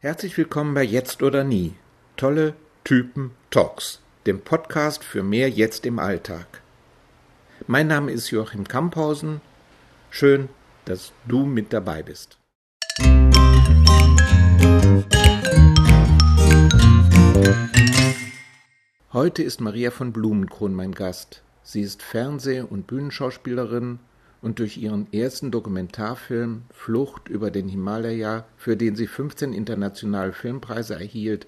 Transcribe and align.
Herzlich 0.00 0.38
willkommen 0.38 0.74
bei 0.74 0.84
Jetzt 0.84 1.24
oder 1.24 1.42
Nie. 1.42 1.74
Tolle 2.16 2.54
Typen 2.84 3.32
Talks, 3.50 4.00
dem 4.26 4.40
Podcast 4.40 5.02
für 5.02 5.24
mehr 5.24 5.50
Jetzt 5.50 5.86
im 5.86 5.98
Alltag. 5.98 6.62
Mein 7.66 7.88
Name 7.88 8.12
ist 8.12 8.30
Joachim 8.30 8.68
Kamphausen. 8.68 9.40
Schön, 10.08 10.50
dass 10.84 11.10
du 11.26 11.46
mit 11.46 11.72
dabei 11.72 12.04
bist. 12.04 12.38
Heute 19.12 19.42
ist 19.42 19.60
Maria 19.60 19.90
von 19.90 20.12
Blumenkron 20.12 20.74
mein 20.74 20.92
Gast. 20.92 21.42
Sie 21.64 21.80
ist 21.80 22.02
Fernseh- 22.04 22.60
und 22.60 22.86
Bühnenschauspielerin 22.86 23.98
und 24.40 24.58
durch 24.58 24.76
ihren 24.76 25.12
ersten 25.12 25.50
Dokumentarfilm 25.50 26.62
Flucht 26.72 27.28
über 27.28 27.50
den 27.50 27.68
Himalaya, 27.68 28.44
für 28.56 28.76
den 28.76 28.96
sie 28.96 29.06
15 29.06 29.52
internationale 29.52 30.32
Filmpreise 30.32 30.94
erhielt, 30.94 31.46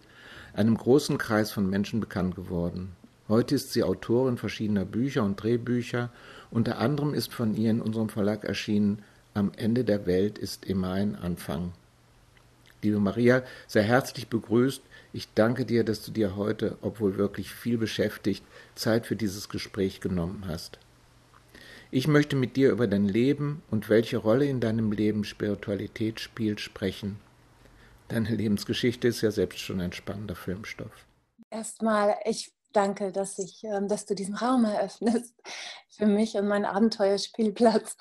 einem 0.54 0.76
großen 0.76 1.18
Kreis 1.18 1.52
von 1.52 1.68
Menschen 1.68 2.00
bekannt 2.00 2.34
geworden. 2.34 2.92
Heute 3.28 3.54
ist 3.54 3.72
sie 3.72 3.84
Autorin 3.84 4.36
verschiedener 4.36 4.84
Bücher 4.84 5.22
und 5.22 5.40
Drehbücher. 5.40 6.10
Unter 6.50 6.78
anderem 6.78 7.14
ist 7.14 7.32
von 7.32 7.54
ihr 7.54 7.70
in 7.70 7.80
unserem 7.80 8.08
Verlag 8.08 8.44
erschienen 8.44 9.02
Am 9.34 9.52
Ende 9.56 9.84
der 9.84 10.06
Welt 10.06 10.38
ist 10.38 10.64
immer 10.64 10.90
ein 10.90 11.14
Anfang. 11.14 11.72
Liebe 12.82 12.98
Maria, 12.98 13.44
sehr 13.68 13.84
herzlich 13.84 14.26
begrüßt. 14.26 14.82
Ich 15.12 15.28
danke 15.34 15.64
dir, 15.64 15.84
dass 15.84 16.04
du 16.04 16.10
dir 16.10 16.34
heute, 16.34 16.76
obwohl 16.82 17.18
wirklich 17.18 17.52
viel 17.52 17.78
beschäftigt, 17.78 18.44
Zeit 18.74 19.06
für 19.06 19.16
dieses 19.16 19.48
Gespräch 19.48 20.00
genommen 20.00 20.44
hast. 20.48 20.78
Ich 21.92 22.06
möchte 22.06 22.36
mit 22.36 22.56
dir 22.56 22.70
über 22.70 22.86
dein 22.86 23.06
Leben 23.06 23.62
und 23.70 23.88
welche 23.88 24.18
Rolle 24.18 24.46
in 24.46 24.60
deinem 24.60 24.92
Leben 24.92 25.24
Spiritualität 25.24 26.20
spielt 26.20 26.60
sprechen. 26.60 27.18
Deine 28.06 28.30
Lebensgeschichte 28.30 29.08
ist 29.08 29.22
ja 29.22 29.32
selbst 29.32 29.58
schon 29.58 29.80
ein 29.80 29.92
spannender 29.92 30.36
Filmstoff. 30.36 31.06
Erstmal, 31.50 32.14
ich 32.24 32.52
danke, 32.72 33.10
dass, 33.10 33.38
ich, 33.40 33.64
ähm, 33.64 33.88
dass 33.88 34.06
du 34.06 34.14
diesen 34.14 34.36
Raum 34.36 34.64
eröffnest 34.64 35.34
für 35.90 36.06
mich 36.06 36.36
und 36.36 36.46
meinen 36.46 36.64
Abenteuerspielplatz. 36.64 37.96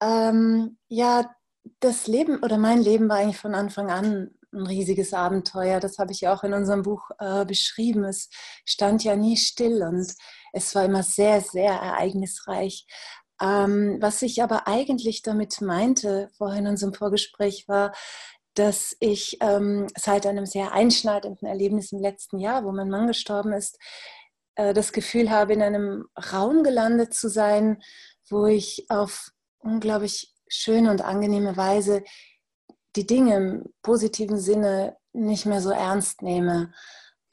Ähm, 0.00 0.78
ja, 0.88 1.34
das 1.80 2.06
Leben 2.06 2.38
oder 2.40 2.56
mein 2.56 2.82
Leben 2.82 3.08
war 3.08 3.16
eigentlich 3.16 3.38
von 3.38 3.54
Anfang 3.56 3.90
an 3.90 4.30
ein 4.52 4.66
riesiges 4.66 5.12
Abenteuer. 5.12 5.80
Das 5.80 5.98
habe 5.98 6.12
ich 6.12 6.20
ja 6.20 6.34
auch 6.34 6.44
in 6.44 6.52
unserem 6.52 6.82
Buch 6.82 7.10
äh, 7.18 7.44
beschrieben. 7.44 8.04
Es 8.04 8.30
stand 8.64 9.02
ja 9.02 9.16
nie 9.16 9.36
still 9.36 9.82
und 9.82 10.14
es 10.52 10.74
war 10.74 10.84
immer 10.84 11.02
sehr, 11.02 11.40
sehr 11.40 11.72
ereignisreich. 11.72 12.86
Ähm, 13.44 13.98
was 14.00 14.22
ich 14.22 14.42
aber 14.42 14.66
eigentlich 14.66 15.20
damit 15.20 15.60
meinte, 15.60 16.30
vorhin 16.38 16.64
in 16.64 16.70
unserem 16.70 16.94
Vorgespräch, 16.94 17.68
war, 17.68 17.92
dass 18.54 18.96
ich 19.00 19.36
ähm, 19.40 19.88
seit 19.98 20.26
einem 20.26 20.46
sehr 20.46 20.72
einschneidenden 20.72 21.46
Erlebnis 21.46 21.92
im 21.92 21.98
letzten 21.98 22.38
Jahr, 22.38 22.64
wo 22.64 22.72
mein 22.72 22.88
Mann 22.88 23.06
gestorben 23.06 23.52
ist, 23.52 23.78
äh, 24.54 24.72
das 24.72 24.92
Gefühl 24.92 25.30
habe, 25.30 25.52
in 25.52 25.62
einem 25.62 26.06
Raum 26.32 26.62
gelandet 26.62 27.12
zu 27.12 27.28
sein, 27.28 27.82
wo 28.30 28.46
ich 28.46 28.86
auf 28.88 29.30
unglaublich 29.58 30.32
schöne 30.48 30.90
und 30.90 31.02
angenehme 31.02 31.56
Weise 31.56 32.02
die 32.96 33.06
Dinge 33.06 33.36
im 33.36 33.64
positiven 33.82 34.38
Sinne 34.38 34.96
nicht 35.12 35.44
mehr 35.44 35.60
so 35.60 35.70
ernst 35.70 36.22
nehme 36.22 36.72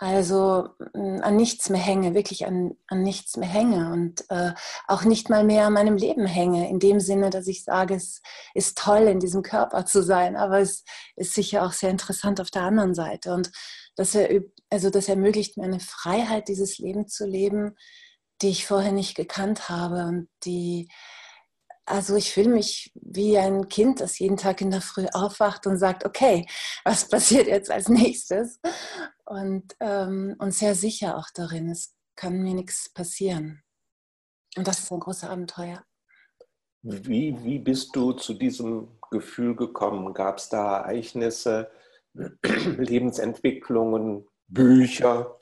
also 0.02 0.70
mm, 0.96 1.20
an 1.22 1.36
nichts 1.36 1.70
mehr 1.70 1.80
hänge, 1.80 2.16
wirklich 2.16 2.48
an, 2.48 2.72
an 2.88 3.04
nichts 3.04 3.38
mehr 3.38 3.48
hänge 3.48 3.92
und 3.94 4.26
äh, 4.30 4.54
auch 4.88 5.04
nicht 5.04 5.30
mal 5.30 5.44
mehr 5.44 5.68
an 5.68 5.74
meinem 5.74 5.96
Leben 5.96 6.26
hänge, 6.26 6.68
in 6.70 6.80
dem 6.80 7.00
Sinne, 7.00 7.30
dass 7.30 7.46
ich 7.46 7.64
sage, 7.64 7.94
es 7.94 8.24
ist 8.56 8.80
toll, 8.80 9.04
in 9.04 9.20
diesem 9.20 9.44
Körper 9.44 9.86
zu 9.86 10.02
sein, 10.02 10.36
aber 10.38 10.60
es 10.60 10.84
ist 11.16 11.36
sicher 11.36 11.64
auch 11.64 11.72
sehr 11.72 11.92
interessant 11.92 12.42
auf 12.42 12.50
der 12.50 12.64
anderen 12.64 12.96
Seite. 12.96 13.32
Und 13.32 13.52
das, 13.96 14.18
also 14.72 14.90
das 14.90 15.08
ermöglicht 15.08 15.58
mir 15.58 15.66
eine 15.66 15.80
Freiheit, 15.80 16.48
dieses 16.48 16.80
Leben 16.80 17.08
zu 17.08 17.28
leben, 17.28 17.76
die 18.42 18.50
ich 18.50 18.66
vorher 18.66 18.94
nicht 18.94 19.16
gekannt 19.16 19.70
habe 19.70 20.06
und 20.06 20.30
die 20.46 20.90
also 21.86 22.16
ich 22.16 22.32
fühle 22.32 22.50
mich 22.50 22.92
wie 22.96 23.38
ein 23.38 23.68
Kind, 23.68 24.00
das 24.00 24.18
jeden 24.18 24.38
Tag 24.38 24.62
in 24.62 24.72
der 24.72 24.82
Früh 24.82 25.08
aufwacht 25.14 25.68
und 25.68 25.78
sagt, 25.78 26.06
okay, 26.06 26.46
was 26.86 27.10
passiert 27.10 27.48
jetzt 27.48 27.70
als 27.70 27.90
nächstes? 27.90 28.60
Und, 29.32 29.78
ähm, 29.80 30.36
und 30.40 30.54
sehr 30.54 30.76
sicher 30.76 31.18
auch 31.18 31.30
darin, 31.34 31.70
es 31.70 31.96
kann 32.18 32.44
mir 32.44 32.54
nichts 32.54 32.92
passieren. 32.94 33.64
Und 34.58 34.68
das 34.68 34.80
ist 34.80 34.92
ein 34.92 35.00
großes 35.00 35.30
Abenteuer. 35.30 35.86
Wie, 36.82 37.42
wie 37.42 37.60
bist 37.60 37.96
du 37.96 38.12
zu 38.12 38.34
diesem 38.34 38.90
Gefühl 39.10 39.56
gekommen? 39.56 40.14
Gab 40.14 40.40
es 40.40 40.50
da 40.50 40.80
Ereignisse, 40.80 41.72
Lebensentwicklungen, 42.14 44.28
Bücher, 44.48 45.40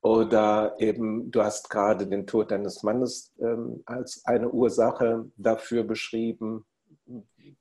oder 0.00 0.76
eben, 0.78 1.30
du 1.30 1.42
hast 1.42 1.68
gerade 1.68 2.06
den 2.06 2.26
Tod 2.26 2.50
deines 2.50 2.82
Mannes 2.82 3.34
ähm, 3.38 3.82
als 3.84 4.24
eine 4.24 4.48
Ursache 4.48 5.30
dafür 5.36 5.84
beschrieben. 5.84 6.64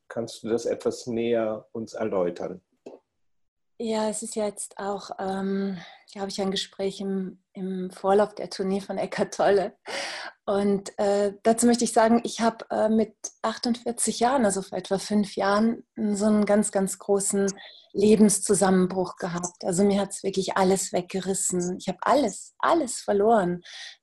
Kannst 0.07 0.41
du 0.41 0.47
das 0.47 0.65
etwas 0.65 1.05
näher 1.05 1.67
uns 1.73 1.95
erläutern? 1.95 2.61
Ja, 3.81 4.09
es 4.09 4.23
ist 4.23 4.35
jetzt 4.35 4.77
auch, 4.77 5.09
ähm, 5.19 5.77
habe 6.17 6.29
ich 6.29 6.41
ein 6.41 6.51
Gespräch 6.51 6.99
im, 6.99 7.41
im 7.53 7.89
Vorlauf 7.91 8.35
der 8.35 8.49
Tournee 8.49 8.81
von 8.81 8.97
Eckart 8.97 9.33
Tolle. 9.33 9.73
Und 10.45 10.91
äh, 10.99 11.33
dazu 11.43 11.65
möchte 11.65 11.85
ich 11.85 11.93
sagen, 11.93 12.19
ich 12.25 12.41
habe 12.41 12.65
äh, 12.71 12.89
mit 12.89 13.15
48 13.41 14.19
Jahren, 14.19 14.43
also 14.43 14.63
vor 14.63 14.77
etwa 14.77 14.97
fünf 14.99 15.37
Jahren, 15.37 15.85
so 15.95 16.25
einen 16.25 16.45
ganz, 16.45 16.73
ganz 16.73 16.99
großen 16.99 17.47
Lebenszusammenbruch 17.93 19.15
gehabt. 19.15 19.63
Also 19.63 19.85
mir 19.85 20.01
hat 20.01 20.11
es 20.11 20.23
wirklich 20.23 20.57
alles 20.57 20.91
weggerissen. 20.91 21.77
Ich 21.79 21.87
habe 21.87 21.99
alles, 22.01 22.55
alles 22.59 22.99
verloren, 22.99 23.61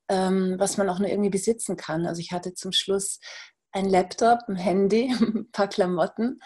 ähm, 0.08 0.54
was 0.58 0.78
man 0.78 0.88
auch 0.88 1.00
nur 1.00 1.10
irgendwie 1.10 1.28
besitzen 1.30 1.76
kann. 1.76 2.06
Also 2.06 2.20
ich 2.22 2.32
hatte 2.32 2.54
zum 2.54 2.72
Schluss 2.72 3.20
ein 3.72 3.90
Laptop, 3.90 4.38
ein 4.48 4.56
Handy, 4.56 5.14
ein 5.20 5.50
paar 5.52 5.68
Klamotten. 5.68 6.40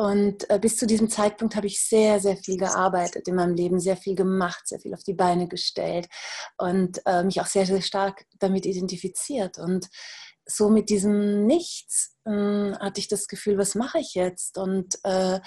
Und 0.00 0.48
äh, 0.48 0.60
bis 0.60 0.76
zu 0.76 0.86
diesem 0.86 1.10
Zeitpunkt 1.10 1.56
habe 1.56 1.66
ich 1.66 1.80
sehr, 1.80 2.20
sehr 2.20 2.36
viel 2.36 2.56
gearbeitet 2.56 3.26
in 3.26 3.34
meinem 3.34 3.54
Leben, 3.54 3.80
sehr 3.80 3.96
viel 3.96 4.14
gemacht, 4.14 4.68
sehr 4.68 4.78
viel 4.78 4.94
auf 4.94 5.02
die 5.02 5.14
Beine 5.14 5.48
gestellt 5.48 6.06
und 6.56 7.02
äh, 7.04 7.24
mich 7.24 7.40
auch 7.40 7.46
sehr, 7.46 7.66
sehr 7.66 7.82
stark 7.82 8.24
damit 8.38 8.64
identifiziert. 8.64 9.58
Und 9.58 9.88
so 10.46 10.70
mit 10.70 10.88
diesem 10.88 11.46
Nichts 11.46 12.16
äh, 12.24 12.30
hatte 12.74 13.00
ich 13.00 13.08
das 13.08 13.26
Gefühl, 13.26 13.58
was 13.58 13.74
mache 13.74 13.98
ich 13.98 14.14
jetzt? 14.14 14.56
Und 14.56 15.00
äh, 15.02 15.40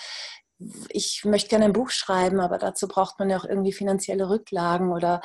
ich 0.90 1.24
möchte 1.24 1.50
gerne 1.50 1.66
ein 1.66 1.74
Buch 1.74 1.90
schreiben, 1.90 2.42
aber 2.42 2.58
dazu 2.58 2.90
braucht 2.90 3.20
man 3.20 3.30
ja 3.30 3.38
auch 3.38 3.46
irgendwie 3.46 3.74
finanzielle 3.74 4.30
Rücklagen 4.30 4.92
oder 4.92 5.22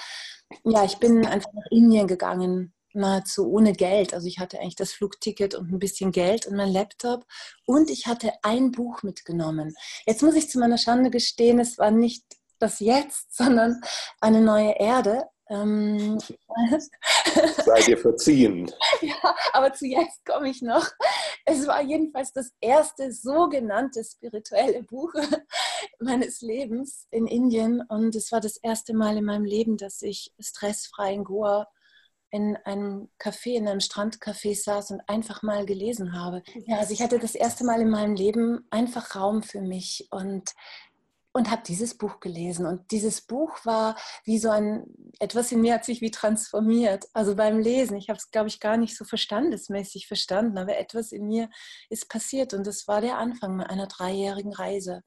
ja, 0.64 0.84
ich 0.84 0.98
bin 0.98 1.26
einfach 1.26 1.52
nach 1.52 1.66
Indien 1.70 2.06
gegangen 2.06 2.75
nahezu 2.96 3.48
ohne 3.48 3.72
Geld. 3.72 4.14
Also 4.14 4.26
ich 4.26 4.38
hatte 4.38 4.58
eigentlich 4.58 4.76
das 4.76 4.92
Flugticket 4.92 5.54
und 5.54 5.72
ein 5.72 5.78
bisschen 5.78 6.12
Geld 6.12 6.46
und 6.46 6.56
mein 6.56 6.72
Laptop 6.72 7.24
und 7.66 7.90
ich 7.90 8.06
hatte 8.06 8.32
ein 8.42 8.72
Buch 8.72 9.02
mitgenommen. 9.02 9.74
Jetzt 10.06 10.22
muss 10.22 10.34
ich 10.34 10.50
zu 10.50 10.58
meiner 10.58 10.78
Schande 10.78 11.10
gestehen, 11.10 11.58
es 11.58 11.78
war 11.78 11.90
nicht 11.90 12.24
das 12.58 12.80
Jetzt, 12.80 13.36
sondern 13.36 13.80
eine 14.20 14.40
neue 14.40 14.74
Erde. 14.78 15.24
Ähm, 15.48 16.18
Sei 17.64 17.80
dir 17.86 17.98
verziehen. 17.98 18.70
ja, 19.00 19.36
aber 19.52 19.72
zu 19.72 19.86
jetzt 19.86 20.24
komme 20.24 20.48
ich 20.50 20.60
noch. 20.60 20.88
Es 21.44 21.66
war 21.68 21.82
jedenfalls 21.82 22.32
das 22.32 22.50
erste 22.60 23.12
sogenannte 23.12 24.02
spirituelle 24.02 24.82
Buch 24.82 25.12
meines 26.00 26.40
Lebens 26.40 27.06
in 27.10 27.28
Indien 27.28 27.80
und 27.88 28.16
es 28.16 28.32
war 28.32 28.40
das 28.40 28.56
erste 28.56 28.92
Mal 28.94 29.18
in 29.18 29.24
meinem 29.24 29.44
Leben, 29.44 29.76
dass 29.76 30.02
ich 30.02 30.34
stressfrei 30.40 31.12
in 31.12 31.22
Goa 31.22 31.68
in 32.30 32.56
einem 32.64 33.08
Café, 33.18 33.56
in 33.56 33.68
einem 33.68 33.80
Strandcafé 33.80 34.60
saß 34.60 34.90
und 34.90 35.00
einfach 35.08 35.42
mal 35.42 35.64
gelesen 35.64 36.12
habe. 36.20 36.42
Ja, 36.66 36.78
also 36.78 36.92
ich 36.92 37.02
hatte 37.02 37.18
das 37.18 37.34
erste 37.34 37.64
Mal 37.64 37.80
in 37.80 37.90
meinem 37.90 38.14
Leben 38.14 38.66
einfach 38.70 39.14
Raum 39.14 39.42
für 39.42 39.62
mich 39.62 40.08
und 40.10 40.52
und 41.36 41.50
habe 41.50 41.62
dieses 41.66 41.98
Buch 41.98 42.20
gelesen. 42.20 42.64
Und 42.64 42.90
dieses 42.90 43.20
Buch 43.20 43.58
war 43.64 43.94
wie 44.24 44.38
so 44.38 44.48
ein, 44.48 44.86
etwas 45.20 45.52
in 45.52 45.60
mir 45.60 45.74
hat 45.74 45.84
sich 45.84 46.00
wie 46.00 46.10
transformiert. 46.10 47.04
Also 47.12 47.36
beim 47.36 47.58
Lesen, 47.58 47.98
ich 47.98 48.08
habe 48.08 48.16
es, 48.16 48.30
glaube 48.30 48.48
ich, 48.48 48.58
gar 48.58 48.78
nicht 48.78 48.96
so 48.96 49.04
verstandesmäßig 49.04 50.06
verstanden, 50.06 50.56
aber 50.56 50.78
etwas 50.78 51.12
in 51.12 51.26
mir 51.26 51.50
ist 51.90 52.08
passiert. 52.08 52.54
Und 52.54 52.66
das 52.66 52.88
war 52.88 53.02
der 53.02 53.18
Anfang 53.18 53.60
einer 53.60 53.86
dreijährigen 53.86 54.54
Reise 54.54 55.02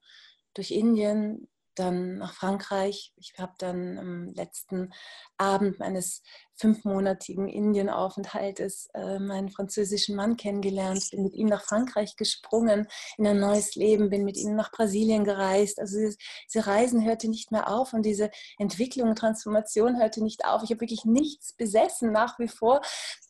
durch 0.53 0.69
Indien, 0.69 1.47
dann 1.73 2.19
nach 2.19 2.35
Frankreich. 2.35 3.11
Ich 3.15 3.33
habe 3.39 3.53
dann 3.57 3.97
am 3.97 4.27
letzten 4.27 4.91
Abend 5.37 5.79
meines 5.79 6.21
fünfmonatigen 6.59 7.47
Indienaufenthaltes 7.47 8.89
äh, 8.93 9.19
meinen 9.19 9.49
französischen 9.49 10.15
Mann 10.15 10.35
kennengelernt, 10.35 11.09
bin 11.11 11.23
mit 11.23 11.33
ihm 11.33 11.47
nach 11.47 11.63
Frankreich 11.63 12.15
gesprungen 12.17 12.87
in 13.17 13.25
ein 13.25 13.39
neues 13.39 13.75
Leben, 13.75 14.09
bin 14.09 14.25
mit 14.25 14.37
ihm 14.37 14.55
nach 14.55 14.71
Brasilien 14.71 15.23
gereist. 15.23 15.79
Also 15.79 15.97
diese 15.97 16.67
Reisen 16.67 17.05
hörte 17.05 17.29
nicht 17.29 17.51
mehr 17.51 17.69
auf 17.69 17.93
und 17.93 18.03
diese 18.03 18.29
Entwicklung 18.57 19.15
Transformation 19.15 19.99
hörte 19.99 20.21
nicht 20.21 20.45
auf. 20.45 20.63
Ich 20.63 20.71
habe 20.71 20.81
wirklich 20.81 21.05
nichts 21.05 21.53
besessen 21.53 22.11
nach 22.11 22.37
wie 22.39 22.49
vor, 22.49 22.81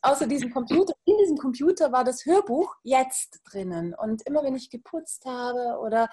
außer 0.02 0.26
diesem 0.26 0.50
Computer. 0.50 0.94
In 1.04 1.16
diesem 1.18 1.36
Computer 1.36 1.92
war 1.92 2.04
das 2.04 2.24
Hörbuch 2.24 2.74
jetzt 2.82 3.40
drinnen. 3.44 3.94
Und 3.94 4.22
immer 4.26 4.42
wenn 4.42 4.56
ich 4.56 4.70
geputzt 4.70 5.24
habe 5.24 5.78
oder 5.80 6.08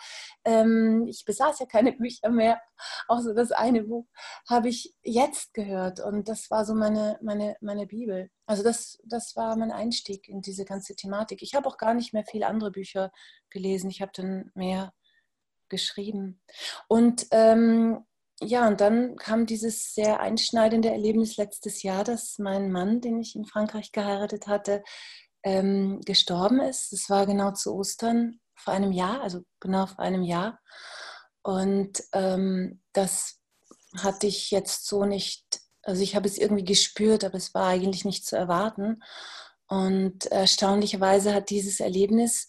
ähm, 0.46 1.06
ich 1.08 1.26
besaß 1.26 1.60
ja 1.60 1.66
keine 1.66 1.94
Bücher 1.94 2.30
mehr, 2.30 2.62
außer 3.08 3.34
das 3.34 3.52
eine 3.52 3.84
Buch, 3.84 4.06
habe 4.50 4.70
ich 4.70 4.96
jetzt 5.04 5.54
gehört. 5.54 6.00
Und 6.00 6.30
das 6.30 6.50
war 6.52 6.66
so 6.66 6.74
meine, 6.74 7.07
meine, 7.22 7.56
meine 7.62 7.88
Bibel. 7.88 8.30
Also 8.46 8.64
das, 8.64 9.00
das 9.04 9.36
war 9.36 9.56
mein 9.56 9.72
Einstieg 9.72 10.28
in 10.28 10.42
diese 10.42 10.66
ganze 10.66 10.96
Thematik. 10.96 11.42
Ich 11.42 11.56
habe 11.56 11.68
auch 11.68 11.78
gar 11.78 11.94
nicht 11.94 12.14
mehr 12.14 12.26
viele 12.30 12.48
andere 12.48 12.72
Bücher 12.72 13.12
gelesen. 13.50 13.90
Ich 13.90 14.02
habe 14.02 14.12
dann 14.14 14.52
mehr 14.56 14.94
geschrieben. 15.70 16.42
Und 16.88 17.28
ähm, 17.32 18.06
ja, 18.42 18.68
und 18.68 18.82
dann 18.82 19.16
kam 19.16 19.46
dieses 19.46 19.96
sehr 19.96 20.20
einschneidende 20.20 20.90
Erlebnis 20.90 21.38
letztes 21.38 21.82
Jahr, 21.82 22.04
dass 22.04 22.38
mein 22.38 22.72
Mann, 22.72 23.02
den 23.02 23.20
ich 23.20 23.36
in 23.36 23.46
Frankreich 23.46 23.92
geheiratet 23.92 24.48
hatte, 24.48 24.84
ähm, 25.44 26.02
gestorben 26.06 26.60
ist. 26.60 26.92
Das 26.92 27.10
war 27.10 27.26
genau 27.26 27.52
zu 27.52 27.74
Ostern 27.74 28.40
vor 28.56 28.74
einem 28.74 28.92
Jahr, 28.92 29.22
also 29.22 29.42
genau 29.60 29.88
vor 29.88 30.00
einem 30.00 30.24
Jahr. 30.24 30.60
Und 31.42 32.04
ähm, 32.14 32.82
das 32.94 33.40
hatte 33.96 34.28
ich 34.28 34.52
jetzt 34.52 34.86
so 34.86 35.06
nicht, 35.06 35.46
also 35.88 36.02
ich 36.02 36.16
habe 36.16 36.28
es 36.28 36.38
irgendwie 36.38 36.66
gespürt, 36.66 37.24
aber 37.24 37.36
es 37.36 37.54
war 37.54 37.68
eigentlich 37.68 38.04
nicht 38.04 38.26
zu 38.26 38.36
erwarten. 38.36 39.02
Und 39.68 40.26
erstaunlicherweise 40.26 41.34
hat 41.34 41.50
dieses 41.50 41.80
Erlebnis 41.80 42.48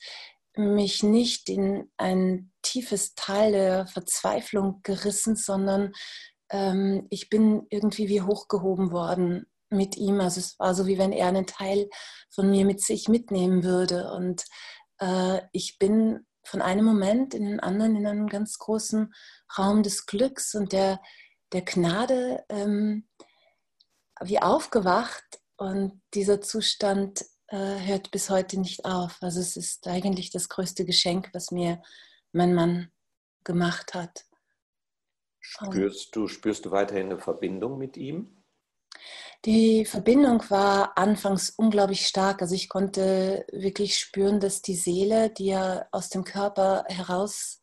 mich 0.57 1.05
nicht 1.05 1.49
in 1.49 1.89
ein 1.97 2.51
tiefes 2.63 3.15
Tal 3.15 3.53
der 3.53 3.87
Verzweiflung 3.87 4.81
gerissen, 4.83 5.37
sondern 5.37 5.93
ähm, 6.51 7.07
ich 7.11 7.31
bin 7.31 7.65
irgendwie 7.71 8.09
wie 8.09 8.23
hochgehoben 8.23 8.91
worden 8.91 9.47
mit 9.71 9.97
ihm. 9.97 10.21
Also 10.21 10.41
es 10.41 10.59
war 10.59 10.75
so, 10.75 10.89
wie 10.89 10.99
wenn 10.99 11.13
er 11.13 11.29
einen 11.29 11.47
Teil 11.47 11.89
von 12.31 12.51
mir 12.51 12.65
mit 12.65 12.81
sich 12.81 13.09
mitnehmen 13.09 13.63
würde. 13.63 14.11
Und 14.11 14.45
äh, 14.99 15.43
ich 15.53 15.79
bin 15.79 16.27
von 16.43 16.61
einem 16.61 16.85
Moment 16.85 17.35
in 17.35 17.45
den 17.45 17.61
anderen 17.61 17.95
in 17.95 18.07
einem 18.07 18.27
ganz 18.27 18.59
großen 18.59 19.15
Raum 19.57 19.85
des 19.85 20.07
Glücks 20.07 20.57
und 20.57 20.73
der, 20.73 21.01
der 21.53 21.63
Gnade 21.63 22.45
ähm, 22.49 23.07
wie 24.21 24.41
aufgewacht. 24.41 25.41
Und 25.57 26.01
dieser 26.15 26.41
Zustand 26.41 27.25
äh, 27.49 27.81
hört 27.87 28.11
bis 28.11 28.31
heute 28.31 28.61
nicht 28.61 28.85
auf. 28.85 29.19
Also 29.21 29.41
es 29.41 29.57
ist 29.57 29.87
eigentlich 29.87 30.31
das 30.31 30.49
größte 30.49 30.85
Geschenk, 30.85 31.31
was 31.33 31.51
mir 31.51 31.83
mein 32.33 32.55
Mann 32.55 32.91
gemacht 33.45 33.95
hat. 33.95 34.25
Spürst 35.41 36.15
du, 36.15 36.29
spürst 36.29 36.67
du 36.67 36.71
weiterhin 36.71 37.07
eine 37.07 37.19
Verbindung 37.19 37.79
mit 37.79 37.97
ihm? 37.97 38.39
Die 39.45 39.85
Verbindung 39.85 40.43
war 40.51 40.99
anfangs 40.99 41.51
unglaublich 41.51 42.07
stark. 42.07 42.43
Also 42.43 42.55
ich 42.55 42.69
konnte 42.69 43.47
wirklich 43.53 43.97
spüren, 43.97 44.41
dass 44.41 44.63
die 44.63 44.75
Seele, 44.75 45.31
die 45.31 45.47
ja 45.47 45.87
aus 45.93 46.11
dem 46.11 46.25
Körper 46.25 46.85
herausgeht, 46.89 47.63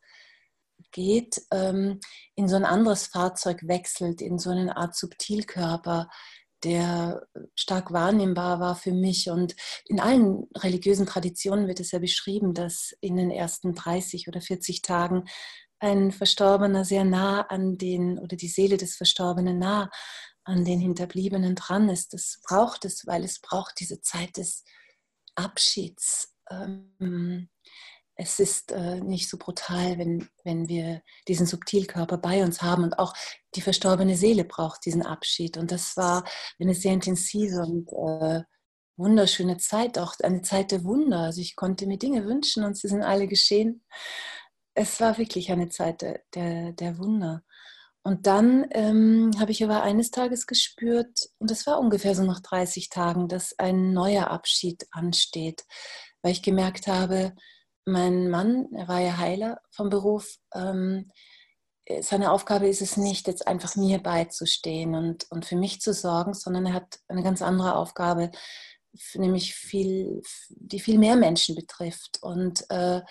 ähm, 1.52 2.00
in 2.34 2.48
so 2.48 2.56
ein 2.56 2.64
anderes 2.64 3.06
Fahrzeug 3.06 3.68
wechselt, 3.68 4.20
in 4.22 4.38
so 4.38 4.50
eine 4.50 4.76
Art 4.76 4.96
Subtilkörper, 4.96 6.08
der 6.64 7.26
stark 7.54 7.92
wahrnehmbar 7.92 8.60
war 8.60 8.76
für 8.76 8.92
mich. 8.92 9.30
Und 9.30 9.54
in 9.86 10.00
allen 10.00 10.48
religiösen 10.56 11.06
Traditionen 11.06 11.68
wird 11.68 11.80
es 11.80 11.92
ja 11.92 11.98
beschrieben, 11.98 12.54
dass 12.54 12.94
in 13.00 13.16
den 13.16 13.30
ersten 13.30 13.74
30 13.74 14.28
oder 14.28 14.40
40 14.40 14.82
Tagen 14.82 15.24
ein 15.78 16.12
Verstorbener 16.12 16.84
sehr 16.84 17.04
nah 17.04 17.42
an 17.42 17.76
den, 17.76 18.18
oder 18.18 18.36
die 18.36 18.48
Seele 18.48 18.76
des 18.76 18.96
Verstorbenen 18.96 19.58
nah 19.58 19.90
an 20.44 20.64
den 20.64 20.80
Hinterbliebenen 20.80 21.54
dran 21.54 21.88
ist. 21.88 22.14
Das 22.14 22.40
braucht 22.46 22.84
es, 22.84 23.06
weil 23.06 23.24
es 23.24 23.40
braucht 23.40 23.80
diese 23.80 24.00
Zeit 24.00 24.36
des 24.36 24.64
Abschieds. 25.34 26.34
Ähm, 26.50 27.48
es 28.16 28.38
ist 28.40 28.72
äh, 28.72 29.00
nicht 29.00 29.28
so 29.28 29.36
brutal, 29.36 29.98
wenn, 29.98 30.28
wenn 30.42 30.68
wir 30.68 31.02
diesen 31.28 31.46
Subtilkörper 31.46 32.16
bei 32.16 32.42
uns 32.42 32.62
haben 32.62 32.82
und 32.82 32.98
auch 32.98 33.14
die 33.54 33.60
verstorbene 33.60 34.16
Seele 34.16 34.44
braucht 34.44 34.84
diesen 34.86 35.02
Abschied. 35.02 35.58
Und 35.58 35.70
das 35.70 35.96
war 35.96 36.24
eine 36.58 36.74
sehr 36.74 36.94
intensive 36.94 37.60
und 37.60 37.88
äh, 37.92 38.42
wunderschöne 38.96 39.58
Zeit, 39.58 39.98
auch 39.98 40.14
eine 40.22 40.40
Zeit 40.40 40.72
der 40.72 40.84
Wunder. 40.84 41.20
Also 41.20 41.42
ich 41.42 41.56
konnte 41.56 41.86
mir 41.86 41.98
Dinge 41.98 42.24
wünschen 42.24 42.64
und 42.64 42.76
sie 42.76 42.88
sind 42.88 43.02
alle 43.02 43.28
geschehen. 43.28 43.84
Es 44.74 44.98
war 45.00 45.18
wirklich 45.18 45.52
eine 45.52 45.68
Zeit 45.68 46.00
der, 46.00 46.22
der, 46.34 46.72
der 46.72 46.98
Wunder. 46.98 47.42
Und 48.02 48.26
dann 48.26 48.66
ähm, 48.70 49.32
habe 49.38 49.50
ich 49.50 49.62
aber 49.64 49.82
eines 49.82 50.10
Tages 50.10 50.46
gespürt, 50.46 51.28
und 51.38 51.50
das 51.50 51.66
war 51.66 51.80
ungefähr 51.80 52.14
so 52.14 52.22
nach 52.22 52.40
30 52.40 52.88
Tagen, 52.88 53.28
dass 53.28 53.58
ein 53.58 53.92
neuer 53.92 54.30
Abschied 54.30 54.86
ansteht, 54.92 55.64
weil 56.22 56.32
ich 56.32 56.42
gemerkt 56.42 56.86
habe, 56.86 57.34
mein 57.86 58.28
Mann, 58.28 58.68
er 58.74 58.88
war 58.88 59.00
ja 59.00 59.16
Heiler 59.16 59.60
vom 59.70 59.88
Beruf, 59.88 60.36
ähm, 60.54 61.10
seine 62.00 62.32
Aufgabe 62.32 62.68
ist 62.68 62.82
es 62.82 62.96
nicht, 62.96 63.28
jetzt 63.28 63.46
einfach 63.46 63.76
mir 63.76 63.98
beizustehen 63.98 64.94
und, 64.94 65.30
und 65.30 65.46
für 65.46 65.56
mich 65.56 65.80
zu 65.80 65.94
sorgen, 65.94 66.34
sondern 66.34 66.66
er 66.66 66.72
hat 66.72 66.98
eine 67.06 67.22
ganz 67.22 67.42
andere 67.42 67.76
Aufgabe, 67.76 68.32
nämlich 69.14 69.54
viel, 69.54 70.20
die 70.48 70.80
viel 70.80 70.98
mehr 70.98 71.16
Menschen 71.16 71.54
betrifft. 71.54 72.18
Und 72.22 72.68
äh, 72.70 73.02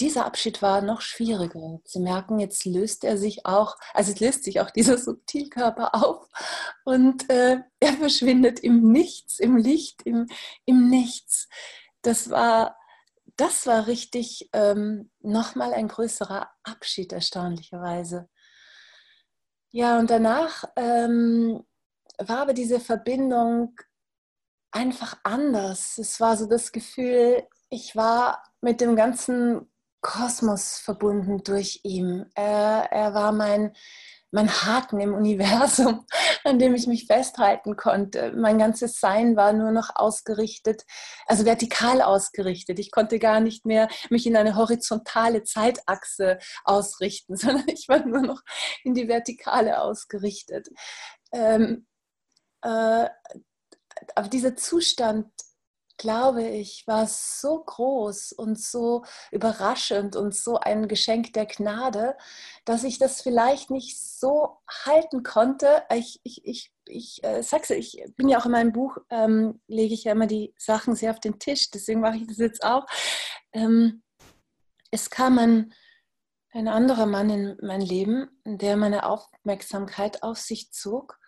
dieser 0.00 0.24
Abschied 0.24 0.62
war 0.62 0.80
noch 0.80 1.02
schwieriger 1.02 1.80
zu 1.84 2.00
merken. 2.00 2.38
Jetzt 2.38 2.64
löst 2.64 3.04
er 3.04 3.18
sich 3.18 3.44
auch, 3.44 3.76
also 3.92 4.12
löst 4.24 4.44
sich 4.44 4.60
auch 4.60 4.70
dieser 4.70 4.96
Subtilkörper 4.96 5.94
auf 5.94 6.26
und 6.84 7.28
äh, 7.28 7.58
er 7.78 7.92
verschwindet 7.92 8.60
im 8.60 8.90
Nichts, 8.90 9.38
im 9.38 9.56
Licht, 9.56 10.02
im, 10.04 10.28
im 10.64 10.88
Nichts. 10.88 11.48
Das 12.00 12.30
war 12.30 12.76
das 13.36 13.66
war 13.66 13.86
richtig 13.86 14.48
ähm, 14.52 15.10
nochmal 15.20 15.72
ein 15.74 15.88
größerer 15.88 16.50
Abschied, 16.62 17.12
erstaunlicherweise. 17.12 18.28
Ja, 19.70 19.98
und 19.98 20.10
danach 20.10 20.64
ähm, 20.76 21.64
war 22.18 22.40
aber 22.40 22.52
diese 22.52 22.78
Verbindung 22.78 23.74
einfach 24.70 25.18
anders. 25.22 25.98
Es 25.98 26.20
war 26.20 26.36
so 26.36 26.46
das 26.46 26.72
Gefühl, 26.72 27.46
ich 27.70 27.96
war 27.96 28.42
mit 28.60 28.80
dem 28.80 28.96
ganzen 28.96 29.70
Kosmos 30.02 30.78
verbunden 30.78 31.42
durch 31.42 31.80
ihn. 31.84 32.26
Er, 32.34 32.88
er 32.90 33.14
war 33.14 33.32
mein, 33.32 33.74
mein 34.32 34.50
Haken 34.50 34.98
im 34.98 35.14
Universum, 35.14 36.06
an 36.44 36.58
dem 36.58 36.74
ich 36.74 36.86
mich 36.86 37.06
festhalten 37.06 37.76
konnte. 37.76 38.32
Mein 38.34 38.58
ganzes 38.58 38.98
Sein 38.98 39.36
war 39.36 39.52
nur 39.52 39.70
noch 39.70 39.90
ausgerichtet, 39.94 40.84
also 41.26 41.44
vertikal 41.44 42.02
ausgerichtet. 42.02 42.78
Ich 42.78 42.90
konnte 42.90 43.18
gar 43.18 43.40
nicht 43.40 43.66
mehr 43.66 43.88
mich 44.08 44.26
in 44.26 44.36
eine 44.36 44.56
horizontale 44.56 45.44
Zeitachse 45.44 46.38
ausrichten, 46.64 47.36
sondern 47.36 47.68
ich 47.68 47.88
war 47.88 48.04
nur 48.04 48.22
noch 48.22 48.40
in 48.82 48.94
die 48.94 49.06
Vertikale 49.06 49.80
ausgerichtet. 49.80 50.68
Ähm, 51.32 51.86
äh, 52.62 53.08
aber 54.14 54.28
dieser 54.28 54.56
Zustand 54.56 55.26
glaube 56.02 56.42
ich, 56.42 56.84
war 56.88 57.06
so 57.06 57.62
groß 57.62 58.32
und 58.32 58.58
so 58.58 59.04
überraschend 59.30 60.16
und 60.16 60.34
so 60.34 60.58
ein 60.58 60.88
Geschenk 60.88 61.32
der 61.32 61.46
Gnade, 61.46 62.16
dass 62.64 62.82
ich 62.82 62.98
das 62.98 63.22
vielleicht 63.22 63.70
nicht 63.70 64.00
so 64.00 64.58
halten 64.84 65.22
konnte. 65.22 65.84
Ich, 65.94 66.20
ich, 66.24 66.44
ich, 66.44 66.72
ich 66.86 67.22
äh, 67.22 67.42
sag's, 67.42 67.70
ich 67.70 68.02
bin 68.16 68.28
ja 68.28 68.40
auch 68.40 68.46
in 68.46 68.50
meinem 68.50 68.72
Buch, 68.72 68.98
ähm, 69.10 69.60
lege 69.68 69.94
ich 69.94 70.02
ja 70.02 70.12
immer 70.12 70.26
die 70.26 70.52
Sachen 70.58 70.96
sehr 70.96 71.12
auf 71.12 71.20
den 71.20 71.38
Tisch, 71.38 71.70
deswegen 71.70 72.00
mache 72.00 72.16
ich 72.16 72.26
das 72.26 72.38
jetzt 72.38 72.64
auch. 72.64 72.84
Ähm, 73.52 74.02
es 74.90 75.08
kam 75.08 75.38
ein, 75.38 75.72
ein 76.50 76.66
anderer 76.66 77.06
Mann 77.06 77.30
in 77.30 77.56
mein 77.62 77.80
Leben, 77.80 78.28
der 78.44 78.76
meine 78.76 79.06
Aufmerksamkeit 79.06 80.24
auf 80.24 80.38
sich 80.38 80.72
zog 80.72 81.20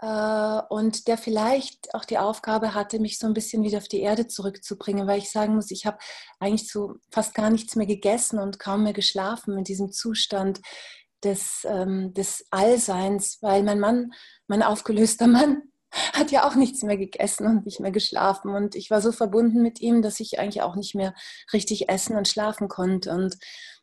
und 0.00 1.08
der 1.08 1.18
vielleicht 1.18 1.92
auch 1.94 2.04
die 2.04 2.18
Aufgabe 2.18 2.74
hatte, 2.74 3.00
mich 3.00 3.18
so 3.18 3.26
ein 3.26 3.34
bisschen 3.34 3.64
wieder 3.64 3.78
auf 3.78 3.88
die 3.88 4.00
Erde 4.00 4.28
zurückzubringen, 4.28 5.08
weil 5.08 5.18
ich 5.18 5.30
sagen 5.30 5.56
muss, 5.56 5.72
ich 5.72 5.86
habe 5.86 5.98
eigentlich 6.38 6.70
so 6.70 6.94
fast 7.10 7.34
gar 7.34 7.50
nichts 7.50 7.74
mehr 7.74 7.86
gegessen 7.86 8.38
und 8.38 8.60
kaum 8.60 8.84
mehr 8.84 8.92
geschlafen 8.92 9.58
in 9.58 9.64
diesem 9.64 9.90
Zustand 9.90 10.60
des, 11.24 11.66
ähm, 11.68 12.14
des 12.14 12.46
Allseins, 12.50 13.38
weil 13.40 13.64
mein 13.64 13.80
Mann, 13.80 14.12
mein 14.46 14.62
aufgelöster 14.62 15.26
Mann, 15.28 15.62
hat 16.12 16.30
ja 16.30 16.46
auch 16.46 16.54
nichts 16.54 16.82
mehr 16.82 16.96
gegessen 16.96 17.46
und 17.46 17.64
nicht 17.64 17.80
mehr 17.80 17.90
geschlafen. 17.90 18.54
Und 18.54 18.74
ich 18.74 18.90
war 18.90 19.00
so 19.00 19.10
verbunden 19.10 19.62
mit 19.62 19.80
ihm, 19.80 20.02
dass 20.02 20.20
ich 20.20 20.38
eigentlich 20.38 20.62
auch 20.62 20.76
nicht 20.76 20.94
mehr 20.94 21.14
richtig 21.52 21.88
essen 21.88 22.16
und 22.16 22.28
schlafen 22.28 22.68
konnte. 22.68 23.10
Und 23.10 23.36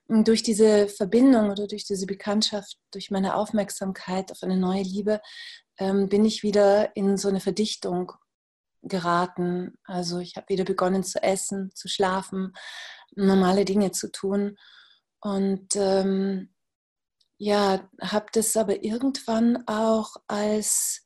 durch 0.08 0.44
diese 0.44 0.88
Verbindung 0.88 1.50
oder 1.50 1.68
durch 1.68 1.84
diese 1.86 2.06
Bekanntschaft, 2.06 2.78
durch 2.92 3.10
meine 3.10 3.36
Aufmerksamkeit 3.36 4.32
auf 4.32 4.44
eine 4.44 4.58
neue 4.58 4.84
Liebe, 4.84 5.20
ähm, 5.78 6.10
bin 6.10 6.26
ich 6.26 6.44
wieder 6.44 6.96
in 6.96 7.18
so 7.18 7.28
eine 7.28 7.40
Verdichtung 7.40 8.12
geraten. 8.82 9.78
Also 9.84 10.20
ich 10.20 10.36
habe 10.36 10.50
wieder 10.50 10.64
begonnen 10.64 11.04
zu 11.04 11.22
essen, 11.22 11.72
zu 11.74 11.88
schlafen, 11.88 12.54
normale 13.16 13.66
Dinge 13.66 13.92
zu 13.92 14.12
tun. 14.12 14.58
Und 15.20 15.76
ähm, 15.76 16.54
ja, 17.38 17.90
habe 18.02 18.28
das 18.32 18.56
aber 18.56 18.84
irgendwann 18.84 19.68
auch 19.68 20.16
als 20.28 21.06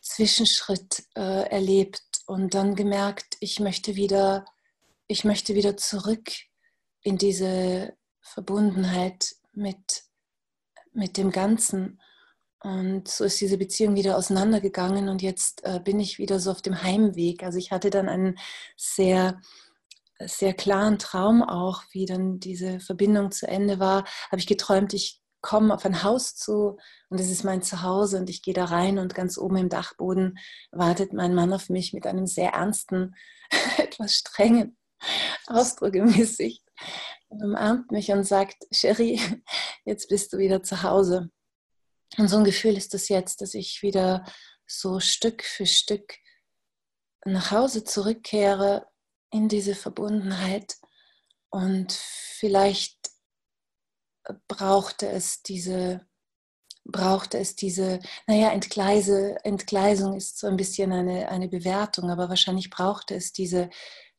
Zwischenschritt 0.00 1.04
äh, 1.14 1.48
erlebt 1.50 2.02
und 2.26 2.54
dann 2.54 2.74
gemerkt, 2.74 3.36
ich 3.40 3.60
möchte 3.60 3.94
wieder, 3.94 4.44
ich 5.06 5.24
möchte 5.24 5.54
wieder 5.54 5.76
zurück 5.76 6.30
in 7.02 7.18
diese 7.18 7.96
Verbundenheit 8.20 9.36
mit, 9.52 10.04
mit 10.92 11.16
dem 11.16 11.30
Ganzen. 11.30 12.00
Und 12.62 13.06
so 13.06 13.24
ist 13.24 13.40
diese 13.40 13.56
Beziehung 13.56 13.94
wieder 13.94 14.16
auseinandergegangen 14.16 15.08
und 15.08 15.22
jetzt 15.22 15.64
äh, 15.64 15.78
bin 15.78 16.00
ich 16.00 16.18
wieder 16.18 16.40
so 16.40 16.50
auf 16.50 16.60
dem 16.60 16.82
Heimweg. 16.82 17.44
Also 17.44 17.58
ich 17.58 17.70
hatte 17.70 17.90
dann 17.90 18.08
einen 18.08 18.36
sehr, 18.76 19.40
sehr 20.18 20.54
klaren 20.54 20.98
Traum 20.98 21.42
auch, 21.42 21.82
wie 21.92 22.04
dann 22.04 22.40
diese 22.40 22.80
Verbindung 22.80 23.30
zu 23.30 23.46
Ende 23.46 23.78
war. 23.78 24.04
Habe 24.30 24.40
ich 24.40 24.48
geträumt, 24.48 24.92
ich 24.92 25.22
komme 25.40 25.72
auf 25.72 25.84
ein 25.84 26.02
Haus 26.02 26.34
zu 26.34 26.78
und 27.10 27.20
es 27.20 27.30
ist 27.30 27.44
mein 27.44 27.62
Zuhause 27.62 28.18
und 28.18 28.28
ich 28.28 28.42
gehe 28.42 28.54
da 28.54 28.64
rein 28.64 28.98
und 28.98 29.14
ganz 29.14 29.38
oben 29.38 29.56
im 29.56 29.68
Dachboden 29.68 30.38
wartet 30.72 31.12
mein 31.12 31.34
Mann 31.34 31.52
auf 31.52 31.68
mich 31.68 31.92
mit 31.92 32.06
einem 32.06 32.26
sehr 32.26 32.50
ernsten, 32.54 33.14
etwas 33.78 34.14
strengen 34.14 34.76
Ausdruck 35.46 35.94
im 35.94 36.12
Gesicht 36.12 36.64
und 37.28 37.42
umarmt 37.44 37.92
mich 37.92 38.10
und 38.10 38.24
sagt, 38.24 38.66
Cherie, 38.72 39.20
jetzt 39.84 40.08
bist 40.08 40.32
du 40.32 40.38
wieder 40.38 40.62
zu 40.62 40.82
Hause. 40.82 41.30
Und 42.16 42.28
so 42.28 42.38
ein 42.38 42.44
Gefühl 42.44 42.76
ist 42.76 42.94
es 42.94 43.02
das 43.02 43.08
jetzt, 43.08 43.40
dass 43.40 43.54
ich 43.54 43.82
wieder 43.82 44.24
so 44.66 45.00
Stück 45.00 45.44
für 45.44 45.66
Stück 45.66 46.14
nach 47.24 47.50
Hause 47.50 47.84
zurückkehre 47.84 48.86
in 49.30 49.48
diese 49.48 49.74
Verbundenheit. 49.74 50.76
Und 51.50 51.92
vielleicht 51.92 53.10
brauchte 54.46 55.08
es 55.08 55.42
diese, 55.42 56.06
brauchte 56.84 57.38
es 57.38 57.56
diese, 57.56 58.00
naja, 58.26 58.50
Entgleise, 58.50 59.36
Entgleisung 59.44 60.16
ist 60.16 60.38
so 60.38 60.46
ein 60.46 60.56
bisschen 60.56 60.92
eine, 60.92 61.28
eine 61.28 61.48
Bewertung, 61.48 62.10
aber 62.10 62.28
wahrscheinlich 62.28 62.70
brauchte 62.70 63.14
es 63.14 63.32
diese 63.32 63.70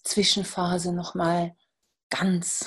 Zwischenphase 0.03 0.93
nochmal 0.93 1.55
ganz, 2.09 2.65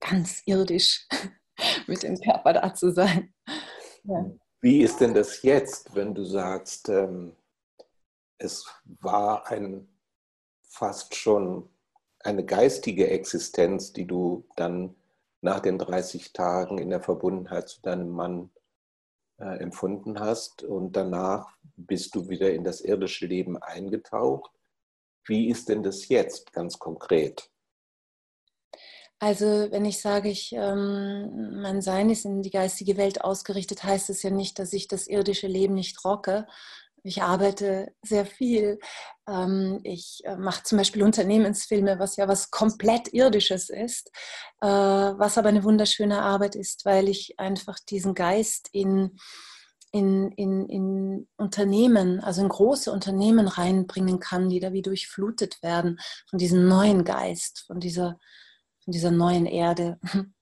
ganz 0.00 0.42
irdisch 0.46 1.06
mit 1.86 2.02
dem 2.02 2.20
Körper 2.20 2.52
da 2.54 2.74
zu 2.74 2.92
sein. 2.92 3.34
Wie 4.60 4.82
ist 4.82 5.00
denn 5.00 5.14
das 5.14 5.42
jetzt, 5.42 5.94
wenn 5.94 6.14
du 6.14 6.24
sagst, 6.24 6.88
ähm, 6.88 7.36
es 8.38 8.66
war 9.00 9.46
ein 9.48 9.88
fast 10.62 11.14
schon 11.14 11.68
eine 12.20 12.44
geistige 12.44 13.08
Existenz, 13.08 13.92
die 13.92 14.06
du 14.06 14.44
dann 14.56 14.94
nach 15.40 15.60
den 15.60 15.78
30 15.78 16.32
Tagen 16.32 16.78
in 16.78 16.90
der 16.90 17.00
Verbundenheit 17.00 17.68
zu 17.68 17.80
deinem 17.82 18.10
Mann 18.10 18.50
äh, 19.38 19.58
empfunden 19.58 20.18
hast 20.18 20.62
und 20.62 20.96
danach 20.96 21.56
bist 21.76 22.14
du 22.14 22.28
wieder 22.28 22.52
in 22.52 22.64
das 22.64 22.80
irdische 22.80 23.26
Leben 23.26 23.56
eingetaucht. 23.56 24.50
Wie 25.24 25.48
ist 25.48 25.68
denn 25.68 25.82
das 25.82 26.08
jetzt 26.08 26.52
ganz 26.52 26.78
konkret? 26.78 27.50
Also 29.18 29.46
wenn 29.70 29.86
ich 29.86 30.00
sage, 30.00 30.28
ich, 30.28 30.52
ähm, 30.52 31.60
mein 31.62 31.80
Sein 31.80 32.10
ist 32.10 32.26
in 32.26 32.42
die 32.42 32.50
geistige 32.50 32.98
Welt 32.98 33.22
ausgerichtet, 33.22 33.82
heißt 33.82 34.10
es 34.10 34.22
ja 34.22 34.30
nicht, 34.30 34.58
dass 34.58 34.74
ich 34.74 34.88
das 34.88 35.06
irdische 35.06 35.46
Leben 35.46 35.74
nicht 35.74 36.04
rocke. 36.04 36.46
Ich 37.02 37.22
arbeite 37.22 37.94
sehr 38.02 38.26
viel. 38.26 38.78
Ähm, 39.26 39.80
ich 39.84 40.20
äh, 40.24 40.36
mache 40.36 40.64
zum 40.64 40.76
Beispiel 40.76 41.02
Unternehmensfilme, 41.02 41.98
was 41.98 42.16
ja 42.16 42.28
was 42.28 42.50
komplett 42.50 43.08
irdisches 43.14 43.70
ist, 43.70 44.10
äh, 44.60 44.66
was 44.66 45.38
aber 45.38 45.48
eine 45.48 45.64
wunderschöne 45.64 46.20
Arbeit 46.20 46.54
ist, 46.54 46.84
weil 46.84 47.08
ich 47.08 47.38
einfach 47.38 47.78
diesen 47.88 48.14
Geist 48.14 48.68
in, 48.72 49.16
in, 49.92 50.30
in, 50.32 50.68
in 50.68 51.28
Unternehmen, 51.36 52.20
also 52.20 52.42
in 52.42 52.50
große 52.50 52.92
Unternehmen 52.92 53.48
reinbringen 53.48 54.20
kann, 54.20 54.50
die 54.50 54.60
da 54.60 54.74
wie 54.74 54.82
durchflutet 54.82 55.62
werden 55.62 56.00
von 56.28 56.38
diesem 56.38 56.68
neuen 56.68 57.04
Geist, 57.04 57.64
von 57.66 57.80
dieser 57.80 58.18
in 58.86 58.92
dieser 58.92 59.10
neuen 59.10 59.46
Erde. 59.46 59.98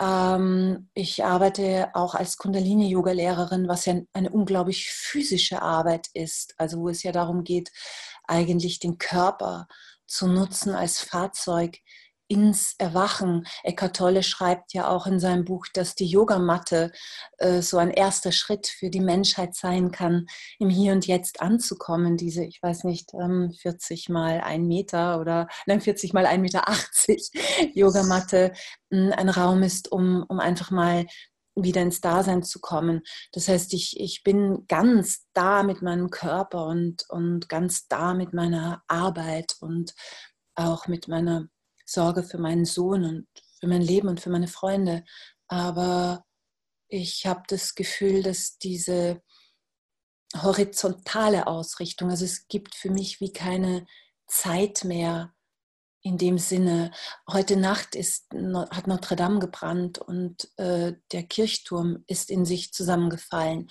Ähm, 0.00 0.88
ich 0.94 1.22
arbeite 1.22 1.90
auch 1.94 2.14
als 2.14 2.36
Kundalini-Yoga-Lehrerin, 2.38 3.68
was 3.68 3.84
ja 3.84 4.00
eine 4.14 4.30
unglaublich 4.30 4.90
physische 4.90 5.62
Arbeit 5.62 6.08
ist, 6.14 6.54
also 6.58 6.80
wo 6.80 6.88
es 6.88 7.02
ja 7.02 7.12
darum 7.12 7.44
geht, 7.44 7.70
eigentlich 8.26 8.80
den 8.80 8.98
Körper 8.98 9.68
zu 10.06 10.26
nutzen 10.26 10.74
als 10.74 10.98
Fahrzeug 10.98 11.78
ins 12.32 12.74
Erwachen. 12.78 13.44
Eckhart 13.62 13.96
Tolle 13.96 14.22
schreibt 14.22 14.72
ja 14.72 14.88
auch 14.88 15.06
in 15.06 15.20
seinem 15.20 15.44
Buch, 15.44 15.66
dass 15.74 15.94
die 15.94 16.06
Yogamatte 16.06 16.90
äh, 17.36 17.60
so 17.60 17.76
ein 17.76 17.90
erster 17.90 18.32
Schritt 18.32 18.66
für 18.66 18.88
die 18.88 19.00
Menschheit 19.00 19.54
sein 19.54 19.90
kann, 19.90 20.24
im 20.58 20.70
Hier 20.70 20.92
und 20.92 21.06
Jetzt 21.06 21.42
anzukommen. 21.42 22.16
Diese, 22.16 22.42
ich 22.44 22.62
weiß 22.62 22.84
nicht, 22.84 23.12
ähm, 23.12 23.52
40 23.60 24.08
mal 24.08 24.40
ein 24.40 24.66
Meter 24.66 25.20
oder 25.20 25.46
nein, 25.66 25.82
40 25.82 26.14
mal 26.14 26.24
1,80 26.24 26.38
Meter 26.38 26.68
80 26.70 27.30
Yogamatte 27.74 28.52
äh, 28.90 29.12
ein 29.12 29.28
Raum 29.28 29.62
ist, 29.62 29.92
um, 29.92 30.24
um 30.26 30.40
einfach 30.40 30.70
mal 30.70 31.04
wieder 31.54 31.82
ins 31.82 32.00
Dasein 32.00 32.42
zu 32.42 32.60
kommen. 32.60 33.02
Das 33.32 33.48
heißt, 33.48 33.74
ich, 33.74 34.00
ich 34.00 34.22
bin 34.22 34.64
ganz 34.68 35.26
da 35.34 35.62
mit 35.62 35.82
meinem 35.82 36.08
Körper 36.08 36.64
und, 36.64 37.04
und 37.10 37.50
ganz 37.50 37.88
da 37.88 38.14
mit 38.14 38.32
meiner 38.32 38.82
Arbeit 38.88 39.56
und 39.60 39.94
auch 40.54 40.86
mit 40.86 41.08
meiner 41.08 41.48
Sorge 41.92 42.22
für 42.22 42.38
meinen 42.38 42.64
Sohn 42.64 43.04
und 43.04 43.28
für 43.60 43.66
mein 43.68 43.82
Leben 43.82 44.08
und 44.08 44.20
für 44.20 44.30
meine 44.30 44.48
Freunde. 44.48 45.04
Aber 45.48 46.24
ich 46.88 47.26
habe 47.26 47.42
das 47.48 47.74
Gefühl, 47.74 48.22
dass 48.22 48.58
diese 48.58 49.22
horizontale 50.34 51.46
Ausrichtung, 51.46 52.10
also 52.10 52.24
es 52.24 52.48
gibt 52.48 52.74
für 52.74 52.90
mich 52.90 53.20
wie 53.20 53.32
keine 53.32 53.86
Zeit 54.26 54.84
mehr 54.84 55.34
in 56.02 56.18
dem 56.18 56.38
Sinne. 56.38 56.90
Heute 57.30 57.56
Nacht 57.56 57.94
ist, 57.94 58.26
hat 58.70 58.86
Notre 58.86 59.16
Dame 59.16 59.38
gebrannt 59.38 59.98
und 59.98 60.50
äh, 60.56 60.94
der 61.12 61.22
Kirchturm 61.24 62.04
ist 62.06 62.30
in 62.30 62.44
sich 62.44 62.72
zusammengefallen. 62.72 63.68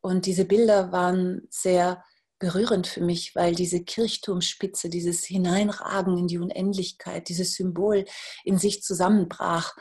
Und 0.00 0.26
diese 0.26 0.44
Bilder 0.44 0.92
waren 0.92 1.42
sehr 1.50 2.04
berührend 2.40 2.88
für 2.88 3.02
mich, 3.02 3.36
weil 3.36 3.54
diese 3.54 3.84
Kirchturmspitze, 3.84 4.88
dieses 4.88 5.24
Hineinragen 5.24 6.18
in 6.18 6.26
die 6.26 6.38
Unendlichkeit, 6.38 7.28
dieses 7.28 7.54
Symbol 7.54 8.06
in 8.44 8.58
sich 8.58 8.82
zusammenbrach. 8.82 9.76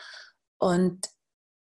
Und 0.60 1.10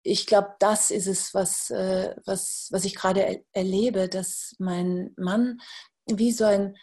ich 0.04 0.26
glaube, 0.26 0.56
das 0.60 0.92
ist 0.92 1.08
es, 1.08 1.34
was, 1.34 1.70
äh, 1.70 2.16
was, 2.26 2.68
was 2.72 2.84
ich 2.84 2.96
gerade 2.96 3.46
erlebe, 3.54 4.10
dass 4.10 4.56
mein 4.58 5.14
Mann 5.18 5.60
wie 6.08 6.32
so 6.32 6.46
ein, 6.46 6.76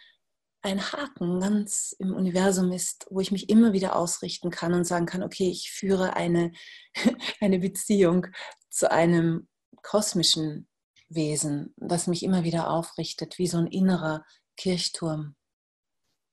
ein 0.61 0.91
Haken 0.91 1.41
ganz 1.41 1.93
im 1.99 2.15
Universum 2.15 2.71
ist, 2.71 3.05
wo 3.09 3.19
ich 3.19 3.31
mich 3.31 3.49
immer 3.49 3.73
wieder 3.73 3.95
ausrichten 3.97 4.49
kann 4.49 4.73
und 4.73 4.85
sagen 4.85 5.05
kann, 5.05 5.23
okay, 5.23 5.49
ich 5.49 5.71
führe 5.71 6.15
eine, 6.15 6.53
eine 7.41 7.59
Beziehung 7.59 8.27
zu 8.69 8.89
einem 8.89 9.47
kosmischen 9.81 10.67
Wesen, 11.09 11.73
das 11.77 12.07
mich 12.07 12.23
immer 12.23 12.43
wieder 12.43 12.69
aufrichtet, 12.69 13.37
wie 13.37 13.47
so 13.47 13.57
ein 13.57 13.67
innerer 13.67 14.23
Kirchturm. 14.57 15.35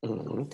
Mhm. 0.02 0.48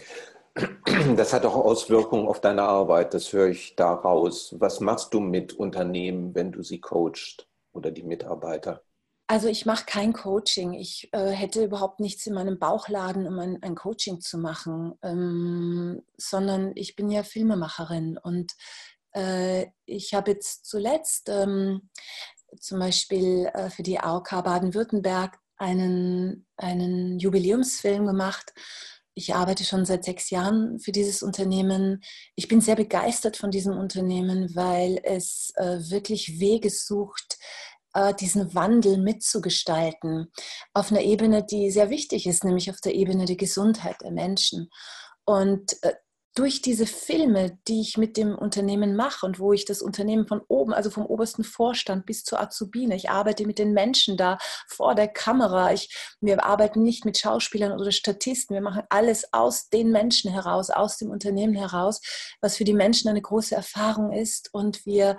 Das 1.17 1.33
hat 1.33 1.47
auch 1.47 1.55
Auswirkungen 1.55 2.27
auf 2.27 2.41
deine 2.41 2.63
Arbeit, 2.63 3.15
das 3.15 3.33
höre 3.33 3.49
ich 3.49 3.77
daraus. 3.77 4.57
Was 4.59 4.81
machst 4.81 5.15
du 5.15 5.21
mit 5.21 5.53
Unternehmen, 5.53 6.35
wenn 6.35 6.51
du 6.51 6.63
sie 6.63 6.81
coachst 6.81 7.47
oder 7.73 7.93
die 7.93 8.03
Mitarbeiter? 8.03 8.83
Also 9.29 9.47
ich 9.49 9.67
mache 9.67 9.85
kein 9.85 10.15
Coaching. 10.15 10.73
Ich 10.73 11.11
äh, 11.13 11.29
hätte 11.29 11.63
überhaupt 11.63 12.01
nichts 12.01 12.27
in 12.27 12.35
meinem 12.35 12.59
Bauchladen, 12.59 13.27
um 13.27 13.39
ein, 13.39 13.63
ein 13.63 13.75
Coaching 13.75 14.21
zu 14.21 14.39
machen, 14.39 14.95
ähm, 15.03 16.03
sondern 16.17 16.73
ich 16.75 16.97
bin 16.97 17.11
ja 17.11 17.23
Filmemacherin 17.23 18.19
und 18.19 18.53
äh, 19.13 19.67
ich 19.85 20.15
habe 20.15 20.31
jetzt 20.31 20.65
zuletzt 20.65 21.29
ähm, 21.29 21.91
zum 22.61 22.79
Beispiel 22.79 23.51
äh, 23.55 23.71
für 23.71 23.83
die 23.83 23.99
AOK 23.99 24.31
Baden-Württemberg 24.31 25.39
einen, 25.57 26.47
einen 26.57 27.19
Jubiläumsfilm 27.19 28.07
gemacht. 28.07 28.53
Ich 29.15 29.35
arbeite 29.35 29.65
schon 29.65 29.85
seit 29.85 30.05
sechs 30.05 30.31
Jahren 30.31 30.79
für 30.79 30.93
dieses 30.93 31.23
Unternehmen. 31.23 32.03
Ich 32.37 32.47
bin 32.47 32.61
sehr 32.61 32.77
begeistert 32.77 33.37
von 33.37 33.51
diesem 33.51 33.77
Unternehmen, 33.77 34.55
weil 34.55 35.01
es 35.03 35.53
äh, 35.57 35.79
wirklich 35.91 36.39
Wege 36.39 36.71
sucht, 36.71 37.39
äh, 37.95 38.15
diesen 38.15 38.55
Wandel 38.55 38.99
mitzugestalten 38.99 40.31
auf 40.73 40.93
einer 40.93 41.01
Ebene, 41.01 41.45
die 41.45 41.71
sehr 41.71 41.91
wichtig 41.91 42.27
ist, 42.27 42.45
nämlich 42.45 42.71
auf 42.71 42.81
der 42.81 42.95
Ebene 42.95 43.25
der 43.25 43.37
Gesundheit 43.37 43.97
der 44.03 44.13
Menschen. 44.13 44.71
Und 45.25 45.77
durch 46.35 46.63
diese 46.63 46.87
Filme, 46.87 47.59
die 47.67 47.81
ich 47.81 47.97
mit 47.97 48.17
dem 48.17 48.37
Unternehmen 48.37 48.95
mache 48.95 49.27
und 49.27 49.41
wo 49.41 49.53
ich 49.53 49.65
das 49.65 49.83
Unternehmen 49.83 50.27
von 50.27 50.41
oben, 50.47 50.73
also 50.73 50.91
vom 50.91 51.05
obersten 51.05 51.43
Vorstand 51.43 52.07
bis 52.07 52.23
zur 52.23 52.41
Azubine, 52.41 52.95
ich 52.95 53.11
arbeite 53.11 53.47
mit 53.47 53.59
den 53.59 53.73
Menschen 53.73 54.17
da 54.17 54.39
vor 54.69 54.95
der 54.95 55.09
Kamera. 55.09 55.73
Ich, 55.73 55.93
wir 56.21 56.45
arbeiten 56.45 56.83
nicht 56.83 57.05
mit 57.05 57.19
Schauspielern 57.19 57.73
oder 57.73 57.91
Statisten. 57.91 58.55
Wir 58.55 58.63
machen 58.63 58.83
alles 58.89 59.33
aus 59.33 59.69
den 59.69 59.91
Menschen 59.91 60.31
heraus, 60.31 60.71
aus 60.71 60.97
dem 60.99 61.11
Unternehmen 61.11 61.55
heraus, 61.55 62.01
was 62.41 62.57
für 62.57 62.65
die 62.65 62.75
Menschen 62.75 63.09
eine 63.09 63.23
große 63.23 63.55
Erfahrung 63.55 64.13
ist. 64.13 64.51
Und 64.53 64.87
wir 64.87 65.17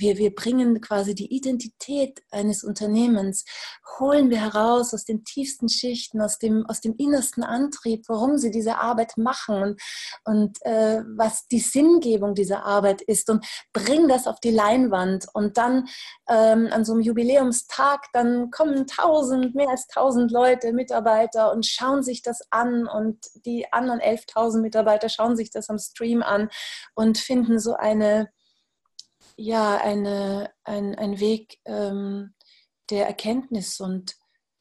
wir, 0.00 0.18
wir 0.18 0.34
bringen 0.34 0.80
quasi 0.80 1.14
die 1.14 1.32
Identität 1.34 2.22
eines 2.30 2.64
Unternehmens, 2.64 3.44
holen 3.98 4.30
wir 4.30 4.40
heraus 4.40 4.94
aus 4.94 5.04
den 5.04 5.24
tiefsten 5.24 5.68
Schichten, 5.68 6.20
aus 6.20 6.38
dem, 6.38 6.64
aus 6.66 6.80
dem 6.80 6.94
innersten 6.96 7.42
Antrieb, 7.42 8.04
warum 8.08 8.38
sie 8.38 8.50
diese 8.50 8.78
Arbeit 8.78 9.16
machen 9.16 9.62
und, 9.62 9.80
und 10.24 10.64
äh, 10.64 11.02
was 11.16 11.46
die 11.48 11.60
Sinngebung 11.60 12.34
dieser 12.34 12.64
Arbeit 12.64 13.02
ist 13.02 13.30
und 13.30 13.44
bringen 13.72 14.08
das 14.08 14.26
auf 14.26 14.40
die 14.40 14.50
Leinwand. 14.50 15.26
Und 15.32 15.56
dann 15.56 15.88
ähm, 16.28 16.68
an 16.70 16.84
so 16.84 16.92
einem 16.92 17.02
Jubiläumstag, 17.02 18.06
dann 18.12 18.50
kommen 18.50 18.86
tausend, 18.86 19.54
mehr 19.54 19.68
als 19.68 19.86
tausend 19.88 20.30
Leute, 20.30 20.72
Mitarbeiter 20.72 21.52
und 21.52 21.66
schauen 21.66 22.02
sich 22.02 22.22
das 22.22 22.40
an 22.50 22.86
und 22.86 23.18
die 23.44 23.72
anderen 23.72 24.00
11.000 24.00 24.60
Mitarbeiter 24.60 25.08
schauen 25.08 25.36
sich 25.36 25.50
das 25.50 25.68
am 25.68 25.78
Stream 25.78 26.22
an 26.22 26.48
und 26.94 27.18
finden 27.18 27.58
so 27.58 27.74
eine 27.74 28.30
ja 29.38 29.78
eine, 29.78 30.52
ein, 30.64 30.94
ein 30.96 31.20
Weg 31.20 31.60
ähm, 31.64 32.34
der 32.90 33.06
Erkenntnis 33.06 33.80
und 33.80 34.16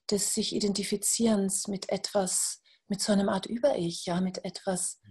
des 0.10 0.34
sich 0.34 0.56
Identifizierens 0.56 1.68
mit 1.68 1.90
etwas, 1.90 2.62
mit 2.88 3.02
so 3.02 3.12
einer 3.12 3.30
Art 3.30 3.48
Über-Ich, 3.48 4.06
ja, 4.06 4.22
mit 4.22 4.46
etwas, 4.46 5.02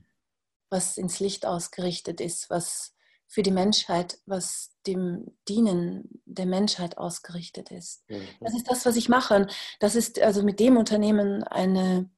was 0.71 0.97
ins 0.97 1.21
Licht 1.21 1.45
ausgerichtet 1.45 2.21
ist, 2.21 2.49
was 2.49 2.95
für 3.29 3.43
die 3.43 3.51
Menschheit, 3.51 4.19
was 4.25 4.71
dem 4.87 5.37
Dienen 5.49 6.23
der 6.25 6.47
Menschheit 6.47 6.97
ausgerichtet 6.97 7.71
ist. 7.73 8.05
Das 8.41 8.55
ist 8.55 8.71
das, 8.71 8.87
was 8.87 8.97
ich 8.97 9.09
mache. 9.09 9.49
Das 9.81 9.97
ist 9.97 10.21
also 10.21 10.43
mit 10.45 10.61
dem 10.61 10.77
Unternehmen 10.77 11.43
eine, 11.43 12.09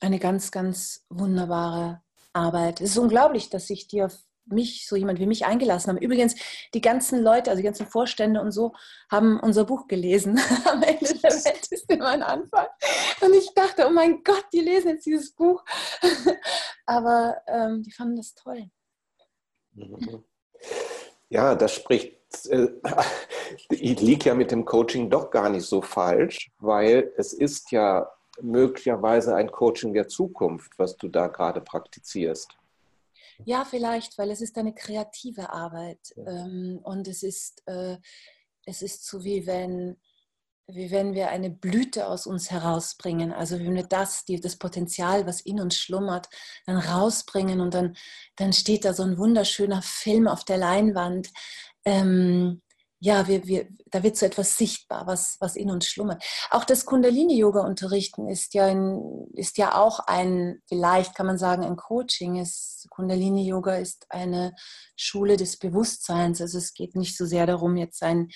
eine 0.00 0.18
ganz, 0.18 0.50
ganz 0.50 1.04
wunderbare 1.10 2.02
Arbeit. 2.32 2.80
Es 2.80 2.92
ist 2.92 2.98
unglaublich, 2.98 3.50
dass 3.50 3.68
ich 3.68 3.88
dir 3.88 4.10
mich, 4.52 4.86
so 4.86 4.96
jemand 4.96 5.18
wie 5.18 5.26
mich 5.26 5.44
eingelassen 5.44 5.90
haben. 5.90 6.02
Übrigens, 6.02 6.36
die 6.74 6.80
ganzen 6.80 7.22
Leute, 7.22 7.50
also 7.50 7.60
die 7.60 7.66
ganzen 7.66 7.86
Vorstände 7.86 8.40
und 8.40 8.52
so, 8.52 8.72
haben 9.10 9.40
unser 9.40 9.64
Buch 9.64 9.88
gelesen. 9.88 10.38
Am 10.66 10.82
Ende 10.82 11.14
der 11.14 11.30
Welt 11.30 11.66
ist 11.70 11.90
immer 11.90 12.08
ein 12.08 12.22
Anfang. 12.22 12.66
Und 13.20 13.34
ich 13.34 13.52
dachte, 13.54 13.86
oh 13.86 13.90
mein 13.90 14.22
Gott, 14.22 14.44
die 14.52 14.60
lesen 14.60 14.90
jetzt 14.90 15.06
dieses 15.06 15.32
Buch. 15.32 15.64
Aber 16.86 17.36
ähm, 17.46 17.82
die 17.82 17.92
fanden 17.92 18.16
das 18.16 18.34
toll. 18.34 18.70
Ja, 21.28 21.54
das 21.54 21.74
spricht, 21.74 22.18
äh, 22.48 22.68
ich 23.70 24.00
liege 24.00 24.28
ja 24.28 24.34
mit 24.34 24.50
dem 24.50 24.64
Coaching 24.64 25.10
doch 25.10 25.30
gar 25.30 25.48
nicht 25.48 25.64
so 25.64 25.80
falsch, 25.80 26.50
weil 26.58 27.12
es 27.16 27.32
ist 27.32 27.70
ja 27.72 28.10
möglicherweise 28.40 29.34
ein 29.34 29.50
Coaching 29.50 29.92
der 29.92 30.08
Zukunft, 30.08 30.72
was 30.78 30.96
du 30.96 31.08
da 31.08 31.28
gerade 31.28 31.60
praktizierst. 31.60 32.56
Ja, 33.44 33.64
vielleicht, 33.64 34.18
weil 34.18 34.30
es 34.30 34.40
ist 34.40 34.56
eine 34.58 34.74
kreative 34.74 35.52
Arbeit 35.52 36.00
ähm, 36.16 36.80
und 36.82 37.08
es 37.08 37.22
ist, 37.22 37.62
äh, 37.66 37.96
es 38.64 38.82
ist 38.82 39.06
so 39.06 39.24
wie 39.24 39.46
wenn, 39.46 39.96
wie 40.68 40.90
wenn 40.90 41.14
wir 41.14 41.28
eine 41.28 41.50
Blüte 41.50 42.06
aus 42.06 42.26
uns 42.26 42.50
herausbringen. 42.50 43.32
Also 43.32 43.58
wenn 43.58 43.74
wir 43.74 43.84
das, 43.84 44.24
die, 44.24 44.40
das 44.40 44.56
Potenzial, 44.56 45.26
was 45.26 45.40
in 45.40 45.60
uns 45.60 45.76
schlummert, 45.76 46.28
dann 46.66 46.76
rausbringen 46.76 47.60
und 47.60 47.74
dann, 47.74 47.96
dann 48.36 48.52
steht 48.52 48.84
da 48.84 48.94
so 48.94 49.02
ein 49.02 49.18
wunderschöner 49.18 49.82
Film 49.82 50.28
auf 50.28 50.44
der 50.44 50.58
Leinwand. 50.58 51.30
Ähm, 51.84 52.62
ja, 53.04 53.26
wir, 53.26 53.44
wir, 53.48 53.66
da 53.90 54.04
wird 54.04 54.16
so 54.16 54.24
etwas 54.24 54.56
sichtbar, 54.56 55.08
was, 55.08 55.36
was 55.40 55.56
in 55.56 55.72
uns 55.72 55.88
schlummert. 55.88 56.22
Auch 56.50 56.62
das 56.62 56.84
Kundalini-Yoga-Unterrichten 56.86 58.28
ist, 58.28 58.54
ja 58.54 58.72
ist 59.32 59.58
ja 59.58 59.74
auch 59.74 59.98
ein, 60.06 60.62
vielleicht 60.68 61.16
kann 61.16 61.26
man 61.26 61.36
sagen, 61.36 61.64
ein 61.64 61.74
Coaching. 61.74 62.46
Kundalini-Yoga 62.90 63.74
ist 63.74 64.06
eine 64.08 64.54
Schule 64.94 65.36
des 65.36 65.58
Bewusstseins. 65.58 66.40
Also 66.40 66.58
es 66.58 66.74
geht 66.74 66.94
nicht 66.94 67.16
so 67.16 67.26
sehr 67.26 67.44
darum, 67.44 67.76
jetzt 67.76 67.98
sein 67.98 68.28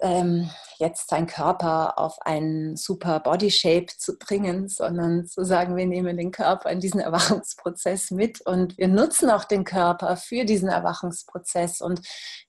ähm, 0.00 0.50
jetzt 0.78 1.10
seinen 1.10 1.26
Körper 1.26 1.98
auf 1.98 2.16
einen 2.22 2.76
super 2.76 3.20
Body 3.20 3.50
Shape 3.50 3.86
zu 3.96 4.18
bringen, 4.18 4.68
sondern 4.68 5.26
zu 5.26 5.44
sagen, 5.44 5.76
wir 5.76 5.86
nehmen 5.86 6.16
den 6.16 6.30
Körper 6.30 6.70
in 6.70 6.80
diesen 6.80 7.00
Erwachungsprozess 7.00 8.10
mit 8.10 8.40
und 8.42 8.76
wir 8.78 8.88
nutzen 8.88 9.30
auch 9.30 9.44
den 9.44 9.64
Körper 9.64 10.16
für 10.16 10.44
diesen 10.44 10.68
Erwachungsprozess. 10.68 11.80
Und 11.80 12.00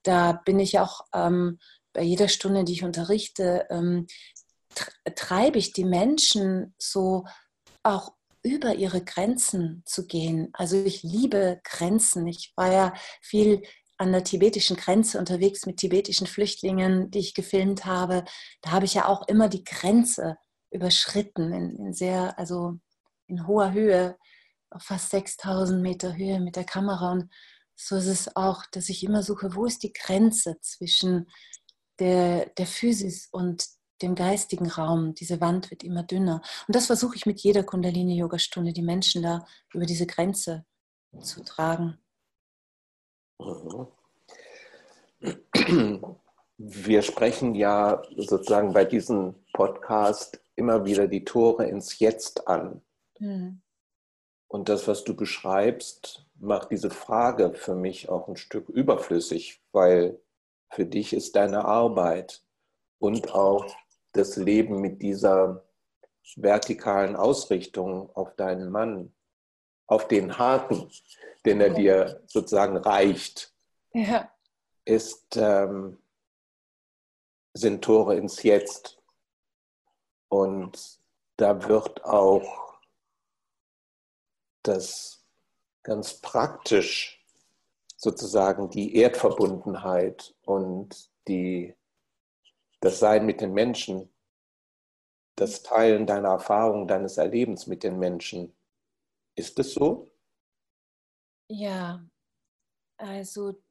da 0.04 0.34
bin 0.46 0.60
ich 0.60 0.80
auch 0.80 1.02
ähm, 1.14 1.60
bei 1.94 2.02
jeder 2.02 2.30
Stunde, 2.30 2.64
die 2.64 2.74
ich 2.74 2.84
unterrichte, 2.84 3.66
ähm, 3.70 4.08
treibe 5.16 5.58
ich 5.58 5.74
die 5.74 5.86
Menschen 5.86 6.74
so 6.78 7.26
auch 7.84 8.14
über 8.44 8.74
ihre 8.74 9.04
Grenzen 9.04 9.84
zu 9.86 10.08
gehen. 10.08 10.50
Also 10.54 10.78
ich 10.78 11.04
liebe 11.04 11.60
Grenzen. 11.64 12.26
Ich 12.28 12.54
war 12.56 12.72
ja 12.72 12.94
viel 13.22 13.62
an 14.02 14.12
der 14.12 14.24
tibetischen 14.24 14.78
Grenze 14.78 15.20
unterwegs 15.20 15.68
mit 15.68 15.78
tibetischen 15.78 16.26
Flüchtlingen, 16.26 17.12
die 17.12 17.20
ich 17.20 17.36
gefilmt 17.36 17.86
habe, 17.86 18.26
da 18.62 18.72
habe 18.72 18.86
ich 18.86 18.96
ja 18.96 19.08
auch 19.08 19.28
immer 19.28 19.48
die 19.48 19.64
Grenze 19.64 20.38
überschritten 20.72 21.54
in, 21.54 21.76
in 21.78 21.94
sehr, 21.94 22.38
also 22.40 22.80
in 23.28 23.46
hoher 23.46 23.74
Höhe, 23.74 24.18
auf 24.72 24.82
fast 24.82 25.12
6000 25.12 25.84
Meter 25.84 26.18
Höhe 26.18 26.40
mit 26.40 26.56
der 26.56 26.64
Kamera. 26.64 27.12
Und 27.12 27.32
so 27.76 27.96
ist 27.96 28.08
es 28.08 28.36
auch, 28.36 28.64
dass 28.72 28.90
ich 28.90 29.04
immer 29.04 29.22
suche, 29.22 29.54
wo 29.54 29.66
ist 29.66 29.84
die 29.84 29.94
Grenze 29.94 30.58
zwischen 30.62 31.30
der, 32.00 32.48
der 32.58 32.66
Physis 32.66 33.28
und 33.32 33.64
dem 34.02 34.16
geistigen 34.16 34.68
Raum. 34.68 35.14
Diese 35.14 35.40
Wand 35.42 35.70
wird 35.70 35.84
immer 35.84 36.02
dünner. 36.02 36.42
Und 36.68 36.76
das 36.76 36.88
versuche 36.88 37.16
ich 37.18 37.28
mit 37.28 37.40
jeder 37.42 37.64
Kundalini-Yoga-Stunde, 37.64 38.74
die 38.74 38.82
Menschen 38.82 39.22
da 39.22 39.46
über 39.76 39.86
diese 39.86 40.08
Grenze 40.08 40.66
zu 41.22 41.44
tragen. 41.44 42.00
Wir 46.58 47.02
sprechen 47.02 47.56
ja 47.56 48.02
sozusagen 48.18 48.74
bei 48.74 48.86
diesem 48.86 49.36
Podcast 49.54 50.42
immer 50.56 50.86
wieder 50.86 51.08
die 51.08 51.26
Tore 51.26 51.66
ins 51.66 52.00
Jetzt 52.00 52.48
an. 52.48 52.82
Mhm. 53.20 53.62
Und 54.48 54.70
das, 54.70 54.88
was 54.88 55.04
du 55.04 55.16
beschreibst, 55.16 56.26
macht 56.36 56.72
diese 56.72 56.90
Frage 56.90 57.54
für 57.54 57.76
mich 57.76 58.10
auch 58.10 58.28
ein 58.28 58.36
Stück 58.36 58.68
überflüssig, 58.70 59.64
weil 59.72 60.20
für 60.70 60.86
dich 60.86 61.14
ist 61.14 61.36
deine 61.36 61.66
Arbeit 61.66 62.44
und 63.00 63.34
auch 63.34 63.66
das 64.12 64.36
Leben 64.36 64.82
mit 64.82 65.02
dieser 65.02 65.64
vertikalen 66.36 67.16
Ausrichtung 67.16 68.10
auf 68.16 68.36
deinen 68.36 68.70
Mann, 68.70 69.14
auf 69.92 70.08
den 70.08 70.38
Haken, 70.38 70.90
den 71.46 71.60
er 71.60 71.72
dir 71.72 72.24
sozusagen 72.26 72.78
reicht, 72.78 73.54
ja. 73.92 74.32
ist, 74.86 75.36
ähm, 75.36 76.02
sind 77.54 77.84
Tore 77.84 78.16
ins 78.16 78.42
Jetzt. 78.42 78.98
Und 80.30 81.02
da 81.36 81.68
wird 81.68 82.06
auch 82.06 82.80
das 84.64 85.26
ganz 85.84 86.14
praktisch 86.22 87.22
sozusagen 87.98 88.70
die 88.70 88.96
Erdverbundenheit 88.96 90.34
und 90.44 91.12
die, 91.28 91.76
das 92.80 93.00
Sein 93.00 93.26
mit 93.26 93.42
den 93.42 93.52
Menschen, 93.52 94.10
das 95.36 95.64
Teilen 95.64 96.06
deiner 96.06 96.30
Erfahrung, 96.30 96.88
deines 96.88 97.18
Erlebens 97.18 97.68
mit 97.68 97.84
den 97.84 98.00
Menschen. 98.00 98.56
Ist 99.36 99.58
es 99.60 99.74
so? 99.74 100.12
Ja, 101.50 102.06
also 102.98 103.62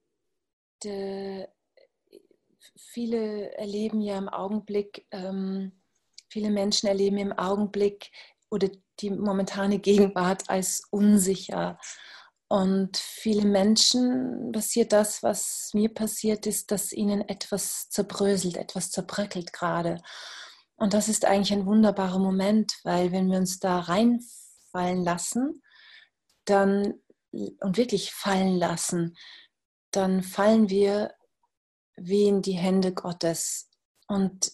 de, 0.82 1.46
viele 2.76 3.52
erleben 3.54 4.00
ja 4.00 4.18
im 4.18 4.28
Augenblick, 4.28 5.06
ähm, 5.10 5.80
viele 6.28 6.50
Menschen 6.50 6.88
erleben 6.88 7.18
im 7.18 7.32
Augenblick 7.32 8.10
oder 8.50 8.68
die 9.00 9.10
momentane 9.10 9.78
Gegenwart 9.78 10.48
als 10.48 10.82
unsicher. 10.90 11.78
Und 12.48 12.96
viele 12.96 13.46
Menschen 13.46 14.50
passiert 14.52 14.92
das, 14.92 15.22
was 15.22 15.70
mir 15.72 15.88
passiert 15.88 16.46
ist, 16.46 16.72
dass 16.72 16.92
ihnen 16.92 17.26
etwas 17.28 17.88
zerbröselt, 17.90 18.56
etwas 18.56 18.90
zerbröckelt 18.90 19.52
gerade. 19.52 20.02
Und 20.76 20.94
das 20.94 21.08
ist 21.08 21.24
eigentlich 21.24 21.52
ein 21.52 21.66
wunderbarer 21.66 22.18
Moment, 22.18 22.72
weil 22.82 23.12
wenn 23.12 23.30
wir 23.30 23.38
uns 23.38 23.60
da 23.60 23.80
reinfallen 24.74 25.04
lassen, 25.04 25.62
dann 26.44 26.94
und 27.32 27.76
wirklich 27.76 28.12
fallen 28.12 28.56
lassen, 28.56 29.16
dann 29.92 30.22
fallen 30.22 30.68
wir 30.68 31.14
wie 31.96 32.24
in 32.24 32.42
die 32.42 32.58
Hände 32.58 32.92
Gottes. 32.92 33.68
Und 34.08 34.52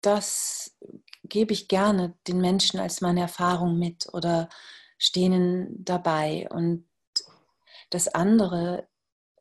das 0.00 0.76
gebe 1.22 1.52
ich 1.52 1.68
gerne 1.68 2.16
den 2.26 2.40
Menschen 2.40 2.80
als 2.80 3.00
meine 3.00 3.20
Erfahrung 3.20 3.78
mit 3.78 4.12
oder 4.12 4.48
stehen 4.98 5.84
dabei. 5.84 6.48
Und 6.50 6.88
das 7.90 8.08
andere 8.08 8.88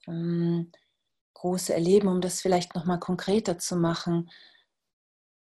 ähm, 0.07 0.71
große 1.33 1.73
Erleben, 1.73 2.07
um 2.07 2.21
das 2.21 2.41
vielleicht 2.41 2.75
nochmal 2.75 2.99
konkreter 2.99 3.57
zu 3.57 3.75
machen, 3.75 4.29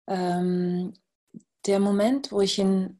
ähm, 0.06 0.94
der 1.66 1.80
Moment, 1.80 2.32
wo 2.32 2.40
ich 2.40 2.58
in 2.58 2.99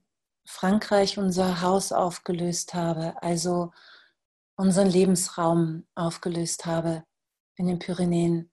Frankreich 0.51 1.17
unser 1.17 1.61
Haus 1.63 1.93
aufgelöst 1.93 2.75
habe, 2.75 3.15
also 3.23 3.73
unseren 4.57 4.89
Lebensraum 4.91 5.87
aufgelöst 5.95 6.67
habe 6.67 7.05
in 7.55 7.67
den 7.69 7.79
Pyrenäen, 7.79 8.51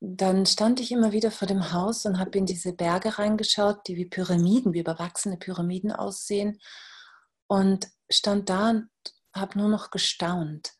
dann 0.00 0.44
stand 0.44 0.80
ich 0.80 0.90
immer 0.90 1.12
wieder 1.12 1.30
vor 1.30 1.46
dem 1.46 1.72
Haus 1.72 2.04
und 2.04 2.18
habe 2.18 2.36
in 2.36 2.46
diese 2.46 2.72
Berge 2.72 3.16
reingeschaut, 3.16 3.86
die 3.86 3.96
wie 3.96 4.06
Pyramiden, 4.06 4.74
wie 4.74 4.80
überwachsene 4.80 5.36
Pyramiden 5.36 5.92
aussehen 5.92 6.60
und 7.46 7.88
stand 8.10 8.48
da 8.48 8.70
und 8.70 8.90
habe 9.32 9.56
nur 9.56 9.68
noch 9.68 9.90
gestaunt. 9.90 10.72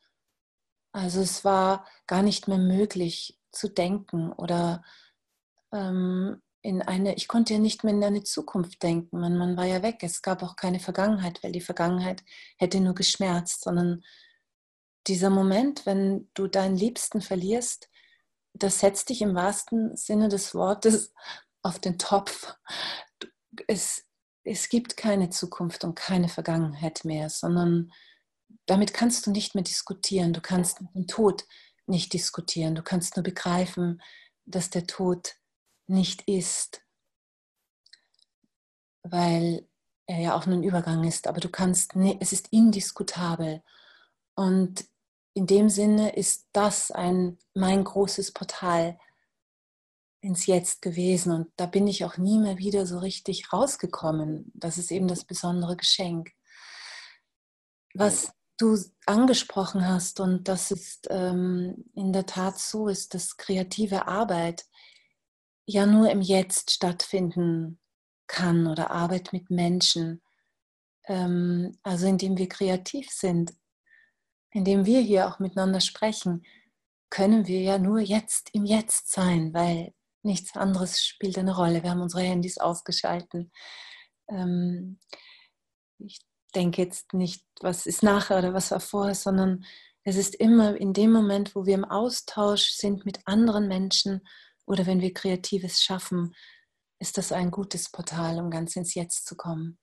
Also 0.93 1.21
es 1.21 1.45
war 1.45 1.87
gar 2.09 2.23
nicht 2.23 2.49
mehr 2.49 2.59
möglich 2.59 3.39
zu 3.53 3.69
denken 3.69 4.33
oder 4.33 4.85
ähm, 5.73 6.43
in 6.63 6.83
eine, 6.83 7.15
ich 7.15 7.29
konnte 7.29 7.55
ja 7.55 7.59
nicht 7.61 7.85
mehr 7.85 7.95
in 7.95 8.03
eine 8.03 8.25
Zukunft 8.25 8.83
denken. 8.83 9.21
Man, 9.21 9.37
man 9.37 9.57
war 9.57 9.65
ja 9.65 9.83
weg. 9.83 9.99
Es 10.03 10.23
gab 10.23 10.43
auch 10.43 10.57
keine 10.57 10.81
Vergangenheit, 10.81 11.43
weil 11.43 11.53
die 11.53 11.61
Vergangenheit 11.61 12.25
hätte 12.57 12.81
nur 12.81 12.95
geschmerzt, 12.95 13.63
sondern 13.63 14.03
dieser 15.07 15.31
Moment, 15.31 15.87
wenn 15.87 16.29
du 16.35 16.49
deinen 16.49 16.77
Liebsten 16.77 17.21
verlierst, 17.21 17.89
das 18.55 18.81
setzt 18.81 19.09
dich 19.09 19.23
im 19.23 19.35
wahrsten 19.35 19.97
Sinne 19.97 20.29
des 20.29 20.55
Wortes 20.55 21.15
auf 21.63 21.79
den 21.79 21.99
Topf. 21.99 22.55
Es, 23.67 24.05
es 24.45 24.69
gibt 24.69 24.97
keine 24.97 25.31
Zukunft 25.31 25.85
und 25.85 25.95
keine 25.95 26.29
Vergangenheit 26.29 27.05
mehr, 27.05 27.31
sondern 27.31 27.93
damit 28.67 28.93
kannst 28.93 29.27
du 29.27 29.31
nicht 29.31 29.55
mehr 29.55 29.65
diskutieren. 29.65 30.33
Du 30.33 30.41
kannst 30.41 30.81
mit 30.81 30.95
dem 30.95 31.07
Tod 31.07 31.45
nicht 31.87 32.13
diskutieren. 32.13 32.75
Du 32.75 32.83
kannst 32.83 33.17
nur 33.17 33.23
begreifen, 33.23 34.03
dass 34.45 34.71
der 34.71 34.87
Tod 34.87 35.38
nicht 35.89 36.23
ist, 36.23 36.83
weil 39.03 39.67
er 40.07 40.21
ja 40.21 40.37
auch 40.37 40.47
nur 40.47 40.57
ein 40.57 40.63
Übergang 40.63 41.05
ist. 41.05 41.27
Aber 41.27 41.41
du 41.41 41.49
kannst, 41.49 41.95
es 42.21 42.33
ist 42.33 42.49
indiskutabel. 42.53 43.63
Und 44.35 44.85
in 45.35 45.47
dem 45.47 45.69
Sinne 45.69 46.17
ist 46.17 46.49
das 46.53 46.91
ein, 46.91 47.39
mein 47.55 47.85
großes 47.85 48.33
Portal 48.33 48.99
ins 50.21 50.47
Jetzt 50.47 50.83
gewesen. 50.83 51.33
Und 51.33 51.49
da 51.57 51.67
bin 51.67 51.87
ich 51.87 52.05
auch 52.05 52.17
nie 52.17 52.39
mehr 52.39 52.59
wieder 52.59 52.87
so 52.87 52.99
richtig 52.99 53.53
rausgekommen. 53.53 54.51
Das 54.55 54.79
ist 54.79 54.91
eben 54.91 55.09
das 55.09 55.25
besondere 55.25 55.77
Geschenk. 55.77 56.33
Was 57.95 58.33
du 58.59 58.77
angesprochen 59.07 59.87
hast, 59.87 60.21
und 60.21 60.49
das 60.49 60.71
ist 60.71 61.07
ähm, 61.11 61.85
in 61.95 62.13
der 62.13 62.27
Tat 62.27 62.59
so, 62.59 62.89
ist, 62.89 63.15
dass 63.15 63.37
kreative 63.37 64.09
Arbeit 64.09 64.67
ja 65.69 65.85
nur 65.85 66.11
im 66.11 66.23
Jetzt 66.23 66.71
stattfinden 66.71 67.79
kann 68.27 68.67
oder 68.67 68.91
Arbeit 68.91 69.33
mit 69.33 69.51
Menschen. 69.51 70.23
Ähm, 71.05 71.79
also 71.83 72.07
indem 72.07 72.39
wir 72.39 72.49
kreativ 72.49 73.11
sind, 73.11 73.53
indem 74.51 74.87
wir 74.87 75.01
hier 75.01 75.29
auch 75.29 75.39
miteinander 75.39 75.81
sprechen, 75.81 76.45
können 77.11 77.47
wir 77.47 77.61
ja 77.61 77.79
nur 77.79 78.01
jetzt 78.01 78.49
im 78.55 78.65
Jetzt 78.65 79.13
sein, 79.13 79.53
weil 79.53 79.93
nichts 80.23 80.57
anderes 80.57 81.01
spielt 81.03 81.37
eine 81.37 81.55
Rolle. 81.55 81.83
Wir 81.83 81.91
haben 81.91 82.03
unsere 82.03 82.23
Handys 82.23 82.57
ausgeschalten. 82.57 83.53
Ähm, 84.31 84.99
ich 85.99 86.21
denke 86.55 86.81
jetzt 86.81 87.13
nicht, 87.13 87.45
was 87.61 87.85
ist 87.85 88.03
nachher 88.03 88.39
oder 88.39 88.55
was 88.55 88.71
war 88.71 88.81
vorher, 88.81 89.15
sondern 89.15 89.67
es 90.03 90.17
ist 90.17 90.35
immer 90.35 90.77
in 90.77 90.95
dem 90.95 91.13
Moment, 91.13 91.55
wo 91.55 91.67
wir 91.67 91.75
im 91.75 91.85
Austausch 91.85 92.71
sind 92.71 93.05
mit 93.05 93.21
anderen 93.27 93.69
Menschen 93.69 94.23
oder 94.69 94.87
wenn 94.87 95.01
wir 95.01 95.13
Kreatives 95.13 95.83
schaffen, 95.83 96.35
ist 97.01 97.17
das 97.17 97.33
ein 97.33 97.51
gutes 97.51 97.91
Portal, 97.91 98.39
um 98.39 98.51
ganz 98.51 98.77
ins 98.77 98.95
Jetzt 98.95 99.27
zu 99.27 99.37
kommen. 99.37 99.79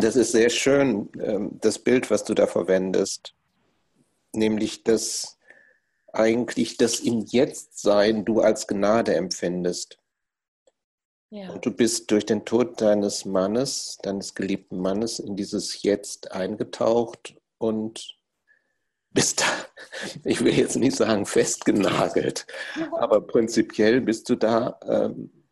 Das 0.00 0.16
ist 0.16 0.32
sehr 0.32 0.50
schön, 0.50 1.08
ähm, 1.20 1.58
das 1.60 1.78
Bild, 1.78 2.10
was 2.10 2.24
du 2.24 2.34
da 2.34 2.46
verwendest, 2.48 3.34
nämlich 4.34 4.82
dass 4.82 5.38
eigentlich 6.12 6.76
das 6.76 7.00
im 7.00 7.20
Jetztsein 7.20 8.24
du 8.24 8.40
als 8.40 8.66
Gnade 8.66 9.14
empfindest. 9.14 9.98
Ja. 11.30 11.52
Und 11.52 11.64
du 11.64 11.70
bist 11.70 12.10
durch 12.10 12.26
den 12.26 12.44
Tod 12.44 12.80
deines 12.80 13.24
Mannes, 13.24 13.98
deines 14.02 14.34
geliebten 14.34 14.78
Mannes, 14.78 15.20
in 15.20 15.36
dieses 15.36 15.82
Jetzt 15.82 16.32
eingetaucht 16.32 17.36
und 17.58 18.19
bist 19.10 19.40
da, 19.40 19.44
ich 20.24 20.42
will 20.42 20.56
jetzt 20.56 20.76
nicht 20.76 20.96
sagen 20.96 21.26
festgenagelt, 21.26 22.46
aber 22.92 23.20
prinzipiell 23.20 24.00
bist 24.00 24.28
du 24.28 24.36
da, 24.36 24.78
ähm, 24.86 25.46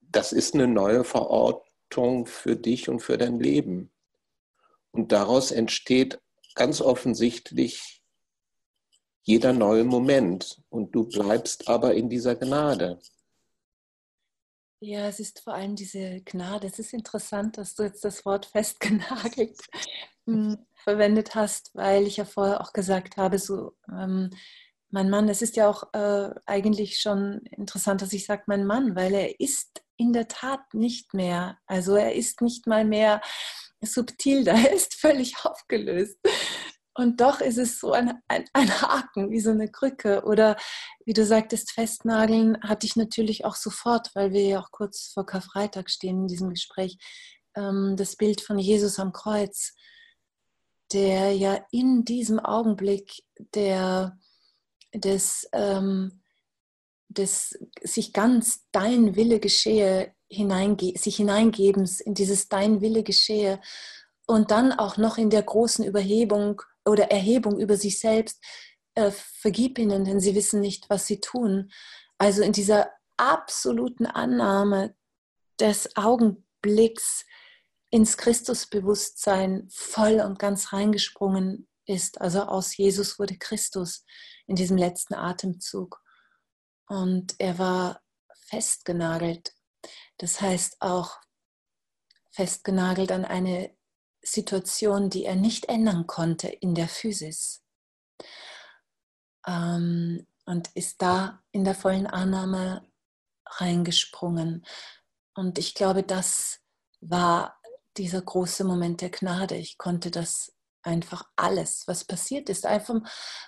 das 0.00 0.32
ist 0.32 0.54
eine 0.54 0.66
neue 0.66 1.04
Verortung 1.04 2.26
für 2.26 2.56
dich 2.56 2.88
und 2.88 3.00
für 3.00 3.18
dein 3.18 3.40
Leben. 3.40 3.90
Und 4.92 5.12
daraus 5.12 5.50
entsteht 5.50 6.20
ganz 6.54 6.80
offensichtlich 6.80 8.02
jeder 9.22 9.52
neue 9.52 9.84
Moment 9.84 10.62
und 10.68 10.94
du 10.94 11.08
bleibst 11.08 11.68
aber 11.68 11.94
in 11.94 12.08
dieser 12.08 12.36
Gnade. 12.36 13.00
Ja, 14.80 15.08
es 15.08 15.18
ist 15.18 15.40
vor 15.40 15.54
allem 15.54 15.76
diese 15.76 16.20
Gnade. 16.20 16.66
Es 16.66 16.78
ist 16.78 16.92
interessant, 16.92 17.56
dass 17.56 17.74
du 17.74 17.84
jetzt 17.84 18.04
das 18.04 18.24
Wort 18.26 18.44
festgenagelt 18.44 19.58
hm, 20.26 20.58
verwendet 20.84 21.34
hast, 21.34 21.70
weil 21.74 22.06
ich 22.06 22.18
ja 22.18 22.24
vorher 22.24 22.60
auch 22.60 22.72
gesagt 22.72 23.16
habe, 23.16 23.38
so 23.38 23.72
ähm, 23.90 24.30
mein 24.90 25.10
Mann, 25.10 25.28
es 25.28 25.42
ist 25.42 25.56
ja 25.56 25.68
auch 25.68 25.92
äh, 25.92 26.30
eigentlich 26.46 27.00
schon 27.00 27.40
interessant, 27.50 28.00
dass 28.00 28.12
ich 28.12 28.26
sage 28.26 28.44
mein 28.46 28.64
Mann, 28.64 28.94
weil 28.94 29.12
er 29.12 29.40
ist 29.40 29.82
in 29.96 30.12
der 30.12 30.28
Tat 30.28 30.72
nicht 30.72 31.14
mehr, 31.14 31.58
also 31.66 31.96
er 31.96 32.14
ist 32.14 32.40
nicht 32.40 32.66
mal 32.68 32.84
mehr 32.84 33.20
subtil, 33.82 34.44
da 34.44 34.56
ist 34.56 34.94
völlig 34.94 35.44
aufgelöst. 35.44 36.18
Und 36.96 37.20
doch 37.20 37.40
ist 37.40 37.58
es 37.58 37.80
so 37.80 37.92
ein, 37.92 38.22
ein, 38.28 38.44
ein, 38.52 38.70
Haken, 38.80 39.32
wie 39.32 39.40
so 39.40 39.50
eine 39.50 39.68
Krücke. 39.68 40.22
Oder 40.24 40.56
wie 41.04 41.12
du 41.12 41.24
sagtest, 41.24 41.72
Festnageln 41.72 42.56
hatte 42.62 42.86
ich 42.86 42.94
natürlich 42.94 43.44
auch 43.44 43.56
sofort, 43.56 44.12
weil 44.14 44.32
wir 44.32 44.42
ja 44.46 44.60
auch 44.60 44.70
kurz 44.70 45.10
vor 45.12 45.26
Karfreitag 45.26 45.90
stehen 45.90 46.20
in 46.20 46.28
diesem 46.28 46.50
Gespräch, 46.50 46.96
ähm, 47.56 47.96
das 47.96 48.14
Bild 48.14 48.40
von 48.40 48.60
Jesus 48.60 49.00
am 49.00 49.12
Kreuz, 49.12 49.74
der 50.94 51.32
ja 51.32 51.58
in 51.72 52.04
diesem 52.04 52.38
Augenblick 52.38 53.24
der, 53.54 54.16
des, 54.94 55.48
ähm, 55.52 56.22
des 57.08 57.58
sich 57.82 58.12
ganz 58.12 58.64
dein 58.70 59.16
Wille 59.16 59.40
geschehe, 59.40 60.14
hineinge 60.30 60.96
sich 60.96 61.16
hineingebens 61.16 62.00
in 62.00 62.14
dieses 62.14 62.48
dein 62.48 62.80
Wille 62.80 63.02
geschehe 63.02 63.60
und 64.26 64.50
dann 64.52 64.72
auch 64.72 64.96
noch 64.96 65.18
in 65.18 65.30
der 65.30 65.42
großen 65.42 65.84
Überhebung 65.84 66.62
oder 66.86 67.10
Erhebung 67.10 67.58
über 67.58 67.76
sich 67.76 67.98
selbst, 67.98 68.42
äh, 68.94 69.10
vergib 69.10 69.78
ihnen, 69.78 70.04
denn 70.04 70.20
sie 70.20 70.34
wissen 70.34 70.60
nicht, 70.60 70.88
was 70.88 71.06
sie 71.06 71.20
tun. 71.20 71.72
Also 72.18 72.42
in 72.42 72.52
dieser 72.52 72.90
absoluten 73.16 74.06
Annahme 74.06 74.94
des 75.58 75.96
Augenblicks 75.96 77.24
ins 77.94 78.16
Christusbewusstsein 78.16 79.68
voll 79.70 80.18
und 80.20 80.40
ganz 80.40 80.72
reingesprungen 80.72 81.68
ist. 81.86 82.20
Also 82.20 82.42
aus 82.42 82.76
Jesus 82.76 83.20
wurde 83.20 83.38
Christus 83.38 84.04
in 84.48 84.56
diesem 84.56 84.76
letzten 84.76 85.14
Atemzug. 85.14 86.02
Und 86.88 87.36
er 87.38 87.56
war 87.60 88.02
festgenagelt. 88.48 89.54
Das 90.18 90.40
heißt 90.40 90.78
auch 90.80 91.20
festgenagelt 92.32 93.12
an 93.12 93.24
eine 93.24 93.72
Situation, 94.22 95.08
die 95.08 95.24
er 95.24 95.36
nicht 95.36 95.66
ändern 95.66 96.08
konnte 96.08 96.48
in 96.48 96.74
der 96.74 96.88
Physis. 96.88 97.62
Ähm, 99.46 100.26
und 100.46 100.68
ist 100.74 101.00
da 101.00 101.44
in 101.52 101.62
der 101.62 101.76
vollen 101.76 102.08
Annahme 102.08 102.90
reingesprungen. 103.46 104.66
Und 105.36 105.60
ich 105.60 105.76
glaube, 105.76 106.02
das 106.02 106.58
war 107.00 107.60
dieser 107.96 108.22
große 108.22 108.64
Moment 108.64 109.00
der 109.00 109.10
Gnade. 109.10 109.56
Ich 109.56 109.78
konnte 109.78 110.10
das 110.10 110.52
einfach 110.82 111.24
alles, 111.36 111.86
was 111.86 112.04
passiert 112.04 112.48
ist, 112.50 112.66
einfach 112.66 112.86
vom, 112.86 113.06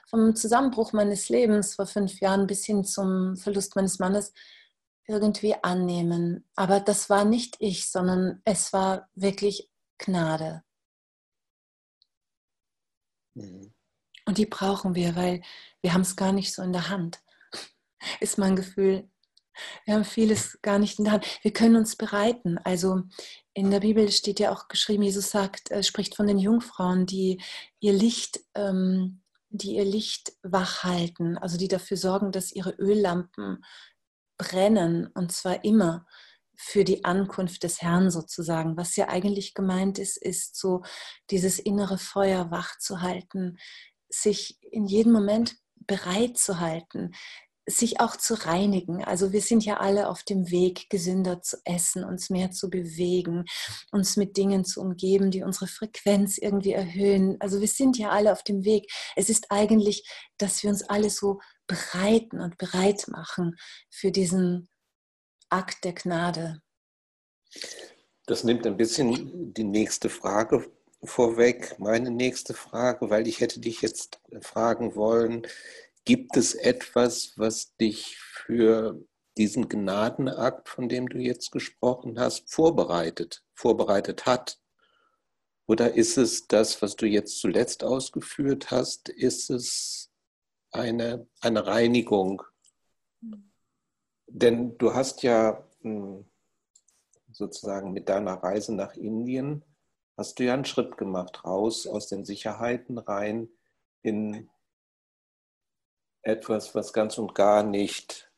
vom 0.09 0.35
Zusammenbruch 0.35 0.93
meines 0.93 1.29
Lebens 1.29 1.75
vor 1.75 1.87
fünf 1.87 2.21
Jahren 2.21 2.47
bis 2.47 2.65
hin 2.65 2.85
zum 2.85 3.37
Verlust 3.37 3.77
meines 3.77 3.99
Mannes, 3.99 4.33
irgendwie 5.07 5.55
annehmen. 5.63 6.49
Aber 6.57 6.81
das 6.81 7.09
war 7.11 7.25
nicht 7.25 7.57
ich, 7.61 7.89
sondern 7.91 8.41
es 8.45 8.73
war 8.73 9.09
wirklich 9.15 9.71
Gnade. 9.99 10.65
Mhm. 13.35 13.73
Und 14.27 14.39
die 14.39 14.47
brauchen 14.47 14.95
wir, 14.95 15.15
weil 15.15 15.43
wir 15.83 15.95
haben 15.95 16.01
es 16.01 16.17
gar 16.17 16.33
nicht 16.33 16.53
so 16.53 16.63
in 16.63 16.73
der 16.73 16.89
Hand, 16.89 17.23
ist 18.21 18.39
mein 18.39 18.57
Gefühl. 18.57 19.09
Wir 19.85 19.95
haben 19.95 20.05
vieles 20.05 20.59
gar 20.63 20.79
nicht 20.79 20.99
in 20.99 21.05
der 21.05 21.15
Hand. 21.15 21.27
Wir 21.43 21.53
können 21.53 21.77
uns 21.77 21.97
bereiten. 21.97 22.59
Also 22.59 23.03
in 23.55 23.71
der 23.71 23.81
Bibel 23.81 24.11
steht 24.11 24.41
ja 24.41 24.53
auch 24.53 24.69
geschrieben, 24.69 25.03
Jesus 25.03 25.31
sagt, 25.31 25.71
äh, 25.71 25.83
spricht 25.83 26.17
von 26.17 26.27
den 26.27 26.39
Jungfrauen, 26.39 27.07
die 27.07 27.41
ihr 27.81 27.93
Licht, 27.93 28.41
ähm, 28.55 29.23
die 29.49 29.77
ihr 29.77 29.85
Licht 29.85 30.33
wach 30.43 30.85
halten, 30.85 31.39
also 31.39 31.57
die 31.57 31.69
dafür 31.69 31.97
sorgen, 31.97 32.33
dass 32.33 32.53
ihre 32.53 32.73
Öllampen 32.73 33.65
brennen 34.39 35.07
und 35.15 35.33
zwar 35.33 35.65
immer 35.65 36.07
für 36.57 36.85
die 36.85 37.05
Ankunft 37.05 37.63
des 37.63 37.83
Herrn 37.83 38.11
sozusagen. 38.11 38.77
Was 38.77 38.97
ja 38.97 39.09
eigentlich 39.09 39.55
gemeint 39.55 39.99
ist, 39.99 40.17
ist 40.17 40.57
so 40.57 40.83
dieses 41.31 41.59
innere 41.59 41.99
Feuer 41.99 42.51
wach 42.51 42.79
zu 42.79 43.03
halten, 43.03 43.59
sich 44.09 44.59
in 44.63 44.87
jedem 44.87 45.13
Moment 45.13 45.57
bereit 45.87 46.39
zu 46.39 46.59
halten, 46.59 47.13
sich 47.69 48.01
auch 48.01 48.17
zu 48.17 48.35
reinigen. 48.35 49.05
Also 49.05 49.33
wir 49.33 49.41
sind 49.41 49.65
ja 49.65 49.79
alle 49.79 50.09
auf 50.09 50.23
dem 50.23 50.51
Weg, 50.51 50.89
gesünder 50.89 51.43
zu 51.43 51.57
essen, 51.65 52.05
uns 52.05 52.31
mehr 52.31 52.53
zu 52.53 52.71
bewegen, 52.71 53.45
uns 53.91 54.17
mit 54.17 54.37
Dingen 54.37 54.65
zu 54.65 54.81
umgeben, 54.81 55.31
die 55.31 55.43
unsere 55.43 55.67
Frequenz 55.67 56.39
irgendwie 56.39 56.73
erhöhen. 56.73 57.37
Also 57.41 57.61
wir 57.61 57.69
sind 57.69 57.99
ja 57.99 58.11
alle 58.11 58.33
auf 58.33 58.45
dem 58.45 58.65
Weg. 58.65 58.91
Es 59.17 59.29
ist 59.29 59.51
eigentlich, 59.51 60.09
dass 60.39 60.63
wir 60.63 60.71
uns 60.71 60.83
alle 60.89 61.11
so 61.11 61.41
bereiten 61.67 62.41
und 62.41 62.57
bereit 62.57 63.09
machen 63.09 63.57
für 63.91 64.13
diesen 64.13 64.69
Akt 65.49 65.85
der 65.85 65.93
Gnade. 65.93 66.63
Das 68.27 68.45
nimmt 68.45 68.67
ein 68.67 68.77
bisschen 68.77 69.55
die 69.55 69.65
nächste 69.65 70.09
Frage 70.09 70.71
vorweg, 71.03 71.77
meine 71.79 72.11
nächste 72.11 72.55
Frage, 72.55 73.11
weil 73.11 73.27
ich 73.29 73.41
hätte 73.41 73.61
dich 73.61 73.83
jetzt 73.83 74.21
fragen 74.41 74.97
wollen, 74.97 75.47
gibt 76.07 76.37
es 76.37 76.55
etwas, 76.55 77.35
was 77.37 77.77
dich 77.77 78.17
für 78.17 79.05
diesen 79.37 79.69
Gnadenakt, 79.69 80.69
von 80.71 80.89
dem 80.89 81.09
du 81.09 81.19
jetzt 81.19 81.51
gesprochen 81.51 82.19
hast, 82.19 82.51
vorbereitet, 82.51 83.45
vorbereitet 83.55 84.25
hat? 84.25 84.59
Oder 85.67 85.95
ist 85.95 86.17
es 86.17 86.47
das, 86.47 86.81
was 86.81 86.97
du 86.97 87.07
jetzt 87.07 87.41
zuletzt 87.41 87.85
ausgeführt 87.85 88.71
hast, 88.71 89.09
ist 89.09 89.51
es 89.51 90.13
eine, 90.71 91.27
eine 91.41 91.67
Reinigung? 91.67 92.43
Denn 94.29 94.79
du 94.79 94.95
hast 94.95 95.23
ja 95.25 95.67
hm, 95.83 96.25
sozusagen 97.33 97.93
mit 97.93 98.09
deiner 98.09 98.35
Reise 98.35 98.75
nach 98.75 98.95
Indien, 98.95 99.65
hast 100.17 100.39
du 100.39 100.45
ja 100.45 100.55
einen 100.55 100.65
Schritt 100.65 100.97
gemacht, 100.97 101.45
raus 101.45 101.87
aus 101.87 102.07
den 102.07 102.25
Sicherheiten 102.25 102.97
rein 102.97 103.49
in 104.03 104.49
etwas, 106.27 106.75
was 106.75 106.93
ganz 106.93 107.19
und 107.19 107.35
gar 107.35 107.63
nicht 107.63 108.31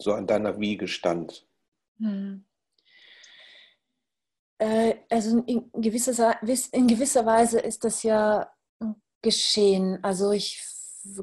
so 0.00 0.12
an 0.12 0.26
deiner 0.26 0.58
Wiege 0.58 0.88
stand. 0.88 1.46
Hm. 1.98 2.44
Äh, 4.58 4.96
also 5.08 5.42
in 5.46 5.70
gewisser, 5.72 6.36
in 6.72 6.86
gewisser 6.86 7.24
Weise 7.24 7.60
ist 7.60 7.84
das 7.84 8.02
ja 8.02 8.50
geschehen. 9.22 9.98
Also 10.02 10.32
ich 10.32 10.62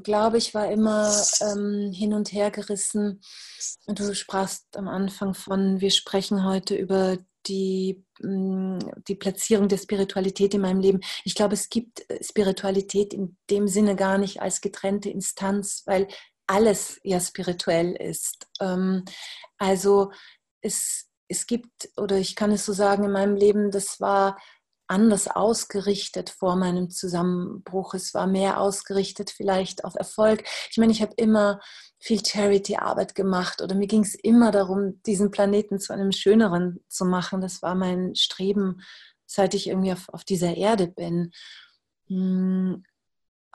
glaube, 0.02 0.38
ich 0.38 0.54
war 0.54 0.70
immer 0.70 1.12
ähm, 1.40 1.92
hin 1.92 2.12
und 2.14 2.32
her 2.32 2.50
gerissen. 2.50 3.20
Du 3.86 4.14
sprachst 4.14 4.76
am 4.76 4.88
Anfang 4.88 5.34
von, 5.34 5.80
wir 5.80 5.90
sprechen 5.90 6.44
heute 6.44 6.74
über 6.74 7.18
die, 7.48 8.04
mm, 8.20 8.78
die 9.08 9.14
Platzierung 9.14 9.68
der 9.68 9.78
Spiritualität 9.78 10.54
in 10.54 10.60
meinem 10.62 10.80
Leben. 10.80 11.00
Ich 11.24 11.34
glaube, 11.34 11.54
es 11.54 11.68
gibt 11.68 12.06
Spiritualität 12.20 13.14
in 13.14 13.36
dem 13.50 13.68
Sinne 13.68 13.96
gar 13.96 14.18
nicht 14.18 14.40
als 14.40 14.60
getrennte 14.60 15.10
Instanz, 15.10 15.82
weil 15.86 16.08
alles 16.46 17.00
ja 17.02 17.20
spirituell 17.20 17.94
ist. 17.96 18.46
Ähm, 18.60 19.04
also 19.58 20.12
es, 20.60 21.08
es 21.28 21.46
gibt, 21.46 21.90
oder 21.96 22.18
ich 22.18 22.36
kann 22.36 22.52
es 22.52 22.64
so 22.64 22.72
sagen, 22.72 23.04
in 23.04 23.12
meinem 23.12 23.36
Leben, 23.36 23.70
das 23.70 24.00
war 24.00 24.38
anders 24.88 25.28
ausgerichtet 25.28 26.30
vor 26.30 26.56
meinem 26.56 26.90
Zusammenbruch. 26.90 27.94
Es 27.94 28.14
war 28.14 28.26
mehr 28.26 28.60
ausgerichtet 28.60 29.30
vielleicht 29.30 29.84
auf 29.84 29.94
Erfolg. 29.94 30.44
Ich 30.70 30.78
meine, 30.78 30.92
ich 30.92 31.02
habe 31.02 31.14
immer 31.16 31.60
viel 31.98 32.24
Charity-Arbeit 32.24 33.14
gemacht 33.14 33.62
oder 33.62 33.74
mir 33.74 33.86
ging 33.86 34.02
es 34.02 34.14
immer 34.14 34.50
darum, 34.50 35.02
diesen 35.04 35.30
Planeten 35.30 35.78
zu 35.78 35.92
einem 35.92 36.12
schöneren 36.12 36.80
zu 36.88 37.04
machen. 37.04 37.40
Das 37.40 37.62
war 37.62 37.74
mein 37.74 38.14
Streben, 38.14 38.80
seit 39.26 39.54
ich 39.54 39.68
irgendwie 39.68 39.92
auf, 39.92 40.08
auf 40.10 40.24
dieser 40.24 40.56
Erde 40.56 40.86
bin. 40.86 41.32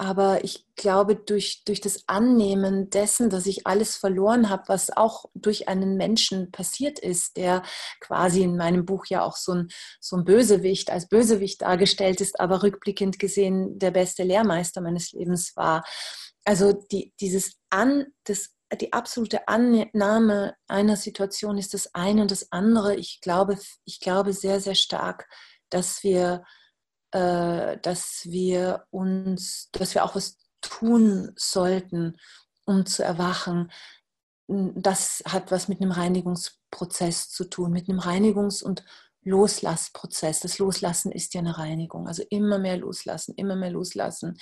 Aber 0.02 0.44
ich 0.44 0.66
glaube, 0.76 1.16
durch, 1.16 1.64
durch 1.64 1.80
das 1.80 2.06
Annehmen 2.08 2.90
dessen, 2.90 3.30
dass 3.30 3.46
ich 3.46 3.68
alles 3.68 3.98
verloren 3.98 4.50
habe, 4.50 4.64
was 4.66 4.90
auch 4.90 5.26
durch 5.36 5.68
einen 5.68 5.96
Menschen 5.96 6.52
passiert 6.52 6.98
ist, 6.98 7.38
der 7.38 7.62
quasi 8.00 8.42
in 8.42 8.58
meinem 8.58 8.84
Buch 8.84 9.06
ja 9.06 9.24
auch 9.24 9.36
so 9.38 9.54
ein, 9.54 9.68
so 10.00 10.18
ein 10.18 10.26
Bösewicht, 10.26 10.90
als 10.90 11.08
Bösewicht 11.08 11.62
dargestellt 11.62 12.20
ist, 12.20 12.40
aber 12.40 12.64
rückblickend 12.64 13.20
gesehen 13.20 13.78
der 13.78 13.92
beste 13.92 14.24
Lehrmeister 14.24 14.82
meines 14.82 15.12
Lebens 15.12 15.56
war. 15.56 15.84
Also 16.46 16.74
die, 16.74 17.14
dieses 17.20 17.58
An, 17.70 18.08
das, 18.24 18.56
die 18.82 18.94
absolute 18.94 19.48
Annahme 19.48 20.56
einer 20.68 20.98
Situation 20.98 21.60
ist 21.60 21.76
das 21.76 21.94
eine 21.94 22.24
und 22.24 22.32
das 22.32 22.52
andere. 22.52 22.96
Ich 22.96 23.22
glaube, 23.22 23.56
ich 23.86 24.00
glaube 24.00 24.34
sehr, 24.34 24.62
sehr 24.62 24.74
stark, 24.74 25.30
dass 25.70 26.02
wir 26.02 26.44
äh, 27.12 27.78
dass 27.82 28.26
wir 28.26 28.86
uns, 28.90 29.70
dass 29.72 29.94
wir 29.94 30.04
auch 30.04 30.16
was 30.16 30.38
tun 30.62 31.32
sollten, 31.36 32.18
um 32.66 32.86
zu 32.86 33.04
erwachen. 33.04 33.72
Das 34.48 35.24
hat 35.26 35.52
was 35.52 35.68
mit 35.68 35.82
einem 35.82 35.92
Reinigungsprozess 35.92 37.30
zu 37.30 37.46
tun, 37.46 37.72
mit 37.72 37.90
einem 37.90 38.00
Reinigungs- 38.00 38.64
und 38.64 38.84
Loslassprozess. 39.24 40.40
Das 40.40 40.58
Loslassen 40.58 41.12
ist 41.12 41.34
ja 41.34 41.42
eine 41.42 41.58
Reinigung. 41.58 42.08
Also 42.08 42.24
immer 42.30 42.60
mehr 42.60 42.78
loslassen, 42.78 43.34
immer 43.36 43.56
mehr 43.56 43.72
loslassen, 43.72 44.38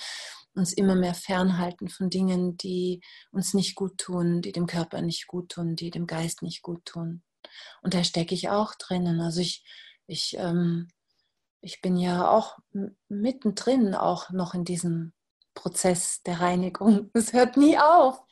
uns 0.54 0.72
immer 0.72 0.94
mehr 0.94 1.14
fernhalten 1.14 1.88
von 1.88 2.10
Dingen, 2.10 2.56
die 2.56 3.00
uns 3.30 3.54
nicht 3.54 3.74
gut 3.74 3.98
tun, 3.98 4.42
die 4.42 4.52
dem 4.52 4.66
Körper 4.66 5.02
nicht 5.02 5.26
gut 5.26 5.50
tun, 5.50 5.76
die 5.76 5.90
dem 5.90 6.06
Geist 6.06 6.42
nicht 6.42 6.62
gut 6.62 6.84
tun. 6.84 7.22
Und 7.82 7.94
da 7.94 8.04
stecke 8.04 8.34
ich 8.34 8.48
auch 8.48 8.74
drinnen. 8.74 9.20
Also 9.20 9.40
ich, 9.40 9.64
ich 10.06 10.36
ähm, 10.38 10.88
ich 11.60 11.80
bin 11.80 11.96
ja 11.96 12.30
auch 12.30 12.58
mittendrin 13.08 13.94
auch 13.94 14.30
noch 14.30 14.54
in 14.54 14.64
diesem 14.64 15.12
Prozess 15.54 16.22
der 16.22 16.40
Reinigung. 16.40 17.10
Es 17.14 17.32
hört 17.32 17.56
nie 17.56 17.78
auf. 17.78 18.22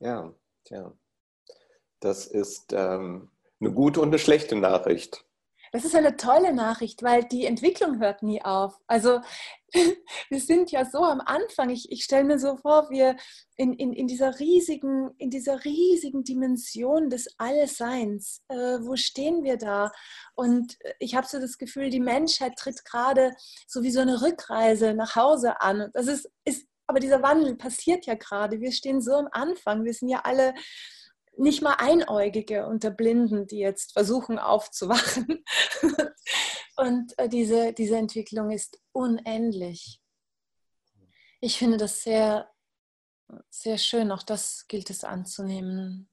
Ja, 0.00 0.34
ja. 0.68 0.92
Das 2.00 2.26
ist 2.26 2.72
ähm, 2.72 3.30
eine 3.60 3.72
gute 3.72 4.00
und 4.00 4.08
eine 4.08 4.18
schlechte 4.18 4.56
Nachricht. 4.56 5.24
Das 5.74 5.84
ist 5.84 5.96
eine 5.96 6.16
tolle 6.16 6.54
Nachricht, 6.54 7.02
weil 7.02 7.24
die 7.24 7.46
Entwicklung 7.46 7.98
hört 7.98 8.22
nie 8.22 8.40
auf. 8.40 8.78
Also 8.86 9.18
wir 10.30 10.38
sind 10.38 10.70
ja 10.70 10.84
so 10.84 10.98
am 10.98 11.20
Anfang. 11.20 11.68
Ich, 11.70 11.90
ich 11.90 12.04
stelle 12.04 12.22
mir 12.22 12.38
so 12.38 12.56
vor, 12.56 12.90
wir 12.90 13.16
in, 13.56 13.72
in, 13.72 13.92
in, 13.92 14.06
dieser 14.06 14.38
riesigen, 14.38 15.10
in 15.18 15.30
dieser 15.30 15.64
riesigen 15.64 16.22
Dimension 16.22 17.10
des 17.10 17.26
Allseins, 17.38 18.40
äh, 18.46 18.78
wo 18.82 18.94
stehen 18.94 19.42
wir 19.42 19.56
da? 19.56 19.90
Und 20.36 20.78
ich 21.00 21.16
habe 21.16 21.26
so 21.26 21.40
das 21.40 21.58
Gefühl, 21.58 21.90
die 21.90 21.98
Menschheit 21.98 22.54
tritt 22.54 22.84
gerade 22.84 23.32
so 23.66 23.82
wie 23.82 23.90
so 23.90 23.98
eine 23.98 24.22
Rückreise 24.22 24.94
nach 24.94 25.16
Hause 25.16 25.60
an. 25.60 25.90
das 25.92 26.06
ist, 26.06 26.30
ist 26.44 26.68
aber 26.86 27.00
dieser 27.00 27.20
Wandel 27.20 27.56
passiert 27.56 28.06
ja 28.06 28.14
gerade. 28.14 28.60
Wir 28.60 28.70
stehen 28.70 29.00
so 29.00 29.14
am 29.14 29.28
Anfang. 29.32 29.84
Wir 29.84 29.92
sind 29.92 30.08
ja 30.08 30.20
alle 30.22 30.54
nicht 31.36 31.62
mal 31.62 31.74
Einäugige 31.78 32.66
unter 32.66 32.90
Blinden, 32.90 33.46
die 33.46 33.58
jetzt 33.58 33.92
versuchen 33.92 34.38
aufzuwachen. 34.38 35.44
Und 36.76 37.18
äh, 37.18 37.28
diese, 37.28 37.72
diese 37.72 37.96
Entwicklung 37.96 38.50
ist 38.50 38.80
unendlich. 38.92 40.00
Ich 41.40 41.58
finde 41.58 41.76
das 41.76 42.02
sehr, 42.02 42.50
sehr 43.50 43.78
schön. 43.78 44.10
Auch 44.10 44.22
das 44.22 44.66
gilt 44.66 44.90
es 44.90 45.04
anzunehmen. 45.04 46.10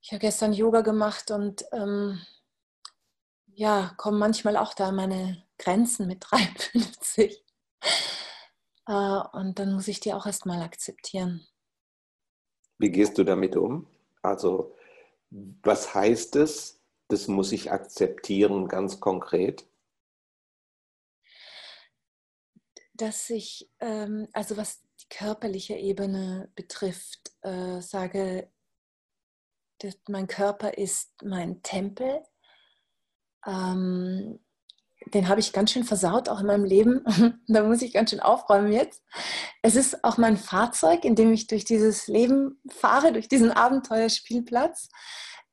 Ich 0.00 0.12
habe 0.12 0.20
gestern 0.20 0.52
Yoga 0.52 0.82
gemacht 0.82 1.32
und 1.32 1.64
ähm, 1.72 2.24
ja, 3.46 3.92
komme 3.96 4.18
manchmal 4.18 4.56
auch 4.56 4.72
da 4.72 4.92
meine 4.92 5.44
Grenzen 5.58 6.06
mit 6.06 6.24
53. 6.30 7.42
Äh, 8.86 8.92
und 8.92 9.58
dann 9.58 9.74
muss 9.74 9.88
ich 9.88 9.98
die 9.98 10.12
auch 10.12 10.26
erstmal 10.26 10.62
akzeptieren. 10.62 11.46
Wie 12.78 12.90
gehst 12.90 13.16
du 13.18 13.24
damit 13.24 13.56
um? 13.56 13.86
Also, 14.22 14.74
was 15.30 15.94
heißt 15.94 16.36
es? 16.36 16.80
Das 17.08 17.28
muss 17.28 17.52
ich 17.52 17.70
akzeptieren, 17.70 18.68
ganz 18.68 19.00
konkret. 19.00 19.66
Dass 22.94 23.30
ich, 23.30 23.70
ähm, 23.80 24.28
also 24.32 24.56
was 24.56 24.82
die 25.00 25.08
körperliche 25.08 25.74
Ebene 25.74 26.50
betrifft, 26.54 27.32
äh, 27.42 27.80
sage, 27.80 28.50
mein 30.08 30.26
Körper 30.26 30.76
ist 30.78 31.22
mein 31.22 31.62
Tempel. 31.62 32.22
Ähm, 33.46 34.40
den 35.14 35.28
habe 35.28 35.40
ich 35.40 35.52
ganz 35.52 35.70
schön 35.70 35.84
versaut, 35.84 36.28
auch 36.28 36.40
in 36.40 36.46
meinem 36.46 36.64
Leben. 36.64 37.04
da 37.48 37.62
muss 37.62 37.82
ich 37.82 37.92
ganz 37.92 38.10
schön 38.10 38.20
aufräumen 38.20 38.72
jetzt. 38.72 39.02
Es 39.62 39.76
ist 39.76 40.04
auch 40.04 40.18
mein 40.18 40.36
Fahrzeug, 40.36 41.04
in 41.04 41.14
dem 41.14 41.32
ich 41.32 41.46
durch 41.46 41.64
dieses 41.64 42.08
Leben 42.08 42.60
fahre, 42.68 43.12
durch 43.12 43.28
diesen 43.28 43.52
Abenteuerspielplatz. 43.52 44.88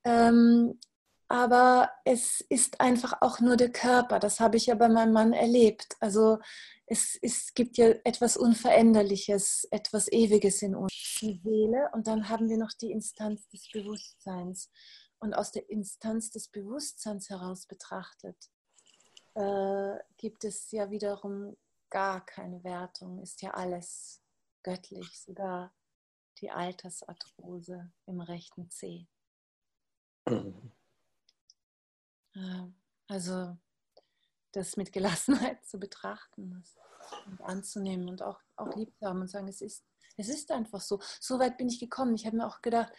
Ähm, 0.03 0.79
aber 1.27 1.89
es 2.05 2.41
ist 2.49 2.81
einfach 2.81 3.21
auch 3.21 3.39
nur 3.39 3.57
der 3.57 3.71
Körper. 3.71 4.19
Das 4.19 4.39
habe 4.39 4.57
ich 4.57 4.67
ja 4.67 4.75
bei 4.75 4.89
meinem 4.89 5.13
Mann 5.13 5.33
erlebt. 5.33 5.95
Also 5.99 6.39
es, 6.85 7.17
es 7.21 7.53
gibt 7.53 7.77
ja 7.77 7.89
etwas 8.03 8.37
Unveränderliches, 8.37 9.67
etwas 9.71 10.11
Ewiges 10.11 10.61
in 10.61 10.75
uns, 10.75 10.91
die 11.21 11.41
Seele. 11.43 11.89
Und 11.93 12.07
dann 12.07 12.29
haben 12.29 12.49
wir 12.49 12.57
noch 12.57 12.71
die 12.79 12.91
Instanz 12.91 13.47
des 13.49 13.69
Bewusstseins. 13.71 14.69
Und 15.19 15.33
aus 15.33 15.51
der 15.51 15.69
Instanz 15.69 16.31
des 16.31 16.49
Bewusstseins 16.49 17.29
heraus 17.29 17.65
betrachtet, 17.65 18.35
äh, 19.35 19.97
gibt 20.17 20.43
es 20.43 20.71
ja 20.71 20.89
wiederum 20.89 21.57
gar 21.89 22.25
keine 22.25 22.63
Wertung, 22.63 23.19
ist 23.21 23.41
ja 23.41 23.51
alles 23.51 24.21
göttlich, 24.63 25.19
sogar 25.19 25.73
die 26.39 26.51
Altersarthrose 26.51 27.91
im 28.05 28.21
rechten 28.21 28.69
Zeh. 28.69 29.07
Mhm. 30.27 30.71
Äh, 32.35 32.67
also 33.07 33.57
das 34.51 34.77
mit 34.77 34.91
Gelassenheit 34.91 35.65
zu 35.65 35.79
betrachten 35.79 36.63
und 37.25 37.41
anzunehmen 37.41 38.09
und 38.09 38.21
auch, 38.21 38.39
auch 38.55 38.75
lieb 38.75 38.95
zu 38.97 39.05
haben 39.05 39.21
und 39.21 39.29
sagen, 39.29 39.47
es 39.47 39.61
ist, 39.61 39.83
es 40.17 40.29
ist 40.29 40.51
einfach 40.51 40.81
so. 40.81 40.99
So 41.19 41.39
weit 41.39 41.57
bin 41.57 41.69
ich 41.69 41.79
gekommen. 41.79 42.15
Ich 42.15 42.25
habe 42.25 42.37
mir 42.37 42.47
auch 42.47 42.61
gedacht, 42.61 42.93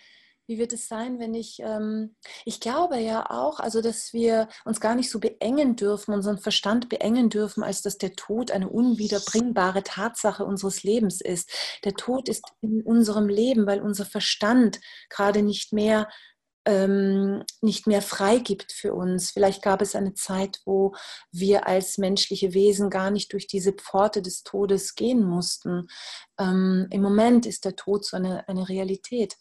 wie 0.46 0.58
wird 0.58 0.72
es 0.72 0.88
sein, 0.88 1.18
wenn 1.18 1.34
ich, 1.34 1.60
ähm, 1.60 2.16
ich 2.44 2.60
glaube 2.60 2.98
ja 2.98 3.30
auch, 3.30 3.60
also 3.60 3.80
dass 3.80 4.12
wir 4.12 4.48
uns 4.64 4.80
gar 4.80 4.94
nicht 4.94 5.10
so 5.10 5.20
beengen 5.20 5.76
dürfen, 5.76 6.12
unseren 6.12 6.38
Verstand 6.38 6.88
beengen 6.88 7.30
dürfen, 7.30 7.62
als 7.62 7.82
dass 7.82 7.98
der 7.98 8.14
Tod 8.14 8.50
eine 8.50 8.68
unwiederbringbare 8.68 9.82
Tatsache 9.82 10.44
unseres 10.44 10.82
Lebens 10.82 11.20
ist. 11.20 11.50
Der 11.84 11.94
Tod 11.94 12.28
ist 12.28 12.44
in 12.60 12.82
unserem 12.82 13.28
Leben, 13.28 13.66
weil 13.66 13.80
unser 13.80 14.04
Verstand 14.04 14.80
gerade 15.08 15.42
nicht 15.42 15.72
mehr 15.72 16.08
ähm, 16.66 17.44
nicht 17.60 17.86
mehr 17.86 18.02
freigibt 18.02 18.72
für 18.72 18.94
uns. 18.94 19.30
Vielleicht 19.30 19.62
gab 19.62 19.82
es 19.82 19.94
eine 19.94 20.14
Zeit, 20.14 20.60
wo 20.64 20.94
wir 21.30 21.66
als 21.66 21.98
menschliche 21.98 22.54
Wesen 22.54 22.90
gar 22.90 23.10
nicht 23.10 23.32
durch 23.32 23.46
diese 23.46 23.72
Pforte 23.72 24.22
des 24.22 24.44
Todes 24.44 24.94
gehen 24.94 25.22
mussten. 25.24 25.88
Ähm, 26.38 26.86
Im 26.90 27.02
Moment 27.02 27.46
ist 27.46 27.64
der 27.64 27.76
Tod 27.76 28.04
so 28.06 28.16
eine, 28.16 28.48
eine 28.48 28.68
Realität. 28.68 29.36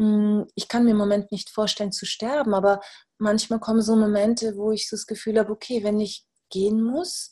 Mm, 0.00 0.44
ich 0.54 0.68
kann 0.68 0.84
mir 0.84 0.92
im 0.92 0.96
Moment 0.96 1.30
nicht 1.30 1.50
vorstellen 1.50 1.92
zu 1.92 2.06
sterben, 2.06 2.54
aber 2.54 2.80
manchmal 3.18 3.60
kommen 3.60 3.82
so 3.82 3.94
Momente, 3.96 4.56
wo 4.56 4.72
ich 4.72 4.88
so 4.88 4.96
das 4.96 5.06
Gefühl 5.06 5.38
habe, 5.38 5.52
okay, 5.52 5.84
wenn 5.84 6.00
ich 6.00 6.24
gehen 6.48 6.82
muss, 6.82 7.30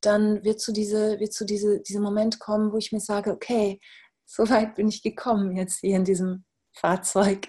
dann 0.00 0.42
wird 0.42 0.58
so 0.58 0.72
diese, 0.72 1.20
wird 1.20 1.34
so 1.34 1.44
diese, 1.44 1.82
dieser 1.82 2.00
Moment 2.00 2.40
kommen, 2.40 2.72
wo 2.72 2.78
ich 2.78 2.92
mir 2.92 3.00
sage, 3.00 3.30
okay, 3.30 3.78
so 4.24 4.48
weit 4.48 4.74
bin 4.74 4.88
ich 4.88 5.02
gekommen 5.02 5.54
jetzt 5.54 5.80
hier 5.80 5.96
in 5.96 6.04
diesem 6.04 6.46
Fahrzeug 6.72 7.48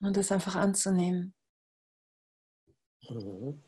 und 0.00 0.16
das 0.16 0.32
einfach 0.32 0.56
anzunehmen. 0.56 1.32
Mhm. 3.08 3.62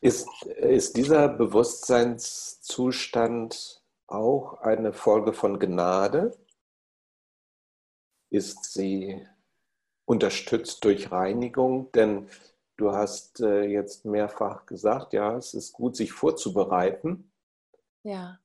Ist, 0.00 0.28
ist 0.44 0.96
dieser 0.96 1.28
Bewusstseinszustand 1.28 3.82
auch 4.06 4.60
eine 4.60 4.92
Folge 4.92 5.32
von 5.32 5.58
Gnade? 5.58 6.38
Ist 8.36 8.74
sie 8.74 9.26
unterstützt 10.04 10.84
durch 10.84 11.10
Reinigung? 11.10 11.90
Denn 11.92 12.28
du 12.76 12.92
hast 12.92 13.40
äh, 13.40 13.62
jetzt 13.62 14.04
mehrfach 14.04 14.66
gesagt, 14.66 15.14
ja, 15.14 15.34
es 15.38 15.54
ist 15.54 15.72
gut, 15.72 15.96
sich 15.96 16.12
vorzubereiten. 16.12 17.32
Ja. 18.02 18.38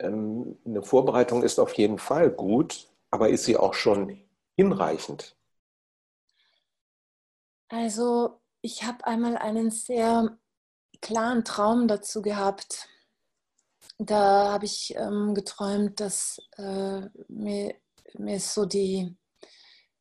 Ähm, 0.00 0.58
eine 0.66 0.82
Vorbereitung 0.82 1.42
ist 1.42 1.58
auf 1.58 1.72
jeden 1.72 1.96
Fall 1.96 2.30
gut, 2.30 2.90
aber 3.10 3.30
ist 3.30 3.44
sie 3.44 3.56
auch 3.56 3.72
schon 3.72 4.22
hinreichend? 4.54 5.34
Also 7.70 8.38
ich 8.60 8.82
habe 8.82 9.06
einmal 9.06 9.38
einen 9.38 9.70
sehr 9.70 10.36
klaren 11.00 11.42
Traum 11.42 11.88
dazu 11.88 12.20
gehabt. 12.20 12.86
Da 13.96 14.52
habe 14.52 14.66
ich 14.66 14.94
ähm, 14.94 15.34
geträumt, 15.34 16.00
dass 16.00 16.38
äh, 16.58 17.08
mir, 17.28 17.74
mir 18.14 18.36
ist 18.36 18.54
so 18.54 18.64
die 18.64 19.16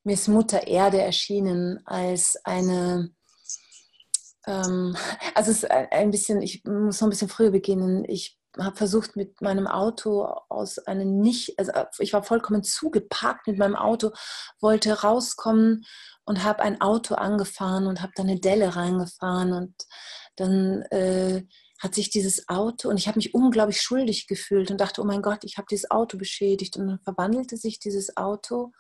mir 0.03 0.13
ist 0.13 0.27
Mutter 0.27 0.67
Erde 0.67 1.01
erschienen 1.01 1.79
als 1.85 2.37
eine 2.43 3.13
ähm, 4.45 4.95
also 5.35 5.51
es 5.51 5.63
ist 5.63 5.71
ein 5.71 6.11
bisschen, 6.11 6.41
ich 6.41 6.63
muss 6.65 6.99
noch 6.99 7.07
ein 7.07 7.11
bisschen 7.11 7.29
früher 7.29 7.51
beginnen. 7.51 8.03
Ich 8.07 8.37
habe 8.59 8.75
versucht 8.75 9.15
mit 9.15 9.41
meinem 9.41 9.67
Auto 9.67 10.25
aus 10.49 10.77
einem 10.79 11.19
nicht, 11.19 11.57
also 11.57 11.71
ich 11.99 12.13
war 12.13 12.23
vollkommen 12.23 12.63
zugeparkt 12.63 13.47
mit 13.47 13.57
meinem 13.57 13.75
Auto, 13.75 14.11
wollte 14.59 15.01
rauskommen 15.01 15.85
und 16.25 16.43
habe 16.43 16.61
ein 16.61 16.79
Auto 16.81 17.15
angefahren 17.15 17.87
und 17.87 18.01
habe 18.01 18.13
da 18.15 18.23
eine 18.23 18.39
Delle 18.39 18.75
reingefahren 18.75 19.53
und 19.53 19.73
dann 20.35 20.83
äh, 20.91 21.43
hat 21.83 21.95
sich 21.95 22.09
dieses 22.09 22.47
Auto 22.47 22.89
und 22.89 22.97
ich 22.97 23.07
habe 23.07 23.17
mich 23.17 23.33
unglaublich 23.33 23.81
schuldig 23.81 24.27
gefühlt 24.27 24.71
und 24.71 24.79
dachte, 24.79 25.01
oh 25.01 25.05
mein 25.05 25.21
Gott, 25.21 25.43
ich 25.43 25.57
habe 25.57 25.67
dieses 25.69 25.91
Auto 25.91 26.17
beschädigt 26.17 26.77
und 26.77 26.87
dann 26.87 26.99
verwandelte 26.99 27.57
sich 27.57 27.79
dieses 27.79 28.15
Auto 28.15 28.71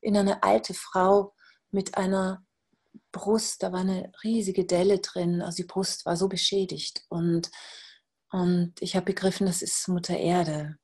in 0.00 0.16
eine 0.16 0.42
alte 0.42 0.74
Frau 0.74 1.34
mit 1.70 1.96
einer 1.96 2.44
Brust, 3.12 3.62
da 3.62 3.72
war 3.72 3.80
eine 3.80 4.10
riesige 4.24 4.64
Delle 4.64 4.98
drin, 4.98 5.40
also 5.40 5.56
die 5.56 5.68
Brust 5.68 6.04
war 6.04 6.16
so 6.16 6.28
beschädigt 6.28 7.04
und 7.08 7.50
und 8.30 8.74
ich 8.80 8.94
habe 8.94 9.06
begriffen, 9.06 9.46
das 9.46 9.62
ist 9.62 9.88
Mutter 9.88 10.16
Erde, 10.16 10.76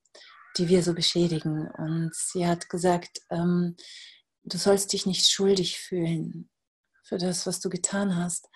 die 0.56 0.68
wir 0.68 0.82
so 0.82 0.94
beschädigen. 0.94 1.68
Und 1.70 2.14
sie 2.14 2.46
hat 2.46 2.68
gesagt, 2.68 3.20
ähm, 3.30 3.76
du 4.44 4.56
sollst 4.56 4.92
dich 4.92 5.06
nicht 5.06 5.30
schuldig 5.30 5.78
fühlen 5.78 6.48
für 7.02 7.18
das, 7.18 7.46
was 7.46 7.60
du 7.60 7.68
getan 7.68 8.16
hast. 8.16 8.48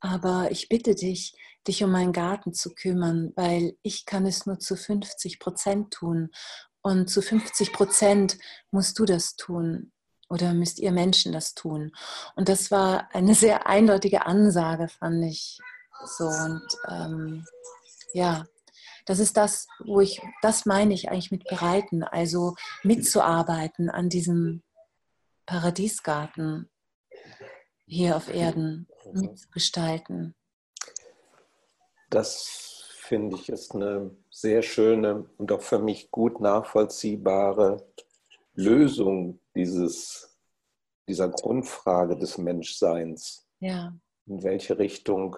Aber 0.00 0.50
ich 0.50 0.68
bitte 0.68 0.94
dich, 0.94 1.34
dich 1.66 1.82
um 1.82 1.90
meinen 1.90 2.12
Garten 2.12 2.52
zu 2.52 2.74
kümmern, 2.74 3.32
weil 3.36 3.76
ich 3.82 4.06
kann 4.06 4.26
es 4.26 4.46
nur 4.46 4.58
zu 4.58 4.76
50 4.76 5.38
Prozent 5.38 5.92
tun. 5.92 6.30
Und 6.82 7.08
zu 7.10 7.22
50 7.22 7.72
Prozent 7.72 8.38
musst 8.70 8.98
du 8.98 9.04
das 9.04 9.36
tun 9.36 9.92
oder 10.28 10.54
müsst 10.54 10.78
ihr 10.78 10.92
Menschen 10.92 11.32
das 11.32 11.54
tun. 11.54 11.92
Und 12.34 12.48
das 12.48 12.70
war 12.70 13.08
eine 13.12 13.34
sehr 13.36 13.66
eindeutige 13.66 14.26
Ansage, 14.26 14.88
fand 14.88 15.24
ich 15.24 15.58
so. 16.04 16.26
Und 16.26 16.66
ähm, 16.88 17.44
ja, 18.12 18.44
das 19.06 19.18
ist 19.20 19.36
das, 19.36 19.66
wo 19.84 20.00
ich, 20.00 20.20
das 20.42 20.66
meine 20.66 20.92
ich 20.92 21.08
eigentlich 21.08 21.30
mit 21.30 21.44
bereiten, 21.44 22.02
also 22.02 22.54
mitzuarbeiten 22.82 23.88
an 23.88 24.08
diesem 24.08 24.62
Paradiesgarten 25.46 26.68
hier 27.86 28.16
auf 28.16 28.32
Erden, 28.32 28.88
mitzugestalten. 29.12 30.34
Das 32.10 32.66
finde 32.98 33.36
ich 33.36 33.48
ist 33.48 33.74
eine 33.74 34.16
sehr 34.30 34.62
schöne 34.62 35.30
und 35.38 35.52
auch 35.52 35.62
für 35.62 35.78
mich 35.78 36.10
gut 36.10 36.40
nachvollziehbare 36.40 37.86
Lösung 38.54 39.38
dieses, 39.54 40.36
dieser 41.08 41.28
Grundfrage 41.28 42.16
des 42.16 42.38
Menschseins. 42.38 43.46
Ja. 43.60 43.94
In 44.26 44.42
welche 44.42 44.78
Richtung 44.78 45.36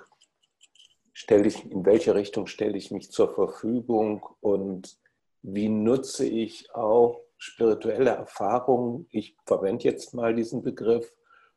stelle 1.12 1.48
ich, 1.48 1.70
in 1.70 1.84
welche 1.84 2.14
Richtung 2.14 2.46
stelle 2.46 2.78
ich 2.78 2.90
mich 2.90 3.10
zur 3.10 3.34
Verfügung 3.34 4.26
und 4.40 4.98
wie 5.42 5.68
nutze 5.68 6.26
ich 6.26 6.74
auch 6.74 7.20
spirituelle 7.36 8.10
Erfahrungen. 8.10 9.06
Ich 9.10 9.36
verwende 9.44 9.84
jetzt 9.84 10.14
mal 10.14 10.34
diesen 10.34 10.62
Begriff 10.62 11.12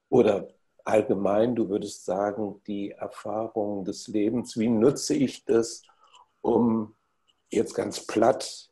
oder 0.09 0.47
allgemein, 0.85 1.55
du 1.55 1.69
würdest 1.69 2.05
sagen, 2.05 2.61
die 2.67 2.91
Erfahrungen 2.91 3.85
des 3.85 4.07
Lebens. 4.07 4.57
Wie 4.57 4.69
nutze 4.69 5.13
ich 5.13 5.45
das, 5.45 5.83
um 6.41 6.95
jetzt 7.49 7.73
ganz 7.73 8.05
platt 8.05 8.69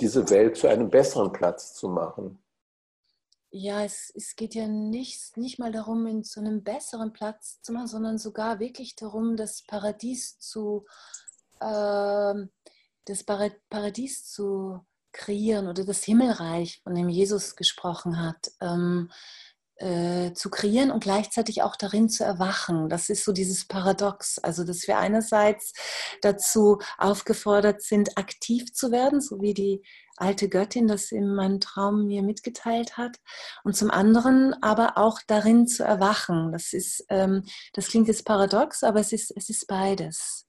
diese 0.00 0.28
Welt 0.30 0.56
zu 0.56 0.68
einem 0.68 0.90
besseren 0.90 1.32
Platz 1.32 1.74
zu 1.74 1.88
machen? 1.88 2.44
ja, 3.56 3.84
es, 3.84 4.12
es 4.16 4.34
geht 4.34 4.56
ja 4.56 4.66
nicht, 4.66 5.36
nicht 5.36 5.60
mal 5.60 5.70
darum, 5.70 6.08
in 6.08 6.24
zu 6.24 6.40
einem 6.40 6.64
besseren 6.64 7.12
Platz 7.12 7.62
zu 7.62 7.72
machen, 7.72 7.86
sondern 7.86 8.18
sogar 8.18 8.58
wirklich 8.58 8.96
darum, 8.96 9.36
das 9.36 9.62
Paradies 9.62 10.40
zu, 10.40 10.86
äh, 11.60 12.34
das 13.04 13.22
Paradies 13.70 14.28
zu 14.28 14.84
kreieren 15.12 15.68
oder 15.68 15.84
das 15.84 16.02
Himmelreich, 16.02 16.80
von 16.82 16.96
dem 16.96 17.08
Jesus 17.08 17.54
gesprochen 17.54 18.20
hat. 18.20 18.50
Ähm, 18.60 19.12
äh, 19.76 20.32
zu 20.34 20.50
kreieren 20.50 20.90
und 20.90 21.02
gleichzeitig 21.02 21.62
auch 21.62 21.76
darin 21.76 22.08
zu 22.08 22.24
erwachen. 22.24 22.88
Das 22.88 23.08
ist 23.08 23.24
so 23.24 23.32
dieses 23.32 23.66
Paradox. 23.66 24.38
Also, 24.38 24.64
dass 24.64 24.86
wir 24.86 24.98
einerseits 24.98 25.72
dazu 26.22 26.78
aufgefordert 26.98 27.82
sind, 27.82 28.16
aktiv 28.16 28.72
zu 28.72 28.92
werden, 28.92 29.20
so 29.20 29.40
wie 29.40 29.54
die 29.54 29.82
alte 30.16 30.48
Göttin 30.48 30.86
das 30.86 31.10
in 31.10 31.34
meinem 31.34 31.60
Traum 31.60 32.06
mir 32.06 32.22
mitgeteilt 32.22 32.96
hat. 32.96 33.16
Und 33.64 33.76
zum 33.76 33.90
anderen 33.90 34.54
aber 34.62 34.96
auch 34.96 35.20
darin 35.26 35.66
zu 35.66 35.82
erwachen. 35.82 36.52
Das 36.52 36.72
ist, 36.72 37.04
ähm, 37.08 37.44
das 37.72 37.88
klingt 37.88 38.08
jetzt 38.08 38.24
paradox, 38.24 38.84
aber 38.84 39.00
es 39.00 39.12
ist, 39.12 39.32
es 39.36 39.48
ist 39.48 39.66
beides. 39.66 40.46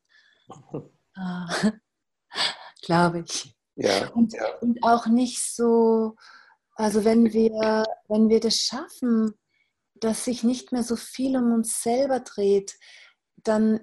äh, 1.17 1.71
Glaube 2.81 3.23
ich. 3.25 3.55
Ja, 3.75 4.09
und, 4.11 4.33
ja. 4.33 4.55
und 4.61 4.83
auch 4.83 5.07
nicht 5.07 5.41
so 5.41 6.15
also 6.75 7.05
wenn 7.05 7.31
wir, 7.31 7.85
wenn 8.07 8.29
wir 8.29 8.39
das 8.39 8.57
schaffen, 8.57 9.33
dass 9.95 10.25
sich 10.25 10.43
nicht 10.43 10.71
mehr 10.71 10.83
so 10.83 10.97
viel 10.97 11.37
um 11.37 11.53
uns 11.53 11.81
selber 11.81 12.19
dreht, 12.19 12.75
dann, 13.37 13.79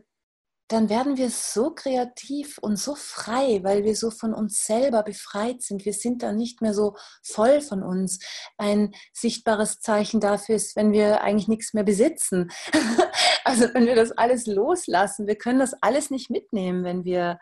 dann 0.68 0.90
werden 0.90 1.16
wir 1.16 1.30
so 1.30 1.70
kreativ 1.70 2.59
und 2.59 2.76
so 2.76 2.95
frei, 2.95 3.61
weil 3.62 3.84
wir 3.84 3.97
so 3.97 4.11
von 4.11 4.34
uns 4.34 4.66
selber 4.66 5.03
befreit 5.03 5.62
sind. 5.62 5.86
Wir 5.86 5.95
sind 5.95 6.22
dann 6.22 6.36
nicht 6.36 6.61
mehr 6.61 6.74
so 6.74 6.95
voll 7.22 7.62
von 7.62 7.82
uns. 7.82 8.18
Ein 8.59 8.93
sichtbares 9.14 9.80
Zeichen 9.80 10.20
dafür 10.20 10.57
ist, 10.57 10.76
wenn 10.76 10.93
wir 10.93 11.22
eigentlich 11.22 11.49
nichts 11.49 11.72
mehr 11.72 11.84
besitzen. 11.84 12.51
also 13.45 13.72
wenn 13.72 13.86
wir 13.86 13.95
das 13.95 14.12
alles 14.12 14.47
loslassen. 14.47 15.26
Wir 15.26 15.36
können 15.36 15.61
das 15.61 15.74
alles 15.80 16.11
nicht 16.11 16.28
mitnehmen, 16.28 16.84
wenn 16.84 17.05
wir 17.05 17.38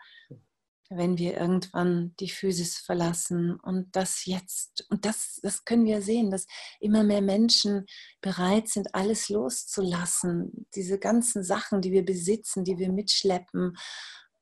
wenn 0.93 1.17
wir 1.17 1.37
irgendwann 1.37 2.13
die 2.19 2.29
Physis 2.29 2.77
verlassen. 2.77 3.57
Und 3.61 3.95
das 3.95 4.25
jetzt, 4.25 4.85
und 4.89 5.05
das, 5.05 5.39
das 5.41 5.63
können 5.63 5.85
wir 5.85 6.01
sehen, 6.01 6.31
dass 6.31 6.45
immer 6.79 7.03
mehr 7.03 7.21
Menschen 7.21 7.85
bereit 8.19 8.67
sind, 8.67 8.93
alles 8.93 9.29
loszulassen. 9.29 10.67
Diese 10.75 10.99
ganzen 10.99 11.43
Sachen, 11.43 11.81
die 11.81 11.91
wir 11.91 12.03
besitzen, 12.03 12.65
die 12.65 12.77
wir 12.77 12.91
mitschleppen. 12.91 13.77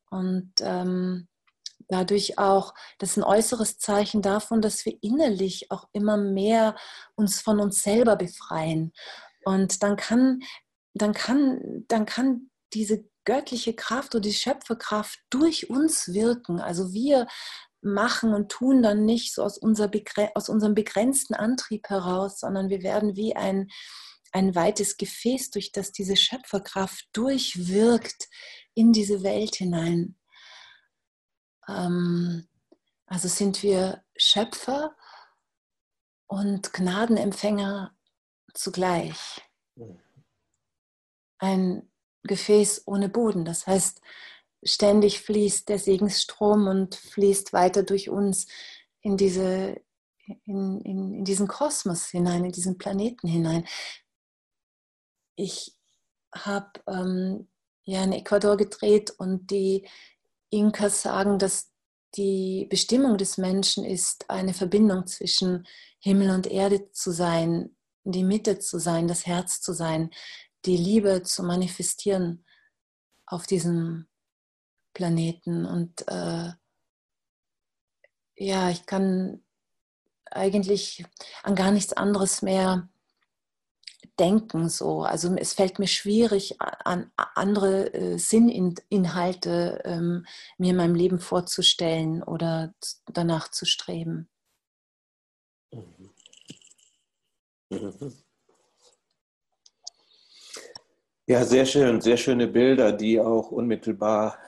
Und 0.10 0.52
ähm, 0.62 1.28
dadurch 1.88 2.40
auch, 2.40 2.74
das 2.98 3.12
ist 3.12 3.18
ein 3.18 3.24
äußeres 3.24 3.78
Zeichen 3.78 4.24
davon, 4.24 4.62
dass 4.62 4.86
wir 4.86 4.98
innerlich 5.02 5.70
auch 5.70 5.88
immer 5.94 6.18
mehr 6.18 6.76
uns 7.16 7.42
von 7.42 7.60
uns 7.60 7.84
selber 7.84 8.16
befreien. 8.16 8.92
Und 9.46 9.84
dann 9.84 9.98
kann, 9.98 10.40
dann 10.96 11.14
kann, 11.14 11.86
dann 11.88 12.08
kann 12.08 12.50
diese 12.74 13.04
göttliche 13.30 13.76
Kraft 13.76 14.16
oder 14.16 14.24
die 14.24 14.34
Schöpferkraft 14.34 15.20
durch 15.30 15.70
uns 15.70 16.14
wirken. 16.14 16.60
Also 16.60 16.94
wir 16.94 17.28
machen 17.80 18.34
und 18.34 18.50
tun 18.52 18.82
dann 18.82 19.06
nicht 19.06 19.36
so 19.36 19.44
aus, 19.44 19.60
unser 19.60 19.92
aus 20.34 20.50
unserem 20.50 20.74
begrenzten 20.74 21.36
Antrieb 21.36 21.88
heraus, 21.90 22.40
sondern 22.40 22.70
wir 22.70 22.82
werden 22.82 23.16
wie 23.16 23.36
ein, 23.36 23.70
ein 24.32 24.56
weites 24.56 24.98
Gefäß, 24.98 25.52
durch 25.52 25.72
das 25.72 25.92
diese 25.92 26.16
Schöpferkraft 26.18 27.08
durchwirkt 27.14 28.30
in 28.74 28.94
diese 28.94 29.22
Welt 29.22 29.58
hinein. 29.58 30.18
Ähm, 31.68 32.50
also 33.06 33.28
sind 33.28 33.62
wir 33.62 34.04
Schöpfer 34.18 34.96
und 36.26 36.74
Gnadenempfänger 36.74 37.96
zugleich. 38.56 39.40
Ein 41.38 41.90
Gefäß 42.24 42.84
ohne 42.86 43.10
Boden. 43.10 43.46
Das 43.46 43.68
heißt, 43.68 44.02
ständig 44.64 45.22
fließt 45.22 45.70
der 45.70 45.80
Segensstrom 45.80 46.68
und 46.68 46.96
fließt 46.96 47.54
weiter 47.54 47.84
durch 47.84 48.10
uns 48.10 48.48
in, 49.02 49.18
diese, 49.18 49.82
in, 50.46 50.82
in, 50.82 51.14
in 51.14 51.26
diesen 51.26 51.48
Kosmos 51.48 52.08
hinein, 52.08 52.46
in 52.46 52.52
diesen 52.52 52.78
Planeten 52.78 53.28
hinein. 53.28 53.66
Ich 55.36 55.78
habe 56.34 56.72
ähm, 56.88 57.48
ja 57.84 58.04
in 58.04 58.14
Ecuador 58.14 58.58
gedreht 58.58 59.12
und 59.12 59.50
die 59.52 59.88
Inkas 60.50 61.02
sagen, 61.02 61.40
dass 61.40 61.72
die 62.16 62.68
Bestimmung 62.70 63.18
des 63.18 63.38
Menschen 63.38 63.86
ist, 63.86 64.30
eine 64.30 64.54
Verbindung 64.54 65.06
zwischen 65.08 65.68
Himmel 66.00 66.32
und 66.32 66.48
Erde 66.48 66.92
zu 66.92 67.12
sein, 67.12 67.76
die 68.04 68.24
Mitte 68.24 68.60
zu 68.60 68.80
sein, 68.80 69.08
das 69.08 69.26
Herz 69.26 69.62
zu 69.62 69.74
sein, 69.74 70.10
die 70.66 70.78
Liebe 70.78 71.24
zu 71.24 71.44
manifestieren 71.44 72.46
auf 73.26 73.48
diesem 73.48 74.08
Planeten. 74.94 75.66
Und 75.66 76.08
äh, 76.08 76.52
ja, 78.36 78.70
ich 78.70 78.86
kann 78.86 79.44
eigentlich 80.32 81.06
an 81.44 81.56
gar 81.56 81.72
nichts 81.72 81.94
anderes 81.94 82.42
mehr 82.42 82.90
denken. 84.20 84.70
So. 84.70 85.04
Also 85.04 85.34
es 85.36 85.54
fällt 85.54 85.80
mir 85.80 85.88
schwierig, 85.88 86.60
an 86.60 87.12
andere 87.16 87.94
äh, 87.94 88.18
Sinninhalte 88.18 89.82
ähm, 89.86 90.26
mir 90.58 90.72
in 90.72 90.76
meinem 90.76 90.96
Leben 90.96 91.20
vorzustellen 91.20 92.22
oder 92.24 92.74
danach 93.06 93.50
zu 93.50 93.66
streben. 93.66 94.30
Mhm. 95.72 96.10
Mhm. 97.70 98.29
Ja, 101.30 101.46
sehr 101.46 101.68
schön, 101.68 102.02
sehr 102.02 102.18
schöne 102.18 102.48
Bilder, 102.48 102.92
die 102.92 103.20
auch 103.22 103.52
unmittelbar, 103.52 104.40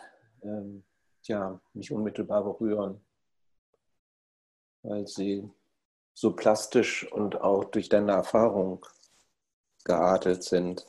ähm, 0.41 0.83
ja, 1.21 1.61
mich 1.73 1.91
unmittelbar 1.91 2.43
berühren, 2.43 3.05
weil 4.81 5.05
sie 5.05 5.47
so 6.15 6.35
plastisch 6.35 7.03
und 7.11 7.39
auch 7.39 7.65
durch 7.65 7.87
deine 7.87 8.13
Erfahrung 8.13 8.83
geartet 9.83 10.43
sind. 10.43 10.83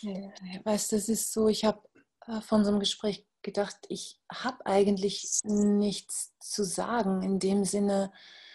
Ja, 0.00 0.32
weißt 0.64 0.92
du, 0.92 0.96
es 0.96 1.10
ist 1.10 1.30
so, 1.30 1.48
ich 1.48 1.66
habe 1.66 1.86
äh, 2.28 2.40
von 2.40 2.64
so 2.64 2.70
einem 2.70 2.80
Gespräch 2.80 3.26
gedacht, 3.42 3.76
ich 3.90 4.22
habe 4.32 4.64
eigentlich 4.64 5.38
nichts 5.44 6.32
zu 6.38 6.64
sagen 6.64 7.20
in 7.20 7.38
dem 7.38 7.66
Sinne, 7.66 8.10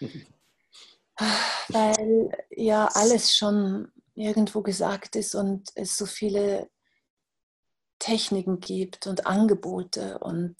weil 1.68 2.36
ja 2.50 2.88
alles 2.92 3.36
schon 3.36 3.92
irgendwo 4.16 4.62
gesagt 4.62 5.14
ist 5.14 5.34
und 5.34 5.70
es 5.74 5.96
so 5.96 6.06
viele 6.06 6.68
Techniken 7.98 8.60
gibt 8.60 9.06
und 9.06 9.26
Angebote 9.26 10.18
und 10.18 10.56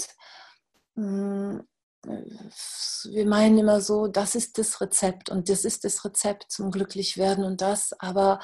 mh, 0.94 1.54
mm, 1.54 1.66
wir 2.06 3.26
meinen 3.26 3.58
immer 3.58 3.80
so, 3.80 4.06
das 4.06 4.36
ist 4.36 4.58
das 4.58 4.80
Rezept 4.80 5.28
und 5.28 5.48
das 5.48 5.64
ist 5.64 5.84
das 5.84 6.04
Rezept 6.04 6.52
zum 6.52 6.70
Glücklichwerden 6.70 7.44
und 7.44 7.60
das, 7.60 7.92
aber 7.98 8.38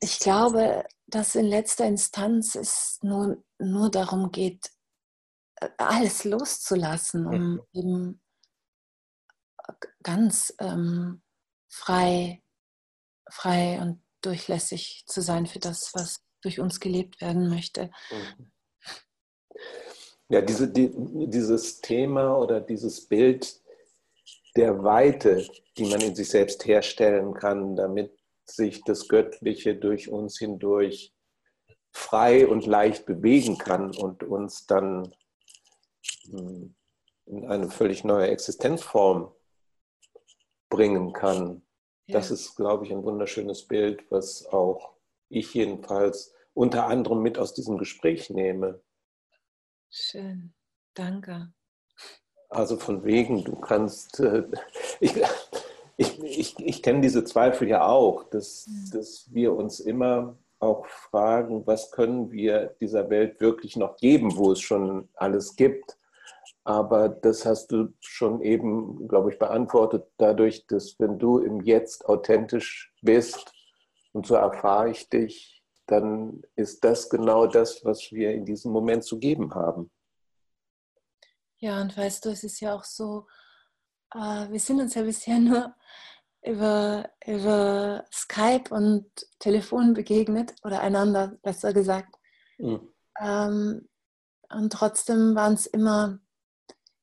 ich 0.00 0.18
glaube, 0.18 0.84
dass 1.06 1.36
in 1.36 1.46
letzter 1.46 1.86
Instanz 1.86 2.54
es 2.56 2.98
nur, 3.02 3.42
nur 3.58 3.90
darum 3.90 4.32
geht, 4.32 4.70
alles 5.78 6.24
loszulassen, 6.24 7.26
um 7.26 7.52
mhm. 7.52 7.62
eben 7.72 8.20
ganz 10.02 10.54
ähm, 10.58 11.22
frei, 11.68 12.42
frei 13.30 13.80
und 13.80 14.03
durchlässig 14.24 15.04
zu 15.06 15.20
sein 15.20 15.46
für 15.46 15.58
das, 15.58 15.90
was 15.94 16.20
durch 16.42 16.60
uns 16.60 16.80
gelebt 16.80 17.20
werden 17.20 17.48
möchte. 17.48 17.90
Mhm. 18.10 18.50
Ja, 20.28 20.40
diese, 20.40 20.68
die, 20.68 20.90
dieses 21.28 21.80
Thema 21.80 22.36
oder 22.38 22.60
dieses 22.60 23.06
Bild 23.06 23.60
der 24.56 24.82
Weite, 24.82 25.46
die 25.76 25.86
man 25.86 26.00
in 26.00 26.14
sich 26.14 26.28
selbst 26.28 26.64
herstellen 26.66 27.34
kann, 27.34 27.76
damit 27.76 28.12
sich 28.46 28.82
das 28.84 29.08
Göttliche 29.08 29.74
durch 29.74 30.08
uns 30.08 30.38
hindurch 30.38 31.12
frei 31.92 32.46
und 32.46 32.66
leicht 32.66 33.06
bewegen 33.06 33.58
kann 33.58 33.94
und 33.96 34.22
uns 34.24 34.66
dann 34.66 35.14
hm, 36.30 36.74
in 37.26 37.46
eine 37.46 37.70
völlig 37.70 38.04
neue 38.04 38.28
Existenzform 38.28 39.32
bringen 40.68 41.12
kann. 41.12 41.63
Das 42.08 42.30
ist, 42.30 42.54
glaube 42.56 42.84
ich, 42.84 42.92
ein 42.92 43.02
wunderschönes 43.02 43.66
Bild, 43.66 44.04
was 44.10 44.46
auch 44.46 44.94
ich 45.28 45.54
jedenfalls 45.54 46.34
unter 46.52 46.86
anderem 46.86 47.22
mit 47.22 47.38
aus 47.38 47.54
diesem 47.54 47.78
Gespräch 47.78 48.30
nehme. 48.30 48.80
Schön, 49.90 50.54
danke. 50.94 51.52
Also 52.48 52.76
von 52.76 53.04
wegen, 53.04 53.42
du 53.42 53.56
kannst, 53.56 54.20
äh, 54.20 54.44
ich, 55.00 55.14
ich, 55.96 56.22
ich, 56.22 56.58
ich 56.58 56.82
kenne 56.82 57.00
diese 57.00 57.24
Zweifel 57.24 57.68
ja 57.68 57.86
auch, 57.86 58.24
dass, 58.24 58.66
mhm. 58.66 58.90
dass 58.92 59.32
wir 59.32 59.54
uns 59.54 59.80
immer 59.80 60.36
auch 60.60 60.86
fragen, 60.86 61.66
was 61.66 61.90
können 61.90 62.30
wir 62.30 62.74
dieser 62.80 63.10
Welt 63.10 63.40
wirklich 63.40 63.76
noch 63.76 63.96
geben, 63.96 64.36
wo 64.36 64.52
es 64.52 64.60
schon 64.60 65.08
alles 65.14 65.56
gibt. 65.56 65.98
Aber 66.64 67.10
das 67.10 67.44
hast 67.44 67.72
du 67.72 67.92
schon 68.00 68.40
eben, 68.40 69.06
glaube 69.06 69.30
ich, 69.30 69.38
beantwortet, 69.38 70.06
dadurch, 70.16 70.66
dass 70.66 70.98
wenn 70.98 71.18
du 71.18 71.38
im 71.38 71.60
Jetzt 71.60 72.06
authentisch 72.06 72.94
bist 73.02 73.52
und 74.12 74.26
so 74.26 74.34
erfahre 74.34 74.90
ich 74.90 75.10
dich, 75.10 75.62
dann 75.86 76.42
ist 76.56 76.82
das 76.82 77.10
genau 77.10 77.46
das, 77.46 77.84
was 77.84 78.10
wir 78.10 78.32
in 78.32 78.46
diesem 78.46 78.72
Moment 78.72 79.04
zu 79.04 79.18
geben 79.18 79.54
haben. 79.54 79.90
Ja, 81.58 81.82
und 81.82 81.96
weißt 81.96 82.24
du, 82.24 82.30
es 82.30 82.44
ist 82.44 82.60
ja 82.60 82.74
auch 82.74 82.84
so, 82.84 83.26
äh, 84.14 84.48
wir 84.50 84.60
sind 84.60 84.80
uns 84.80 84.94
ja 84.94 85.02
bisher 85.02 85.38
nur 85.38 85.74
über, 86.42 87.10
über 87.26 88.04
Skype 88.12 88.74
und 88.74 89.06
Telefon 89.38 89.92
begegnet 89.92 90.54
oder 90.62 90.80
einander, 90.80 91.38
besser 91.42 91.72
gesagt. 91.72 92.16
Mhm. 92.58 92.88
Ähm, 93.20 93.88
und 94.50 94.72
trotzdem 94.72 95.34
waren 95.34 95.54
es 95.54 95.66
immer 95.66 96.20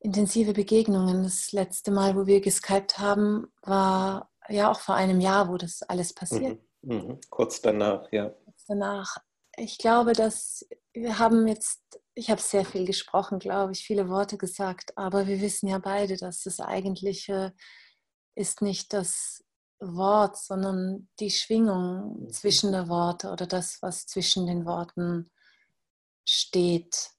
intensive 0.02 0.54
Begegnungen. 0.54 1.24
Das 1.24 1.52
letzte 1.52 1.92
Mal, 1.92 2.16
wo 2.16 2.26
wir 2.26 2.42
geskypt 2.42 3.00
haben, 3.00 3.48
war 3.62 4.30
ja 4.50 4.70
auch 4.70 4.80
vor 4.80 4.96
einem 4.96 5.22
Jahr, 5.22 5.50
wo 5.50 5.58
das 5.58 5.82
alles 5.84 6.14
passiert. 6.14 6.60
Mhm. 6.82 6.96
Mhm. 6.96 7.20
Kurz 7.30 7.62
danach, 7.62 8.12
ja. 8.12 8.30
Kurz 8.30 8.66
danach. 8.68 9.18
Ich 9.58 9.78
glaube, 9.78 10.14
dass 10.14 10.68
wir 10.94 11.20
haben 11.20 11.48
jetzt, 11.48 11.82
ich 12.16 12.30
habe 12.30 12.42
sehr 12.42 12.66
viel 12.66 12.86
gesprochen, 12.86 13.40
glaube 13.40 13.74
ich, 13.74 13.86
viele 13.86 14.10
Worte 14.10 14.38
gesagt, 14.38 14.98
aber 14.98 15.28
wir 15.28 15.42
wissen 15.42 15.68
ja 15.68 15.78
beide, 15.78 16.18
dass 16.18 16.44
das 16.44 16.60
eigentliche 16.60 17.54
ist 18.36 18.62
nicht 18.62 18.94
das 18.94 19.44
Wort, 19.80 20.38
sondern 20.38 21.10
die 21.20 21.32
Schwingung 21.32 22.24
mhm. 22.24 22.30
zwischen 22.30 22.72
der 22.72 22.88
Worte 22.88 23.30
oder 23.30 23.48
das, 23.48 23.82
was 23.82 24.08
zwischen 24.08 24.48
den 24.48 24.66
Worten 24.66 25.30
steht. 26.26 27.12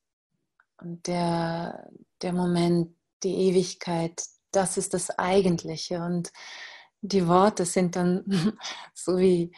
Und 0.83 1.07
der, 1.07 1.89
der 2.23 2.33
Moment, 2.33 2.95
die 3.23 3.35
Ewigkeit, 3.49 4.23
das 4.51 4.77
ist 4.77 4.95
das 4.95 5.11
Eigentliche. 5.19 6.03
Und 6.03 6.33
die 7.01 7.27
Worte 7.27 7.65
sind 7.65 7.97
dann 7.97 8.25
so 8.95 9.19
wie 9.19 9.55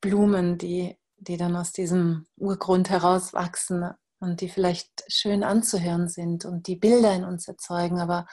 Blumen, 0.00 0.58
die, 0.58 0.96
die 1.16 1.36
dann 1.36 1.56
aus 1.56 1.72
diesem 1.72 2.26
Urgrund 2.36 2.90
herauswachsen 2.90 3.90
und 4.20 4.40
die 4.40 4.48
vielleicht 4.48 5.04
schön 5.08 5.42
anzuhören 5.42 6.08
sind 6.08 6.44
und 6.44 6.66
die 6.66 6.76
Bilder 6.76 7.14
in 7.14 7.24
uns 7.24 7.48
erzeugen. 7.48 7.98
Aber, 7.98 8.26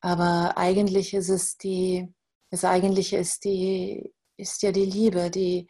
aber 0.00 0.56
eigentlich 0.56 1.14
ist 1.14 1.28
es 1.28 1.56
die, 1.56 2.12
das 2.50 2.64
Eigentliche 2.64 3.16
ist, 3.16 3.44
die, 3.44 4.12
ist 4.36 4.62
ja 4.62 4.70
die 4.70 4.84
Liebe, 4.84 5.30
die, 5.30 5.66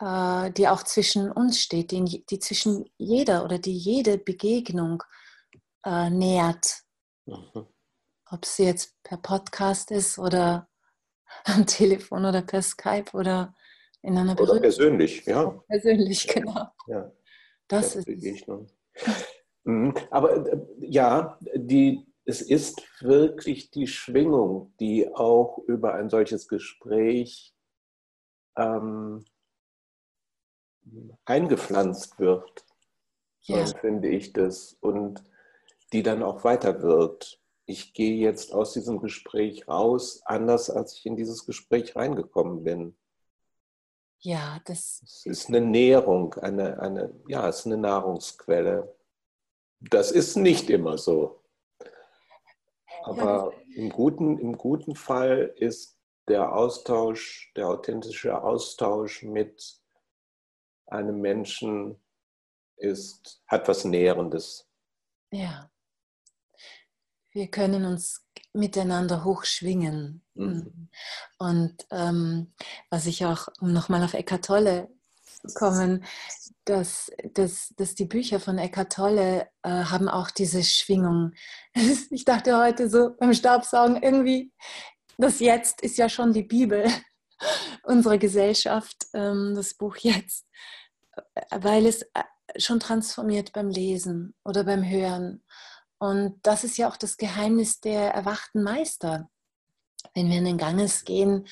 äh, 0.00 0.50
die 0.52 0.68
auch 0.68 0.82
zwischen 0.82 1.30
uns 1.30 1.60
steht, 1.60 1.90
die, 1.90 2.24
die 2.26 2.38
zwischen 2.38 2.90
jeder 2.96 3.44
oder 3.44 3.58
die 3.58 3.76
jede 3.76 4.18
Begegnung 4.18 5.02
äh, 5.84 6.10
nährt. 6.10 6.82
Mhm. 7.26 7.66
Ob 8.30 8.44
sie 8.44 8.64
jetzt 8.64 8.94
per 9.02 9.18
Podcast 9.18 9.90
ist 9.90 10.18
oder 10.18 10.68
am 11.44 11.66
Telefon 11.66 12.24
oder 12.24 12.42
per 12.42 12.62
Skype 12.62 13.12
oder 13.12 13.54
in 14.02 14.16
einer 14.16 14.40
Oder 14.40 14.58
persönlich, 14.60 15.26
ja. 15.26 15.50
Persönlich, 15.68 16.26
genau. 16.26 16.68
Ja. 16.86 17.12
Das, 17.68 17.92
das 17.92 17.96
ist 17.96 18.06
Begegnung. 18.06 18.70
Mhm. 19.64 19.94
Aber 20.10 20.46
äh, 20.46 20.58
ja, 20.80 21.38
die, 21.54 22.06
es 22.24 22.40
ist 22.40 22.82
wirklich 23.02 23.70
die 23.70 23.86
Schwingung, 23.86 24.72
die 24.80 25.14
auch 25.14 25.58
über 25.66 25.94
ein 25.94 26.08
solches 26.08 26.48
Gespräch 26.48 27.54
ähm, 28.56 29.24
eingepflanzt 31.24 32.18
wird, 32.18 32.64
ja. 33.42 33.66
so 33.66 33.76
finde 33.76 34.08
ich 34.08 34.32
das, 34.32 34.76
und 34.80 35.22
die 35.92 36.02
dann 36.02 36.22
auch 36.22 36.44
weiter 36.44 36.82
wird. 36.82 37.40
Ich 37.66 37.94
gehe 37.94 38.16
jetzt 38.16 38.52
aus 38.52 38.72
diesem 38.72 39.00
Gespräch 39.00 39.68
raus, 39.68 40.22
anders 40.24 40.70
als 40.70 40.94
ich 40.94 41.06
in 41.06 41.16
dieses 41.16 41.46
Gespräch 41.46 41.94
reingekommen 41.96 42.64
bin. 42.64 42.96
Ja, 44.18 44.60
das 44.66 45.02
es 45.02 45.24
ist 45.24 45.48
eine 45.48 45.60
Nährung, 45.60 46.34
eine, 46.34 46.80
eine, 46.80 47.14
ja, 47.28 47.48
es 47.48 47.60
ist 47.60 47.66
eine 47.66 47.78
Nahrungsquelle. 47.78 48.94
Das 49.80 50.10
ist 50.10 50.36
nicht 50.36 50.68
immer 50.68 50.98
so. 50.98 51.42
Aber 53.02 53.52
im 53.74 53.88
guten, 53.88 54.38
im 54.38 54.58
guten 54.58 54.94
Fall 54.94 55.54
ist 55.56 55.96
der 56.28 56.54
Austausch, 56.54 57.50
der 57.56 57.68
authentische 57.68 58.42
Austausch 58.42 59.22
mit 59.22 59.80
einem 60.90 61.20
Menschen 61.20 61.96
ist, 62.76 63.42
hat 63.46 63.68
was 63.68 63.84
Nährendes. 63.84 64.68
Ja. 65.30 65.70
Wir 67.32 67.48
können 67.48 67.84
uns 67.84 68.26
miteinander 68.52 69.24
hochschwingen. 69.24 70.24
Mhm. 70.34 70.88
Und 71.38 71.86
ähm, 71.90 72.52
was 72.88 73.06
ich 73.06 73.24
auch, 73.24 73.48
um 73.60 73.72
nochmal 73.72 74.02
auf 74.02 74.14
Eckart 74.14 74.44
Tolle 74.44 74.88
kommen, 75.54 76.04
dass, 76.64 77.10
dass, 77.34 77.72
dass 77.76 77.94
die 77.94 78.04
Bücher 78.04 78.40
von 78.40 78.58
Eckart 78.58 78.92
Tolle 78.92 79.48
äh, 79.62 79.70
haben 79.70 80.08
auch 80.08 80.30
diese 80.30 80.62
Schwingung. 80.62 81.32
Ich 82.10 82.24
dachte 82.24 82.58
heute 82.58 82.90
so 82.90 83.14
beim 83.16 83.32
Staubsaugen 83.32 84.02
irgendwie, 84.02 84.52
das 85.16 85.38
Jetzt 85.38 85.82
ist 85.82 85.98
ja 85.98 86.08
schon 86.08 86.32
die 86.32 86.42
Bibel 86.42 86.86
unserer 87.84 88.18
Gesellschaft, 88.18 89.06
ähm, 89.14 89.52
das 89.54 89.74
Buch 89.74 89.96
Jetzt 89.96 90.46
weil 91.50 91.86
es 91.86 92.02
äh, 92.02 92.22
schon 92.56 92.80
transformiert 92.80 93.52
beim 93.52 93.68
Lesen 93.68 94.34
oder 94.44 94.64
beim 94.64 94.88
Hören. 94.88 95.42
Und 95.98 96.40
das 96.42 96.64
ist 96.64 96.78
ja 96.78 96.88
auch 96.88 96.96
das 96.96 97.16
Geheimnis 97.16 97.80
der 97.80 98.12
erwachten 98.12 98.62
Meister. 98.62 99.28
Wenn 100.14 100.30
wir 100.30 100.38
in 100.38 100.46
den 100.46 100.58
Ganges 100.58 101.04
gehen 101.04 101.46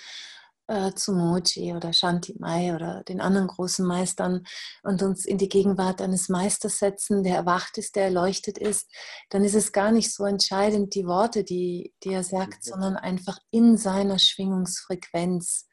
äh, 0.69 0.93
zu 0.95 1.13
Moji 1.13 1.75
oder 1.75 1.93
Shanti 1.93 2.37
Mai 2.39 2.75
oder 2.75 3.03
den 3.05 3.21
anderen 3.21 3.49
großen 3.49 3.87
Meistern 3.87 4.47
und 4.83 5.03
uns 5.03 5.25
in 5.27 5.39
die 5.39 5.49
Gegenwart 5.49 6.01
eines 6.01 6.29
Meisters 6.29 6.79
setzen, 6.79 7.25
der 7.25 7.37
erwacht 7.37 7.79
ist, 7.79 7.97
der 7.97 8.05
erleuchtet 8.05 8.59
ist, 8.59 8.91
dann 9.31 9.45
ist 9.45 9.55
es 9.55 9.73
gar 9.73 9.93
nicht 9.93 10.15
so 10.15 10.25
entscheidend 10.25 10.95
die 10.95 11.07
Worte, 11.07 11.45
die, 11.45 11.95
die 12.05 12.13
er 12.13 12.25
sagt, 12.25 12.67
mhm. 12.67 12.71
sondern 12.71 12.97
einfach 12.97 13.39
in 13.51 13.77
seiner 13.77 14.19
Schwingungsfrequenz 14.19 15.68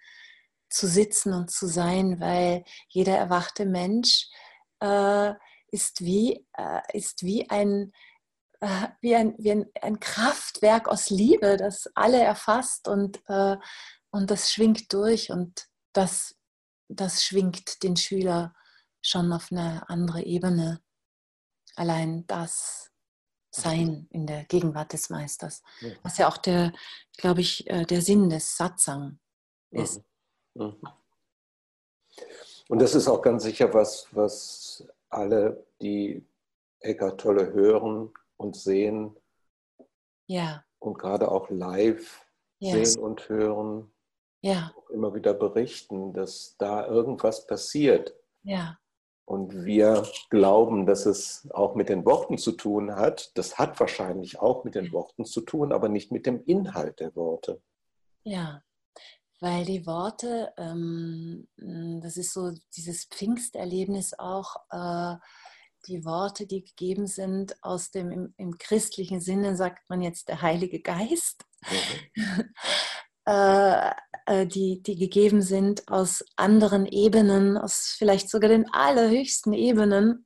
zu 0.70 0.88
sitzen 0.88 1.34
und 1.34 1.52
zu 1.52 1.68
sein, 1.68 2.20
weil 2.20 2.64
jeder 2.90 3.18
erwachte 3.18 3.66
Mensch 3.66 4.30
äh, 4.80 5.34
ist, 5.72 6.02
wie, 6.02 6.46
äh, 6.58 6.82
ist 6.94 7.24
wie, 7.24 7.50
ein, 7.50 7.92
äh, 8.62 8.88
wie, 9.02 9.16
ein, 9.16 9.36
wie 9.38 9.52
ein, 9.52 9.66
ein, 9.82 10.00
Kraftwerk 10.00 10.88
aus 10.88 11.10
Liebe, 11.10 11.58
das 11.58 11.90
alle 11.96 12.22
erfasst 12.22 12.88
und, 12.88 13.22
äh, 13.28 13.58
und 14.12 14.32
das 14.32 14.52
schwingt 14.52 14.92
durch 14.94 15.32
und 15.32 15.68
das, 15.94 16.36
das 16.88 17.24
schwingt 17.24 17.84
den 17.84 17.96
Schüler 17.96 18.54
schon 19.02 19.32
auf 19.34 19.52
eine 19.52 19.88
andere 19.90 20.24
Ebene. 20.24 20.82
Allein 21.76 22.26
das 22.28 22.92
Sein 23.52 24.08
in 24.12 24.28
der 24.28 24.46
Gegenwart 24.46 24.94
des 24.94 25.10
Meisters, 25.10 25.62
was 26.04 26.18
ja 26.18 26.28
auch 26.28 26.38
der, 26.38 26.74
glaube 27.18 27.42
ich, 27.42 27.70
äh, 27.70 27.86
der 27.86 28.02
Sinn 28.02 28.30
des 28.30 28.58
Satsang 28.58 29.20
ist. 29.72 29.98
Mhm. 29.98 30.04
Und 32.68 32.82
das 32.82 32.96
ist 32.96 33.08
auch 33.08 33.22
ganz 33.22 33.44
sicher 33.44 33.74
was, 33.74 34.08
was 34.12 34.88
alle, 35.10 35.66
die 35.82 36.26
Eckart 36.80 37.22
Tolle 37.22 37.54
hören 37.54 38.14
und 38.38 38.56
sehen 38.56 39.16
ja. 40.28 40.64
und 40.80 40.98
gerade 40.98 41.32
auch 41.32 41.50
live 41.50 42.26
ja. 42.60 42.84
sehen 42.84 43.02
und 43.02 43.30
hören, 43.30 43.92
ja. 44.42 44.72
immer 44.90 45.14
wieder 45.14 45.34
berichten, 45.34 46.14
dass 46.14 46.56
da 46.58 46.88
irgendwas 46.88 47.46
passiert. 47.46 48.16
Ja. 48.44 48.78
Und 49.28 49.66
wir 49.66 50.08
glauben, 50.30 50.86
dass 50.86 51.08
es 51.08 51.48
auch 51.52 51.74
mit 51.74 51.90
den 51.90 52.06
Worten 52.06 52.38
zu 52.38 52.52
tun 52.52 52.96
hat. 52.96 53.36
Das 53.38 53.58
hat 53.58 53.80
wahrscheinlich 53.80 54.40
auch 54.40 54.64
mit 54.64 54.76
den 54.76 54.92
Worten 54.92 55.26
zu 55.26 55.42
tun, 55.42 55.72
aber 55.72 55.90
nicht 55.90 56.12
mit 56.12 56.28
dem 56.28 56.44
Inhalt 56.46 57.00
der 57.00 57.16
Worte. 57.16 57.60
Ja, 58.24 58.62
weil 59.40 59.66
die 59.66 59.86
Worte, 59.86 60.54
ähm, 60.58 61.48
das 62.02 62.18
ist 62.18 62.34
so 62.34 62.54
dieses 62.76 63.06
Pfingsterlebnis 63.06 64.14
auch, 64.18 64.56
äh, 64.72 65.16
die 65.88 66.04
Worte, 66.04 66.48
die 66.48 66.64
gegeben 66.64 67.08
sind 67.08 67.56
aus 67.64 67.92
dem, 67.92 68.12
im, 68.12 68.34
im, 68.38 68.58
christlichen 68.58 69.22
Sinne 69.22 69.56
sagt 69.56 69.88
man 69.90 70.02
jetzt 70.02 70.30
der 70.30 70.42
Heilige 70.42 70.82
Geist, 70.82 71.46
mhm. 72.16 72.54
äh, 73.26 73.92
äh, 74.26 74.48
die, 74.48 74.82
die 74.82 74.96
gegeben 74.98 75.42
sind 75.42 75.88
aus 75.88 76.26
anderen 76.36 76.86
Ebenen, 76.86 77.58
aus 77.58 77.96
vielleicht 77.98 78.30
sogar 78.30 78.50
den 78.50 78.72
allerhöchsten 78.72 79.54
Ebenen, 79.54 80.26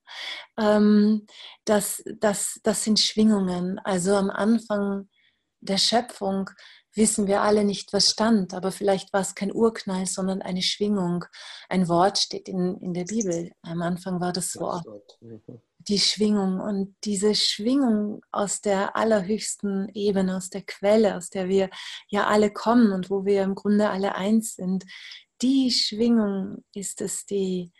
ähm, 0.57 1.25
das, 1.65 2.03
das, 2.19 2.59
das 2.63 2.83
sind 2.83 2.99
Schwingungen. 2.99 3.79
Also 3.79 4.15
am 4.15 4.29
Anfang 4.29 5.09
der 5.61 5.77
Schöpfung 5.77 6.49
wissen 6.99 7.27
wir 7.27 7.41
alle 7.41 7.63
nicht, 7.63 7.93
was 7.93 8.11
stand, 8.11 8.53
aber 8.53 8.71
vielleicht 8.71 9.13
war 9.13 9.21
es 9.21 9.33
kein 9.33 9.53
Urknall, 9.53 10.05
sondern 10.05 10.41
eine 10.41 10.61
Schwingung. 10.61 11.25
Ein 11.69 11.87
Wort 11.87 12.17
steht 12.19 12.49
in, 12.49 12.77
in 12.81 12.93
der 12.93 13.05
Bibel. 13.05 13.51
Am 13.61 13.81
Anfang 13.81 14.19
war 14.19 14.33
das 14.33 14.55
Wort. 14.57 14.85
Mhm. 15.21 15.41
Die 15.79 15.97
Schwingung 15.97 16.59
und 16.59 16.95
diese 17.05 17.33
Schwingung 17.33 18.21
aus 18.31 18.59
der 18.59 18.97
allerhöchsten 18.97 19.89
Ebene, 19.95 20.35
aus 20.35 20.49
der 20.49 20.61
Quelle, 20.61 21.15
aus 21.15 21.29
der 21.29 21.47
wir 21.47 21.69
ja 22.09 22.27
alle 22.27 22.51
kommen 22.51 22.91
und 22.91 23.09
wo 23.09 23.25
wir 23.25 23.43
im 23.43 23.55
Grunde 23.55 23.89
alle 23.89 24.15
eins 24.15 24.55
sind, 24.55 24.83
die 25.41 25.71
Schwingung 25.71 26.65
ist 26.73 26.99
es, 26.99 27.25
die, 27.25 27.71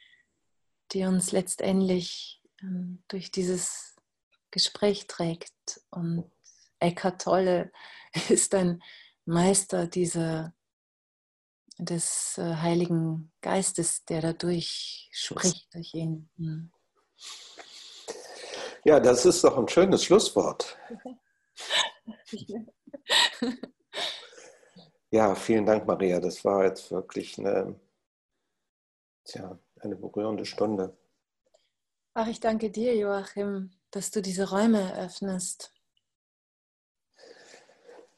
die 0.94 1.04
uns 1.04 1.34
letztendlich 1.34 2.42
ähm, 2.62 3.04
durch 3.10 3.32
dieses 3.32 3.98
Gespräch 4.50 5.08
trägt. 5.08 5.82
Und 5.92 6.32
Eckhart 6.80 7.22
Tolle 7.22 7.72
ist 8.30 8.56
ein 8.56 8.82
Meister 9.26 9.88
dieser, 9.88 10.54
des 11.78 12.38
äh, 12.38 12.56
Heiligen 12.56 13.32
Geistes, 13.42 14.06
der 14.06 14.22
dadurch 14.22 15.10
spricht 15.12 15.74
durch 15.74 15.94
ihn. 15.94 16.30
Hm. 16.38 16.72
Ja, 18.86 19.00
das 19.00 19.26
ist 19.26 19.44
doch 19.44 19.58
ein 19.58 19.68
schönes 19.68 20.04
Schlusswort. 20.04 20.78
Ja, 25.12 25.34
vielen 25.34 25.66
Dank, 25.66 25.88
Maria. 25.88 26.20
Das 26.20 26.46
war 26.46 26.66
jetzt 26.66 26.92
wirklich 26.92 27.40
eine, 27.40 27.80
tja, 29.26 29.58
eine 29.80 29.96
berührende 29.96 30.46
Stunde. 30.46 30.96
Ach, 32.14 32.28
ich 32.28 32.40
danke 32.40 32.70
dir, 32.70 32.96
Joachim, 32.96 33.72
dass 33.90 34.12
du 34.12 34.22
diese 34.22 34.50
Räume 34.50 34.80
eröffnest. 34.80 35.74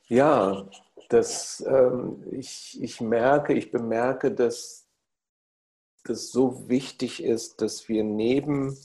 Ja, 0.07 0.69
das, 1.11 1.61
ähm, 1.67 2.23
ich, 2.31 2.81
ich 2.81 3.01
merke, 3.01 3.53
ich 3.53 3.69
bemerke, 3.69 4.31
dass 4.31 4.87
das 6.05 6.31
so 6.31 6.69
wichtig 6.69 7.21
ist, 7.21 7.61
dass 7.61 7.89
wir 7.89 8.03
neben 8.03 8.77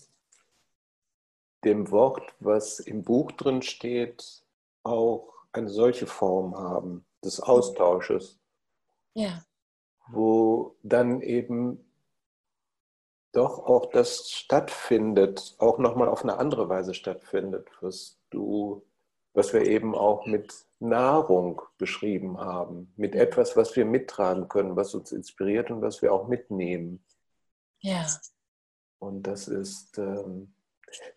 dem 1.64 1.91
Wort, 1.93 2.35
was 2.41 2.81
im 2.81 3.05
Buch 3.05 3.31
drin 3.33 3.62
steht, 3.62 4.45
auch 4.83 5.35
eine 5.53 5.70
solche 5.70 6.07
Form 6.07 6.57
haben 6.57 7.07
des 7.24 7.41
Austausches. 7.41 8.39
Ja. 9.14 9.45
Wo 10.09 10.77
dann 10.83 11.20
eben 11.22 11.85
doch 13.33 13.61
auch 13.61 13.87
das 13.87 14.31
stattfindet, 14.31 15.55
auch 15.59 15.79
nochmal 15.79 16.09
auf 16.09 16.22
eine 16.22 16.39
andere 16.39 16.68
Weise 16.68 16.93
stattfindet, 16.93 17.68
was 17.81 18.18
du, 18.31 18.85
was 19.33 19.53
wir 19.53 19.64
eben 19.64 19.95
auch 19.95 20.27
mit 20.27 20.66
Nahrung 20.79 21.62
beschrieben 21.79 22.39
haben, 22.39 22.93
mit 22.97 23.14
etwas, 23.14 23.57
was 23.57 23.74
wir 23.77 23.85
mittragen 23.85 24.49
können, 24.49 24.77
was 24.77 24.95
uns 24.95 25.12
inspiriert 25.12 25.70
und 25.70 25.81
was 25.81 26.03
wir 26.03 26.12
auch 26.12 26.29
mitnehmen. 26.29 27.05
Ja. 27.81 28.07
Und 28.99 29.22
das 29.22 29.49
ist, 29.49 29.99
ähm, 29.99 30.55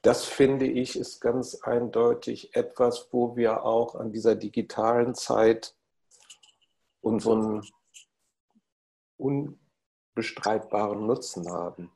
das 0.01 0.26
finde 0.26 0.66
ich, 0.66 0.97
ist 0.97 1.20
ganz 1.20 1.55
eindeutig 1.55 2.55
etwas, 2.55 3.10
wo 3.12 3.36
wir 3.36 3.64
auch 3.64 3.95
an 3.95 4.12
dieser 4.12 4.36
digitalen 4.36 5.14
Zeit 5.14 5.76
unseren 7.01 7.66
unbestreitbaren 9.18 11.05
Nutzen 11.05 11.51
haben. 11.51 11.91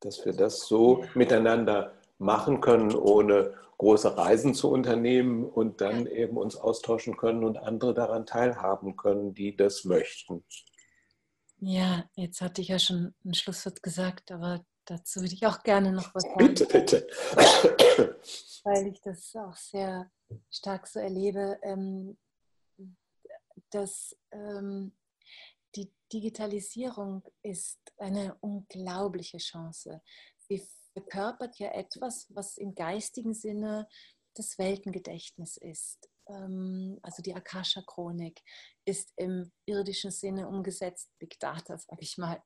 Dass 0.00 0.24
wir 0.24 0.32
das 0.32 0.66
so 0.66 1.04
miteinander 1.14 1.99
machen 2.20 2.60
können, 2.60 2.94
ohne 2.94 3.54
große 3.78 4.16
Reisen 4.16 4.54
zu 4.54 4.70
unternehmen 4.70 5.44
und 5.44 5.80
dann 5.80 6.06
eben 6.06 6.36
uns 6.36 6.56
austauschen 6.56 7.16
können 7.16 7.44
und 7.44 7.56
andere 7.56 7.94
daran 7.94 8.26
teilhaben 8.26 8.96
können, 8.96 9.34
die 9.34 9.56
das 9.56 9.84
möchten. 9.84 10.44
Ja, 11.58 12.04
jetzt 12.14 12.40
hatte 12.40 12.60
ich 12.60 12.68
ja 12.68 12.78
schon 12.78 13.14
ein 13.24 13.34
Schlusswort 13.34 13.82
gesagt, 13.82 14.30
aber 14.32 14.64
dazu 14.84 15.20
würde 15.20 15.34
ich 15.34 15.46
auch 15.46 15.62
gerne 15.62 15.92
noch 15.92 16.14
was 16.14 16.22
sagen. 16.22 16.36
Bitte, 16.38 16.66
bitte. 16.66 17.06
Weil 18.64 18.88
ich 18.88 19.00
das 19.00 19.34
auch 19.36 19.56
sehr 19.56 20.10
stark 20.50 20.86
so 20.86 21.00
erlebe. 21.00 21.58
Ähm, 21.62 22.18
dass 23.70 24.16
ähm, 24.32 24.92
die 25.74 25.92
Digitalisierung 26.12 27.22
ist 27.42 27.78
eine 27.98 28.36
unglaubliche 28.40 29.38
Chance. 29.38 30.02
Sie 30.38 30.62
verkörpert 31.00 31.58
ja 31.58 31.72
etwas, 31.72 32.26
was 32.30 32.56
im 32.56 32.74
geistigen 32.74 33.34
Sinne 33.34 33.88
das 34.34 34.58
Weltengedächtnis 34.58 35.56
ist. 35.56 36.08
Ähm, 36.28 36.98
also 37.02 37.22
die 37.22 37.34
Akasha-Chronik 37.34 38.40
ist 38.84 39.12
im 39.16 39.50
irdischen 39.66 40.10
Sinne 40.10 40.48
umgesetzt, 40.48 41.10
Big 41.18 41.38
Data, 41.38 41.78
sage 41.78 42.02
ich 42.02 42.18
mal. 42.18 42.42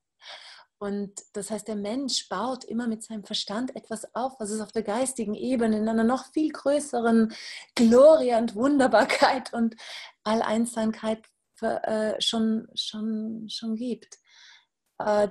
Und 0.77 1.13
das 1.33 1.51
heißt, 1.51 1.67
der 1.67 1.77
Mensch 1.77 2.27
baut 2.27 2.65
immer 2.65 2.87
mit 2.87 3.03
seinem 3.03 3.23
Verstand 3.23 3.75
etwas 3.75 4.13
auf, 4.13 4.33
was 4.39 4.49
es 4.49 4.59
auf 4.59 4.73
der 4.73 4.83
geistigen 4.83 5.33
Ebene 5.33 5.77
in 5.77 5.87
einer 5.87 6.03
noch 6.03 6.25
viel 6.33 6.51
größeren 6.51 7.33
Gloria 7.75 8.39
und 8.39 8.55
Wunderbarkeit 8.55 9.53
und 9.53 9.75
Alleinseinkeit 10.23 11.23
äh, 11.61 12.19
schon, 12.19 12.67
schon, 12.75 13.47
schon 13.49 13.75
gibt. 13.77 14.17
Äh, 14.99 15.29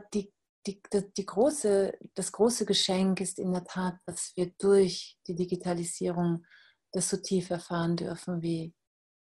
die, 0.66 0.82
die, 0.92 1.12
die 1.16 1.26
große, 1.26 1.98
das 2.14 2.32
große 2.32 2.66
Geschenk 2.66 3.20
ist 3.20 3.38
in 3.38 3.52
der 3.52 3.64
Tat, 3.64 3.96
dass 4.06 4.32
wir 4.36 4.52
durch 4.58 5.18
die 5.26 5.34
Digitalisierung 5.34 6.44
das 6.92 7.10
so 7.10 7.16
tief 7.16 7.50
erfahren 7.50 7.96
dürfen, 7.96 8.42
wie, 8.42 8.74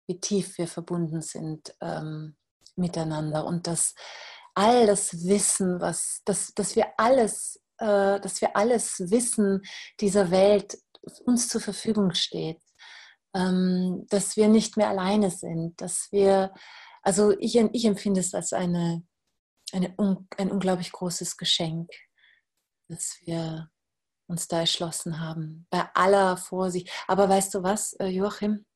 wie 0.07 0.21
tief 0.21 0.59
wir 0.59 0.69
verbunden 0.69 1.23
sind 1.23 1.75
ähm, 1.81 2.37
miteinander. 2.77 3.47
Und 3.47 3.67
dass 3.67 3.95
all 4.55 4.87
das 4.87 5.27
Wissen, 5.27 5.81
was, 5.81 6.23
dass, 6.25 6.53
dass 6.55 6.77
wir 6.77 6.87
alles, 6.99 7.61
äh, 7.79 8.21
dass 8.21 8.41
wir 8.41 8.57
alles 8.57 9.11
Wissen 9.11 9.63
dieser 10.01 10.31
Welt 10.31 10.79
uns 11.25 11.49
zur 11.49 11.61
Verfügung 11.61 12.13
steht, 12.15 12.61
ähm, 13.35 14.07
dass 14.09 14.37
wir 14.37 14.49
nicht 14.49 14.77
mehr 14.77 14.89
alleine 14.89 15.31
sind, 15.31 15.81
dass 15.81 16.09
wir, 16.11 16.53
also 17.03 17.33
ich, 17.39 17.57
ich 17.57 17.85
empfinde 17.85 18.21
es 18.21 18.35
als 18.35 18.53
eine, 18.53 19.03
eine, 19.73 19.95
ein 20.37 20.51
unglaublich 20.51 20.93
großes 20.93 21.37
Geschenk, 21.37 21.91
dass 22.89 23.19
wir 23.25 23.71
uns 24.29 24.49
da 24.49 24.61
erschlossen 24.61 25.21
haben, 25.21 25.67
bei 25.71 25.89
aller 25.95 26.37
Vorsicht. 26.37 26.91
Aber 27.07 27.29
weißt 27.29 27.55
du 27.55 27.63
was, 27.63 27.93
äh, 27.95 28.07
Joachim? 28.07 28.67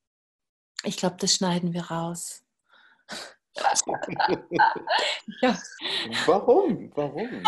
Ich 0.84 0.96
glaube, 0.96 1.16
das 1.18 1.34
schneiden 1.34 1.72
wir 1.72 1.84
raus. 1.84 2.44
ja. 5.42 5.58
Warum? 6.26 6.90
Warum? 6.94 7.42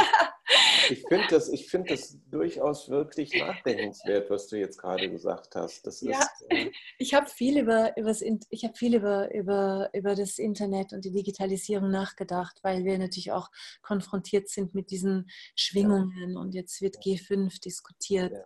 Ich 0.90 1.02
finde 1.08 1.26
das, 1.30 1.48
find 1.60 1.90
das 1.90 2.18
durchaus 2.30 2.88
wirklich 2.88 3.32
nachdenkenswert, 3.34 4.28
was 4.28 4.48
du 4.48 4.58
jetzt 4.58 4.78
gerade 4.78 5.08
gesagt 5.10 5.54
hast. 5.54 5.86
Das 5.86 6.00
ja, 6.00 6.20
äh, 6.48 6.70
ich 6.98 7.14
habe 7.14 7.28
viel, 7.28 7.60
über, 7.60 7.94
ich 7.96 8.64
hab 8.64 8.76
viel 8.76 8.96
über, 8.96 9.32
über, 9.32 9.88
über 9.92 10.14
das 10.14 10.38
Internet 10.38 10.92
und 10.92 11.04
die 11.04 11.12
Digitalisierung 11.12 11.90
nachgedacht, 11.90 12.58
weil 12.62 12.84
wir 12.84 12.98
natürlich 12.98 13.32
auch 13.32 13.50
konfrontiert 13.82 14.48
sind 14.48 14.74
mit 14.74 14.90
diesen 14.90 15.30
Schwingungen 15.54 16.36
und 16.36 16.54
jetzt 16.54 16.82
wird 16.82 16.96
G5 16.98 17.60
diskutiert. 17.60 18.32
Ja. 18.32 18.44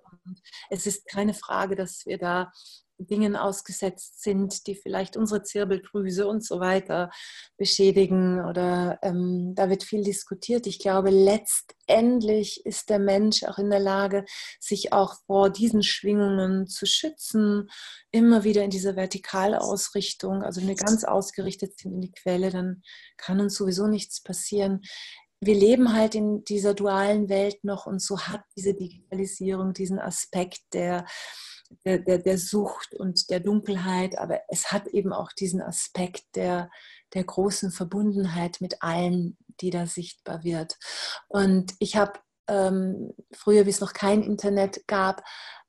es 0.71 0.87
ist 0.87 1.07
keine 1.07 1.35
Frage, 1.35 1.75
dass 1.75 2.07
wir 2.07 2.19
da 2.19 2.53
Dingen 2.99 3.37
ausgesetzt 3.37 4.23
sind, 4.23 4.67
die 4.67 4.75
vielleicht 4.75 5.17
unsere 5.17 5.43
Zirbeldrüse 5.43 6.27
und 6.27 6.45
so 6.45 6.61
weiter 6.61 7.11
beschädigen 7.57 8.45
oder 8.45 8.99
ähm, 9.03 9.55
da 9.55 9.69
wird 9.69 9.83
viel 9.83 10.03
diskutiert. 10.03 10.67
Ich 10.67 10.79
glaube, 10.79 11.11
letztendlich 11.11 12.65
ist 12.65 12.91
der 12.91 12.99
Mensch 12.99 13.45
auch 13.45 13.59
in 13.59 13.71
der 13.71 13.81
Lage, 13.81 14.25
sich 14.61 14.93
auch 14.93 15.15
vor 15.27 15.51
diesen 15.51 15.83
Schwingungen 15.83 16.67
zu 16.67 16.87
schützen, 16.87 17.69
immer 18.11 18.45
wieder 18.45 18.63
in 18.63 18.71
diese 18.71 18.97
vertikale 18.97 19.61
Ausrichtung, 19.61 20.43
also 20.43 20.61
wenn 20.61 20.69
wir 20.69 20.75
ganz 20.75 21.05
ausgerichtet 21.05 21.79
sind 21.79 21.95
in 21.95 22.01
die 22.01 22.13
Quelle, 22.13 22.51
dann 22.51 22.83
kann 23.17 23.41
uns 23.41 23.57
sowieso 23.57 23.87
nichts 23.87 24.23
passieren 24.23 24.81
wir 25.41 25.55
leben 25.55 25.93
halt 25.93 26.15
in 26.15 26.45
dieser 26.45 26.75
dualen 26.75 27.29
Welt 27.29 27.63
noch 27.63 27.87
und 27.87 28.01
so 28.01 28.19
hat 28.19 28.43
diese 28.57 28.75
Digitalisierung 28.75 29.75
diesen 29.75 29.99
Aspekt 29.99 30.63
der 30.73 31.05
der, 31.85 31.99
der, 31.99 32.19
der 32.19 32.39
Sucht 32.39 32.95
und 32.95 33.31
der 33.31 33.41
Dunkelheit, 33.41 34.19
aber 34.19 34.41
es 34.49 34.73
hat 34.73 34.87
eben 34.89 35.13
auch 35.13 35.33
diesen 35.33 35.63
Aspekt 35.63 36.25
der, 36.35 36.71
der 37.15 37.25
großen 37.25 37.71
Verbundenheit 37.71 38.61
mit 38.61 38.83
allen, 38.83 39.37
die 39.61 39.71
da 39.71 39.87
sichtbar 39.87 40.45
wird. 40.45 40.77
Und 41.29 41.75
ich 41.79 41.97
habe 41.97 42.19
ähm, 42.49 43.13
früher, 43.33 43.67
wie 43.67 43.71
es 43.71 43.81
noch 43.81 43.93
kein 43.93 44.23
Internet 44.23 44.87
gab, 44.87 45.23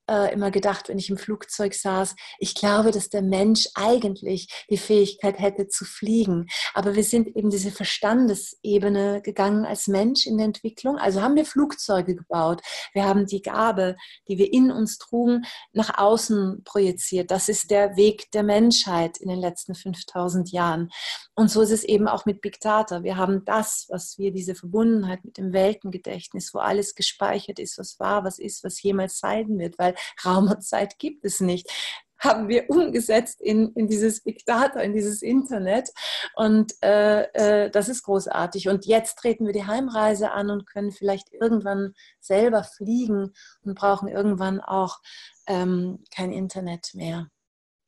äh, 0.10 0.34
immer 0.34 0.52
gedacht, 0.52 0.90
wenn 0.90 0.98
ich 0.98 1.10
im 1.10 1.18
Flugzeug 1.18 1.74
saß, 1.74 2.16
ich 2.40 2.56
glaube, 2.56 2.92
dass 2.92 3.10
der 3.10 3.22
Mensch 3.22 3.68
eigentlich 3.76 4.66
die 4.70 4.78
Fähigkeit 4.78 5.40
hätte 5.40 5.68
zu 5.68 5.86
fliegen. 5.86 6.48
Aber 6.74 6.96
wir 6.96 7.04
sind 7.04 7.36
eben 7.36 7.50
diese 7.50 7.72
Verstandesebene 7.72 9.22
gegangen 9.22 9.66
als 9.66 9.88
Mensch 9.88 10.26
in 10.26 10.38
der 10.38 10.46
Entwicklung. 10.46 10.98
Also 10.98 11.22
haben 11.22 11.36
wir 11.36 11.46
Flugzeuge 11.46 12.16
gebaut. 12.16 12.62
Wir 12.94 13.06
haben 13.06 13.26
die 13.26 13.42
Gabe, 13.42 13.96
die 14.28 14.38
wir 14.38 14.52
in 14.52 14.72
uns 14.72 14.98
trugen, 14.98 15.46
nach 15.74 15.98
außen 15.98 16.64
projiziert. 16.64 17.32
Das 17.32 17.50
ist 17.50 17.72
der 17.72 17.96
Weg 17.98 18.32
der 18.32 18.44
Menschheit 18.44 19.18
in 19.18 19.30
den 19.30 19.40
letzten 19.40 19.76
5000 19.76 20.52
Jahren. 20.52 20.90
Und 21.36 21.52
so 21.52 21.62
ist 21.62 21.72
es 21.72 21.84
eben 21.84 22.08
auch 22.08 22.26
mit 22.26 22.42
Big 22.42 22.60
Data. 22.60 23.04
Wir 23.04 23.18
haben 23.18 23.46
das, 23.46 23.86
was 23.90 24.18
wir, 24.18 24.32
diese 24.32 24.56
Verbundenheit 24.56 25.24
mit 25.24 25.38
dem 25.38 25.54
Weltengedächtnis, 25.54 26.54
wo 26.54 26.60
alles 26.60 26.96
gespeichert 26.96 27.60
ist, 27.60 27.78
was 27.78 28.00
war, 28.00 28.24
was 28.24 28.40
ist, 28.40 28.64
was 28.64 28.82
jemals 28.82 29.20
sein 29.20 29.58
wird, 29.60 29.78
weil 29.78 29.96
Raum 30.26 30.50
und 30.50 30.64
Zeit 30.64 31.00
gibt 31.00 31.26
es 31.26 31.40
nicht 31.40 31.72
haben 32.20 32.48
wir 32.48 32.70
umgesetzt 32.70 33.42
in, 33.42 33.74
in 33.74 33.88
dieses 33.88 34.22
Big 34.22 34.46
Data, 34.46 34.80
in 34.80 34.94
dieses 34.94 35.22
Internet. 35.22 35.90
Und 36.36 36.74
äh, 36.82 37.24
äh, 37.34 37.70
das 37.70 37.90
ist 37.90 38.04
großartig. 38.04 38.70
Und 38.70 38.86
jetzt 38.86 39.18
treten 39.20 39.46
wir 39.46 39.54
die 39.54 39.66
Heimreise 39.66 40.32
an 40.32 40.50
und 40.50 40.66
können 40.66 40.92
vielleicht 40.92 41.32
irgendwann 41.32 41.94
selber 42.20 42.64
fliegen 42.64 43.34
und 43.62 43.76
brauchen 43.76 44.08
irgendwann 44.08 44.62
auch 44.62 45.00
ähm, 45.48 46.04
kein 46.14 46.32
Internet 46.32 46.94
mehr. 46.94 47.30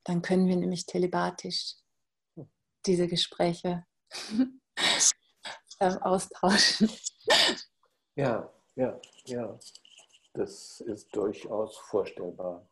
Dann 0.03 0.21
können 0.21 0.47
wir 0.47 0.55
nämlich 0.55 0.85
telepathisch 0.85 1.75
diese 2.85 3.07
Gespräche 3.07 3.85
ähm, 5.79 5.97
austauschen. 6.01 6.89
Ja, 8.15 8.51
ja, 8.75 8.99
ja. 9.25 9.59
Das 10.33 10.81
ist 10.81 11.15
durchaus 11.15 11.77
vorstellbar. 11.77 12.67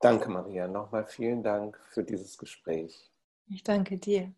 Danke, 0.00 0.28
Maria. 0.28 0.68
Nochmal 0.68 1.06
vielen 1.06 1.42
Dank 1.42 1.78
für 1.88 2.04
dieses 2.04 2.38
Gespräch. 2.38 3.10
Ich 3.48 3.62
danke 3.62 3.98
dir. 3.98 4.32